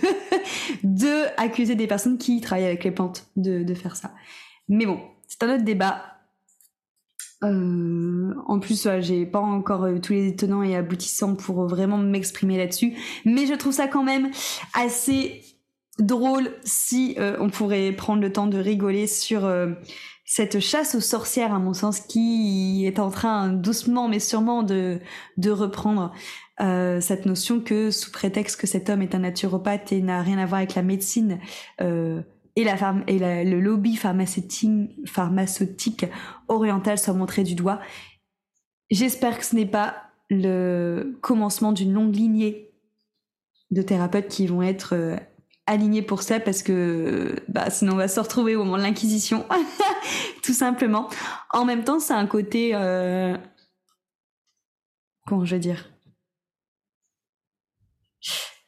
de 0.83 1.25
accuser 1.35 1.75
des 1.75 1.87
personnes 1.87 2.17
qui 2.17 2.39
travaillent 2.39 2.63
avec 2.63 2.85
les 2.85 2.91
plantes 2.91 3.27
de, 3.35 3.63
de 3.63 3.73
faire 3.73 3.97
ça. 3.97 4.13
Mais 4.69 4.85
bon, 4.85 5.01
c'est 5.27 5.43
un 5.43 5.53
autre 5.53 5.65
débat. 5.65 6.14
Euh, 7.45 8.33
en 8.47 8.59
plus, 8.59 8.87
j'ai 8.99 9.25
pas 9.25 9.39
encore 9.39 9.83
euh, 9.83 9.99
tous 9.99 10.13
les 10.13 10.35
tenants 10.35 10.63
et 10.63 10.75
aboutissants 10.75 11.35
pour 11.35 11.67
vraiment 11.67 11.97
m'exprimer 11.97 12.57
là-dessus, 12.57 12.93
mais 13.25 13.45
je 13.45 13.53
trouve 13.53 13.73
ça 13.73 13.87
quand 13.87 14.03
même 14.03 14.31
assez 14.73 15.41
drôle 15.99 16.51
si 16.63 17.15
euh, 17.19 17.37
on 17.39 17.49
pourrait 17.49 17.91
prendre 17.93 18.21
le 18.21 18.31
temps 18.31 18.47
de 18.47 18.57
rigoler 18.57 19.07
sur 19.07 19.49
cette 20.25 20.59
chasse 20.59 20.95
aux 20.95 21.01
sorcières, 21.01 21.53
à 21.53 21.59
mon 21.59 21.73
sens, 21.73 21.99
qui 21.99 22.85
est 22.85 22.99
en 22.99 23.09
train 23.09 23.49
doucement 23.49 24.07
mais 24.07 24.19
sûrement 24.19 24.63
de 24.63 24.99
reprendre 25.45 26.11
cette 26.57 27.25
notion 27.25 27.59
que 27.59 27.91
sous 27.91 28.11
prétexte 28.11 28.59
que 28.59 28.67
cet 28.67 28.89
homme 28.89 29.01
est 29.01 29.13
un 29.13 29.19
naturopathe 29.19 29.91
et 29.91 30.01
n'a 30.01 30.21
rien 30.21 30.37
à 30.37 30.45
voir 30.45 30.59
avec 30.59 30.75
la 30.75 30.83
médecine, 30.83 31.39
et, 32.55 32.63
la 32.63 32.95
et 33.07 33.43
le 33.43 33.59
lobby 33.59 33.95
pharmaceutique, 33.95 34.91
pharmaceutique 35.05 36.05
oriental 36.47 36.97
soit 36.97 37.13
montré 37.13 37.43
du 37.43 37.55
doigt. 37.55 37.79
J'espère 38.89 39.39
que 39.39 39.45
ce 39.45 39.55
n'est 39.55 39.65
pas 39.65 39.95
le 40.29 41.17
commencement 41.21 41.71
d'une 41.71 41.93
longue 41.93 42.15
lignée 42.15 42.71
de 43.71 43.81
thérapeutes 43.81 44.27
qui 44.27 44.47
vont 44.47 44.61
être 44.61 44.95
euh, 44.95 45.17
alignés 45.65 46.01
pour 46.01 46.21
ça 46.21 46.39
parce 46.39 46.63
que 46.63 47.35
bah, 47.47 47.69
sinon 47.69 47.93
on 47.93 47.97
va 47.97 48.07
se 48.07 48.19
retrouver 48.19 48.55
au 48.55 48.63
moment 48.63 48.77
de 48.77 48.83
l'inquisition 48.83 49.45
tout 50.43 50.53
simplement 50.53 51.09
en 51.51 51.65
même 51.65 51.83
temps 51.83 51.99
c'est 51.99 52.13
un 52.13 52.27
côté 52.27 52.71
euh... 52.75 53.35
comment 55.27 55.45
je 55.45 55.55
veux 55.55 55.61
dire? 55.61 55.91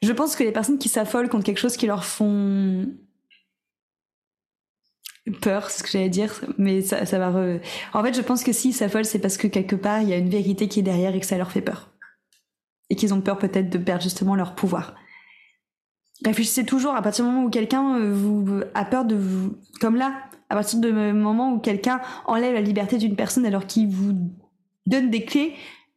Je 0.04 0.12
pense 0.13 0.36
que 0.36 0.43
les 0.43 0.52
personnes 0.52 0.78
qui 0.78 0.89
s'affolent 0.89 1.30
contre 1.30 1.43
quelque 1.43 1.60
chose 1.60 1.76
qui 1.76 1.88
leur 1.88 2.06
font 2.06 2.88
peur, 5.41 5.69
ce 5.69 5.83
que 5.83 5.89
j'allais 5.89 6.09
dire, 6.09 6.33
mais 6.57 6.81
ça, 6.81 7.05
ça 7.05 7.19
va. 7.19 7.57
En 7.93 8.03
fait, 8.03 8.15
je 8.15 8.21
pense 8.21 8.43
que 8.43 8.51
si 8.51 8.73
s'affolent, 8.73 9.05
c'est 9.05 9.19
parce 9.19 9.37
que 9.37 9.47
quelque 9.47 9.75
part 9.75 10.01
il 10.01 10.09
y 10.09 10.13
a 10.13 10.17
une 10.17 10.29
vérité 10.29 10.67
qui 10.67 10.79
est 10.79 10.83
derrière 10.83 11.15
et 11.15 11.19
que 11.19 11.25
ça 11.25 11.37
leur 11.37 11.51
fait 11.51 11.61
peur, 11.61 11.91
et 12.89 12.95
qu'ils 12.95 13.13
ont 13.13 13.21
peur 13.21 13.37
peut-être 13.37 13.69
de 13.69 13.77
perdre 13.77 14.03
justement 14.03 14.35
leur 14.35 14.55
pouvoir. 14.55 14.95
Réfléchissez 16.25 16.65
toujours 16.65 16.95
à 16.95 17.01
partir 17.01 17.25
du 17.25 17.31
moment 17.31 17.45
où 17.45 17.49
quelqu'un 17.49 17.99
euh, 17.99 18.11
vous 18.13 18.61
a 18.73 18.85
peur 18.85 19.05
de 19.05 19.15
vous, 19.15 19.57
comme 19.79 19.95
là, 19.95 20.13
à 20.49 20.55
partir 20.55 20.79
du 20.79 20.91
moment 20.91 21.53
où 21.53 21.59
quelqu'un 21.59 22.01
enlève 22.25 22.53
la 22.53 22.61
liberté 22.61 22.97
d'une 22.97 23.15
personne 23.15 23.45
alors 23.45 23.67
qu'il 23.67 23.87
vous 23.87 24.13
donne 24.85 25.09
des 25.09 25.25
clés. 25.25 25.53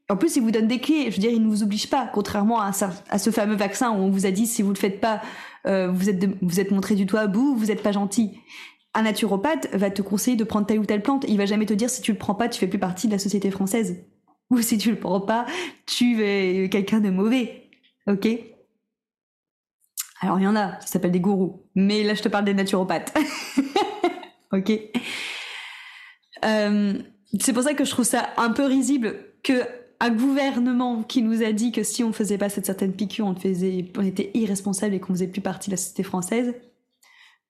En 0.08 0.16
plus, 0.16 0.36
il 0.36 0.42
vous 0.42 0.50
donne 0.50 0.66
des 0.66 0.80
clés. 0.80 1.10
Je 1.10 1.16
veux 1.16 1.20
dire, 1.20 1.30
il 1.30 1.42
ne 1.42 1.48
vous 1.48 1.62
oblige 1.62 1.88
pas, 1.88 2.10
contrairement 2.12 2.60
à, 2.60 2.72
à 3.10 3.18
ce 3.18 3.30
fameux 3.30 3.54
vaccin 3.54 3.92
où 3.92 3.94
on 3.94 4.10
vous 4.10 4.26
a 4.26 4.32
dit 4.32 4.46
si 4.46 4.62
vous 4.62 4.70
le 4.70 4.76
faites 4.76 5.00
pas, 5.00 5.22
euh, 5.66 5.88
vous 5.90 6.10
êtes 6.10 6.28
vous 6.42 6.58
êtes 6.58 6.72
montré 6.72 6.96
du 6.96 7.04
doigt 7.04 7.20
à 7.20 7.26
bout, 7.28 7.54
vous 7.54 7.66
n'êtes 7.66 7.82
pas 7.82 7.92
gentil 7.92 8.40
un 8.94 9.02
naturopathe 9.02 9.68
va 9.74 9.90
te 9.90 10.02
conseiller 10.02 10.36
de 10.36 10.44
prendre 10.44 10.66
telle 10.66 10.78
ou 10.78 10.86
telle 10.86 11.02
plante. 11.02 11.24
Il 11.28 11.38
va 11.38 11.46
jamais 11.46 11.66
te 11.66 11.74
dire 11.74 11.90
si 11.90 12.02
tu 12.02 12.12
le 12.12 12.18
prends 12.18 12.34
pas, 12.34 12.48
tu 12.48 12.58
fais 12.58 12.66
plus 12.66 12.78
partie 12.78 13.06
de 13.06 13.12
la 13.12 13.18
société 13.18 13.50
française. 13.50 14.04
Ou 14.50 14.60
si 14.62 14.78
tu 14.78 14.90
le 14.90 14.98
prends 14.98 15.20
pas, 15.20 15.46
tu 15.86 16.24
es 16.24 16.68
quelqu'un 16.68 16.98
de 16.98 17.10
mauvais. 17.10 17.70
Ok? 18.08 18.26
Alors 20.20 20.40
il 20.40 20.42
y 20.42 20.46
en 20.48 20.56
a, 20.56 20.80
ça 20.80 20.88
s'appelle 20.88 21.12
des 21.12 21.20
gourous. 21.20 21.62
Mais 21.76 22.02
là 22.02 22.14
je 22.14 22.22
te 22.22 22.28
parle 22.28 22.44
des 22.44 22.54
naturopathes. 22.54 23.16
ok? 24.52 24.72
Euh, 26.44 26.94
C'est 27.38 27.52
pour 27.52 27.62
ça 27.62 27.74
que 27.74 27.84
je 27.84 27.90
trouve 27.90 28.04
ça 28.04 28.30
un 28.36 28.50
peu 28.50 28.64
risible 28.64 29.14
que 29.44 29.62
un 30.00 30.10
gouvernement 30.10 31.02
qui 31.02 31.22
nous 31.22 31.44
a 31.44 31.52
dit 31.52 31.72
que 31.72 31.82
si 31.82 32.02
on 32.02 32.12
faisait 32.12 32.38
pas 32.38 32.48
cette 32.48 32.66
certaine 32.66 32.92
piqûre, 32.92 33.26
on, 33.26 33.34
on 33.34 34.02
était 34.02 34.30
irresponsable 34.34 34.94
et 34.94 35.00
qu'on 35.00 35.12
faisait 35.12 35.28
plus 35.28 35.42
partie 35.42 35.68
de 35.70 35.74
la 35.74 35.76
société 35.76 36.02
française 36.02 36.54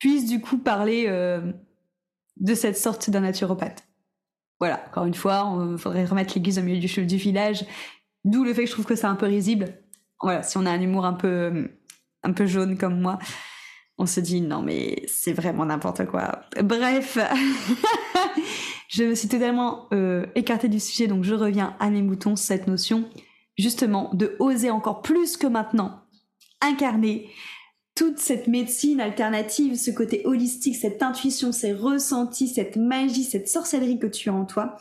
puisse 0.00 0.26
du 0.26 0.40
coup 0.40 0.58
parler 0.58 1.04
euh, 1.06 1.52
de 2.38 2.54
cette 2.54 2.76
sorte 2.76 3.08
d'un 3.10 3.20
naturopathe. 3.20 3.84
Voilà, 4.58 4.82
encore 4.88 5.04
une 5.04 5.14
fois, 5.14 5.56
il 5.70 5.78
faudrait 5.78 6.04
remettre 6.04 6.34
l'église 6.34 6.58
au 6.58 6.62
milieu 6.62 6.80
du, 6.80 7.06
du 7.06 7.16
village, 7.16 7.64
d'où 8.24 8.42
le 8.44 8.52
fait 8.52 8.64
que 8.64 8.68
je 8.68 8.72
trouve 8.72 8.84
que 8.84 8.96
c'est 8.96 9.06
un 9.06 9.14
peu 9.14 9.26
risible. 9.26 9.66
Voilà, 10.20 10.42
si 10.42 10.58
on 10.58 10.66
a 10.66 10.70
un 10.70 10.80
humour 10.80 11.06
un 11.06 11.14
peu, 11.14 11.70
un 12.24 12.32
peu 12.32 12.46
jaune 12.46 12.76
comme 12.76 13.00
moi, 13.00 13.18
on 13.96 14.06
se 14.06 14.20
dit 14.20 14.40
non 14.40 14.62
mais 14.62 15.02
c'est 15.06 15.32
vraiment 15.32 15.64
n'importe 15.64 16.06
quoi. 16.06 16.42
Bref, 16.62 17.18
je 18.88 19.04
me 19.04 19.14
suis 19.14 19.28
totalement 19.28 19.86
euh, 19.92 20.26
écartée 20.34 20.68
du 20.68 20.80
sujet, 20.80 21.06
donc 21.06 21.24
je 21.24 21.34
reviens 21.34 21.76
à 21.78 21.88
mes 21.90 22.02
moutons, 22.02 22.36
cette 22.36 22.66
notion 22.66 23.08
justement 23.58 24.10
de 24.14 24.36
oser 24.38 24.70
encore 24.70 25.02
plus 25.02 25.36
que 25.36 25.46
maintenant 25.46 26.00
incarner 26.62 27.28
toute 28.00 28.18
cette 28.18 28.48
médecine 28.48 28.98
alternative, 28.98 29.76
ce 29.76 29.90
côté 29.90 30.22
holistique, 30.24 30.74
cette 30.74 31.02
intuition, 31.02 31.52
ces 31.52 31.74
ressentis, 31.74 32.48
cette 32.48 32.76
magie, 32.76 33.24
cette 33.24 33.46
sorcellerie 33.46 33.98
que 33.98 34.06
tu 34.06 34.30
as 34.30 34.32
en 34.32 34.46
toi, 34.46 34.78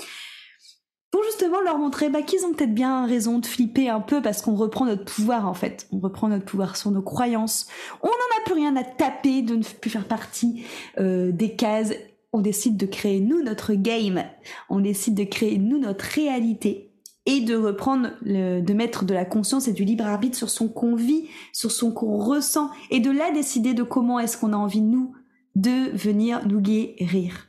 pour 1.11 1.21
justement 1.25 1.59
leur 1.59 1.77
montrer 1.77 2.07
bah, 2.07 2.21
qu'ils 2.21 2.45
ont 2.45 2.53
peut-être 2.53 2.73
bien 2.73 3.05
raison 3.05 3.39
de 3.39 3.45
flipper 3.45 3.89
un 3.89 3.99
peu 3.99 4.21
parce 4.21 4.41
qu'on 4.41 4.55
reprend 4.55 4.85
notre 4.85 5.03
pouvoir 5.03 5.49
en 5.49 5.53
fait. 5.53 5.85
On 5.91 5.99
reprend 5.99 6.29
notre 6.29 6.45
pouvoir 6.45 6.77
sur 6.77 6.91
nos 6.91 7.01
croyances. 7.01 7.67
On 8.01 8.07
n'en 8.07 8.39
a 8.39 8.45
plus 8.45 8.53
rien 8.53 8.77
à 8.77 8.85
taper 8.85 9.41
de 9.41 9.57
ne 9.57 9.63
plus 9.63 9.89
faire 9.89 10.07
partie 10.07 10.63
euh, 10.97 11.33
des 11.33 11.57
cases. 11.57 11.91
On 12.31 12.39
décide 12.39 12.77
de 12.77 12.85
créer 12.85 13.19
nous 13.19 13.43
notre 13.43 13.73
game. 13.73 14.23
On 14.69 14.79
décide 14.79 15.15
de 15.15 15.25
créer 15.25 15.57
nous 15.57 15.77
notre 15.77 16.05
réalité 16.05 16.88
et 17.25 17.41
de 17.41 17.55
reprendre, 17.55 18.11
de 18.23 18.73
mettre 18.73 19.05
de 19.05 19.13
la 19.13 19.25
conscience 19.25 19.67
et 19.67 19.73
du 19.73 19.83
libre 19.83 20.05
arbitre 20.05 20.37
sur 20.37 20.49
son 20.49 20.67
qu'on 20.67 20.95
vit, 20.95 21.27
sur 21.53 21.71
son 21.71 21.91
qu'on 21.91 22.17
ressent, 22.17 22.71
et 22.89 22.99
de 22.99 23.11
là 23.11 23.31
décider 23.31 23.73
de 23.73 23.83
comment 23.83 24.19
est-ce 24.19 24.37
qu'on 24.37 24.53
a 24.53 24.57
envie, 24.57 24.81
nous, 24.81 25.13
de 25.55 25.95
venir 25.95 26.47
nous 26.47 26.61
guérir. 26.61 27.47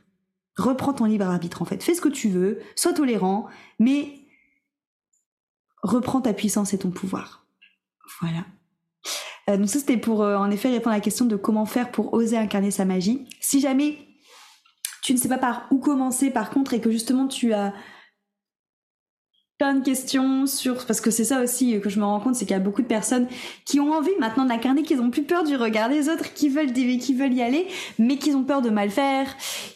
Reprends 0.57 0.93
ton 0.93 1.05
libre 1.05 1.25
arbitre, 1.27 1.63
en 1.63 1.65
fait. 1.65 1.83
Fais 1.83 1.95
ce 1.95 2.01
que 2.01 2.09
tu 2.09 2.29
veux, 2.29 2.59
sois 2.75 2.93
tolérant, 2.93 3.47
mais 3.79 4.21
reprends 5.83 6.21
ta 6.21 6.35
puissance 6.35 6.75
et 6.75 6.79
ton 6.79 6.91
pouvoir. 6.91 7.47
Voilà. 8.21 8.45
Euh, 9.49 9.57
donc 9.57 9.69
ça 9.69 9.79
c'était 9.79 9.97
pour 9.97 10.23
euh, 10.23 10.37
en 10.37 10.51
effet 10.51 10.69
répondre 10.69 10.93
à 10.93 10.97
la 10.97 11.01
question 11.01 11.25
de 11.25 11.37
comment 11.37 11.65
faire 11.65 11.91
pour 11.91 12.13
oser 12.13 12.37
incarner 12.37 12.71
sa 12.71 12.85
magie. 12.85 13.27
Si 13.41 13.61
jamais 13.61 13.99
tu 15.03 15.15
ne 15.15 15.19
sais 15.19 15.29
pas 15.29 15.39
par 15.39 15.67
où 15.71 15.79
commencer 15.79 16.31
par 16.31 16.51
contre 16.51 16.75
et 16.75 16.81
que 16.81 16.91
justement 16.91 17.27
tu 17.27 17.53
as 17.53 17.73
plein 19.61 19.75
de 19.75 19.85
questions 19.85 20.47
sur 20.47 20.87
parce 20.87 21.03
que 21.03 21.11
c'est 21.11 21.25
ça 21.25 21.43
aussi 21.43 21.79
que 21.81 21.91
je 21.91 22.01
me 22.01 22.05
rends 22.07 22.19
compte 22.19 22.35
c'est 22.35 22.47
qu'il 22.47 22.55
y 22.55 22.59
a 22.59 22.63
beaucoup 22.63 22.81
de 22.81 22.87
personnes 22.87 23.27
qui 23.67 23.79
ont 23.79 23.93
envie 23.93 24.17
maintenant 24.19 24.47
d'incarner 24.47 24.83
qui 24.85 24.95
ont 24.95 25.11
plus 25.11 25.23
peur 25.23 25.45
du 25.45 25.55
regard 25.55 25.91
des 25.91 26.09
autres 26.09 26.33
qui 26.33 26.49
veulent 26.49 26.73
veulent 26.73 27.35
y 27.35 27.43
aller 27.43 27.67
mais 27.99 28.17
qui 28.17 28.33
ont 28.33 28.43
peur 28.43 28.63
de 28.63 28.71
mal 28.71 28.89
faire 28.89 29.27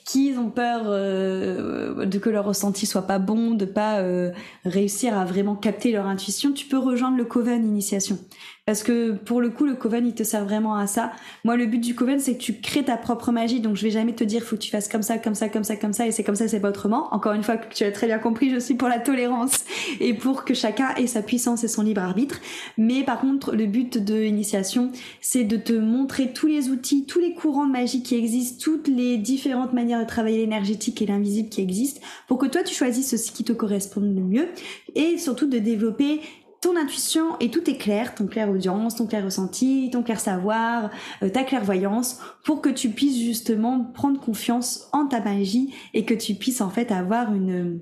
qui 0.04 0.32
ont 0.38 0.50
peur 0.50 0.82
euh, 0.86 2.06
de 2.06 2.18
que 2.18 2.30
leur 2.30 2.44
ressenti 2.44 2.86
soit 2.86 3.06
pas 3.06 3.18
bon 3.18 3.52
de 3.52 3.64
pas 3.64 3.98
euh, 3.98 4.30
réussir 4.64 5.18
à 5.18 5.24
vraiment 5.24 5.56
capter 5.56 5.92
leur 5.92 6.06
intuition. 6.06 6.52
Tu 6.52 6.66
peux 6.66 6.78
rejoindre 6.78 7.16
le 7.16 7.24
Coven 7.24 7.66
initiation 7.66 8.18
parce 8.66 8.82
que 8.82 9.12
pour 9.12 9.42
le 9.42 9.50
coup, 9.50 9.66
le 9.66 9.74
Coven, 9.74 10.06
il 10.06 10.14
te 10.14 10.22
sert 10.22 10.44
vraiment 10.44 10.74
à 10.74 10.86
ça. 10.86 11.12
Moi, 11.44 11.56
le 11.56 11.66
but 11.66 11.80
du 11.80 11.94
Coven, 11.94 12.18
c'est 12.18 12.36
que 12.36 12.42
tu 12.42 12.54
crées 12.54 12.82
ta 12.82 12.96
propre 12.96 13.30
magie. 13.30 13.60
Donc, 13.60 13.76
je 13.76 13.82
vais 13.82 13.90
jamais 13.90 14.14
te 14.14 14.24
dire, 14.24 14.42
faut 14.42 14.56
que 14.56 14.62
tu 14.62 14.70
fasses 14.70 14.88
comme 14.88 15.02
ça, 15.02 15.18
comme 15.18 15.34
ça, 15.34 15.50
comme 15.50 15.64
ça, 15.64 15.76
comme 15.76 15.92
ça, 15.92 16.06
et 16.06 16.12
c'est 16.12 16.24
comme 16.24 16.34
ça, 16.34 16.48
c'est 16.48 16.60
pas 16.60 16.70
autrement. 16.70 17.12
Encore 17.12 17.34
une 17.34 17.42
fois, 17.42 17.58
tu 17.58 17.84
as 17.84 17.92
très 17.92 18.06
bien 18.06 18.18
compris, 18.18 18.48
je 18.48 18.58
suis 18.58 18.74
pour 18.74 18.88
la 18.88 18.98
tolérance 18.98 19.64
et 20.00 20.14
pour 20.14 20.46
que 20.46 20.54
chacun 20.54 20.94
ait 20.96 21.06
sa 21.06 21.20
puissance 21.20 21.62
et 21.62 21.68
son 21.68 21.82
libre 21.82 22.00
arbitre. 22.00 22.40
Mais 22.78 23.02
par 23.04 23.20
contre, 23.20 23.54
le 23.54 23.66
but 23.66 24.02
de 24.02 24.14
l'initiation, 24.14 24.90
c'est 25.20 25.44
de 25.44 25.58
te 25.58 25.74
montrer 25.74 26.32
tous 26.32 26.46
les 26.46 26.70
outils, 26.70 27.04
tous 27.04 27.20
les 27.20 27.34
courants 27.34 27.66
de 27.66 27.72
magie 27.72 28.02
qui 28.02 28.14
existent, 28.14 28.62
toutes 28.62 28.88
les 28.88 29.18
différentes 29.18 29.74
manières 29.74 30.00
de 30.00 30.06
travailler 30.06 30.38
l'énergétique 30.38 31.02
et 31.02 31.06
l'invisible 31.06 31.50
qui 31.50 31.60
existent, 31.60 32.00
pour 32.28 32.38
que 32.38 32.46
toi, 32.46 32.62
tu 32.62 32.74
choisisses 32.74 33.16
ce 33.22 33.30
qui 33.30 33.44
te 33.44 33.52
correspond 33.52 34.00
le 34.00 34.22
mieux, 34.22 34.48
et 34.94 35.18
surtout 35.18 35.46
de 35.46 35.58
développer 35.58 36.20
ton 36.64 36.76
intuition 36.78 37.38
et 37.40 37.50
tout 37.50 37.68
est 37.68 37.76
clair, 37.76 38.14
ton 38.14 38.26
clair 38.26 38.48
audience, 38.48 38.96
ton 38.96 39.06
clair 39.06 39.22
ressenti, 39.22 39.90
ton 39.92 40.02
clair 40.02 40.18
savoir, 40.18 40.90
euh, 41.22 41.28
ta 41.28 41.44
clairvoyance, 41.44 42.20
pour 42.42 42.62
que 42.62 42.70
tu 42.70 42.88
puisses 42.88 43.18
justement 43.18 43.84
prendre 43.84 44.18
confiance 44.18 44.88
en 44.92 45.06
ta 45.06 45.20
magie 45.20 45.74
et 45.92 46.06
que 46.06 46.14
tu 46.14 46.34
puisses 46.34 46.62
en 46.62 46.70
fait 46.70 46.90
avoir 46.90 47.34
une 47.34 47.80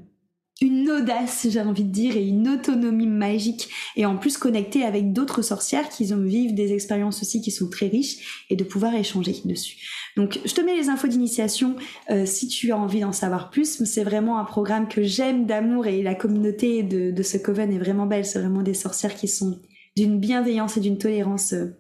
une 0.60 0.88
audace, 0.90 1.48
j'ai 1.50 1.60
envie 1.60 1.82
de 1.82 1.90
dire, 1.90 2.16
et 2.16 2.24
une 2.24 2.48
autonomie 2.48 3.08
magique, 3.08 3.68
et 3.96 4.06
en 4.06 4.16
plus 4.16 4.38
connecter 4.38 4.84
avec 4.84 5.12
d'autres 5.12 5.42
sorcières 5.42 5.88
qui 5.88 6.04
vivent 6.04 6.54
des 6.54 6.72
expériences 6.72 7.20
aussi 7.20 7.40
qui 7.40 7.50
sont 7.50 7.68
très 7.68 7.88
riches, 7.88 8.46
et 8.48 8.54
de 8.54 8.62
pouvoir 8.62 8.94
échanger 8.94 9.34
dessus. 9.44 9.78
Donc, 10.16 10.38
je 10.44 10.54
te 10.54 10.60
mets 10.60 10.76
les 10.76 10.88
infos 10.88 11.08
d'initiation 11.08 11.76
euh, 12.10 12.26
si 12.26 12.48
tu 12.48 12.72
as 12.72 12.76
envie 12.76 13.00
d'en 13.00 13.12
savoir 13.12 13.50
plus. 13.50 13.82
C'est 13.84 14.04
vraiment 14.04 14.38
un 14.38 14.44
programme 14.44 14.88
que 14.88 15.02
j'aime 15.02 15.46
d'amour, 15.46 15.86
et 15.86 16.02
la 16.02 16.14
communauté 16.14 16.82
de, 16.82 17.22
ce 17.22 17.38
coven 17.38 17.72
est 17.72 17.78
vraiment 17.78 18.06
belle. 18.06 18.26
C'est 18.26 18.38
vraiment 18.38 18.62
des 18.62 18.74
sorcières 18.74 19.14
qui 19.14 19.28
sont 19.28 19.60
d'une 19.96 20.18
bienveillance 20.18 20.76
et 20.76 20.80
d'une 20.80 20.98
tolérance 20.98 21.54
euh, 21.54 21.78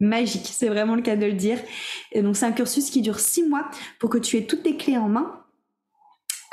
magique. 0.00 0.48
C'est 0.50 0.68
vraiment 0.68 0.94
le 0.94 1.02
cas 1.02 1.16
de 1.16 1.26
le 1.26 1.34
dire. 1.34 1.58
Donc, 2.14 2.36
c'est 2.36 2.46
un 2.46 2.52
cursus 2.52 2.90
qui 2.90 3.02
dure 3.02 3.20
six 3.20 3.46
mois 3.46 3.70
pour 3.98 4.08
que 4.08 4.18
tu 4.18 4.38
aies 4.38 4.46
toutes 4.46 4.64
les 4.64 4.76
clés 4.76 4.96
en 4.96 5.08
main 5.08 5.40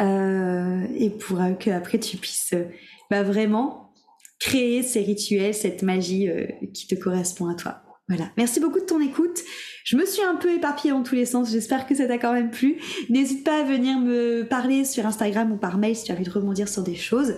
euh, 0.01 0.87
et 0.95 1.09
pour 1.09 1.39
que 1.59 1.69
après 1.69 1.99
tu 1.99 2.17
puisses 2.17 2.53
bah, 3.09 3.23
vraiment 3.23 3.93
créer 4.39 4.83
ces 4.83 5.01
rituels, 5.01 5.53
cette 5.53 5.83
magie 5.83 6.29
qui 6.73 6.87
te 6.87 6.95
correspond 6.95 7.47
à 7.47 7.55
toi. 7.55 7.83
Voilà. 8.11 8.29
Merci 8.35 8.59
beaucoup 8.59 8.81
de 8.81 8.85
ton 8.85 8.99
écoute. 8.99 9.39
Je 9.85 9.95
me 9.95 10.05
suis 10.05 10.21
un 10.21 10.35
peu 10.35 10.53
éparpillée 10.53 10.91
en 10.91 11.01
tous 11.01 11.15
les 11.15 11.25
sens. 11.25 11.49
J'espère 11.49 11.87
que 11.87 11.95
ça 11.95 12.07
t'a 12.07 12.17
quand 12.17 12.33
même 12.33 12.51
plu. 12.51 12.75
N'hésite 13.09 13.45
pas 13.45 13.61
à 13.61 13.63
venir 13.63 13.99
me 13.99 14.43
parler 14.43 14.83
sur 14.83 15.05
Instagram 15.05 15.49
ou 15.53 15.55
par 15.55 15.77
mail 15.77 15.95
si 15.95 16.03
tu 16.03 16.11
as 16.11 16.15
envie 16.15 16.25
de 16.25 16.29
rebondir 16.29 16.67
sur 16.67 16.83
des 16.83 16.95
choses. 16.95 17.35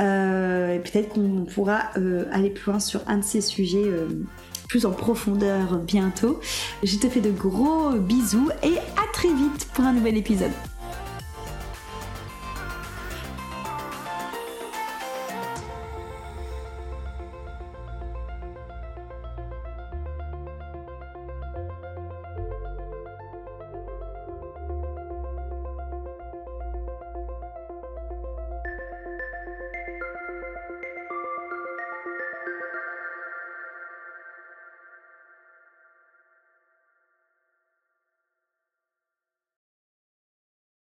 Euh, 0.00 0.80
Peut-être 0.80 1.10
qu'on 1.10 1.44
pourra 1.44 1.92
aller 2.32 2.50
plus 2.50 2.72
loin 2.72 2.80
sur 2.80 3.00
un 3.06 3.18
de 3.18 3.24
ces 3.24 3.40
sujets 3.40 3.84
plus 4.68 4.86
en 4.86 4.90
profondeur 4.90 5.78
bientôt. 5.78 6.40
Je 6.82 6.96
te 6.96 7.08
fais 7.08 7.20
de 7.20 7.30
gros 7.30 7.92
bisous 7.92 8.50
et 8.64 8.76
à 8.76 9.12
très 9.12 9.28
vite 9.28 9.68
pour 9.72 9.84
un 9.84 9.92
nouvel 9.92 10.16
épisode. 10.16 10.52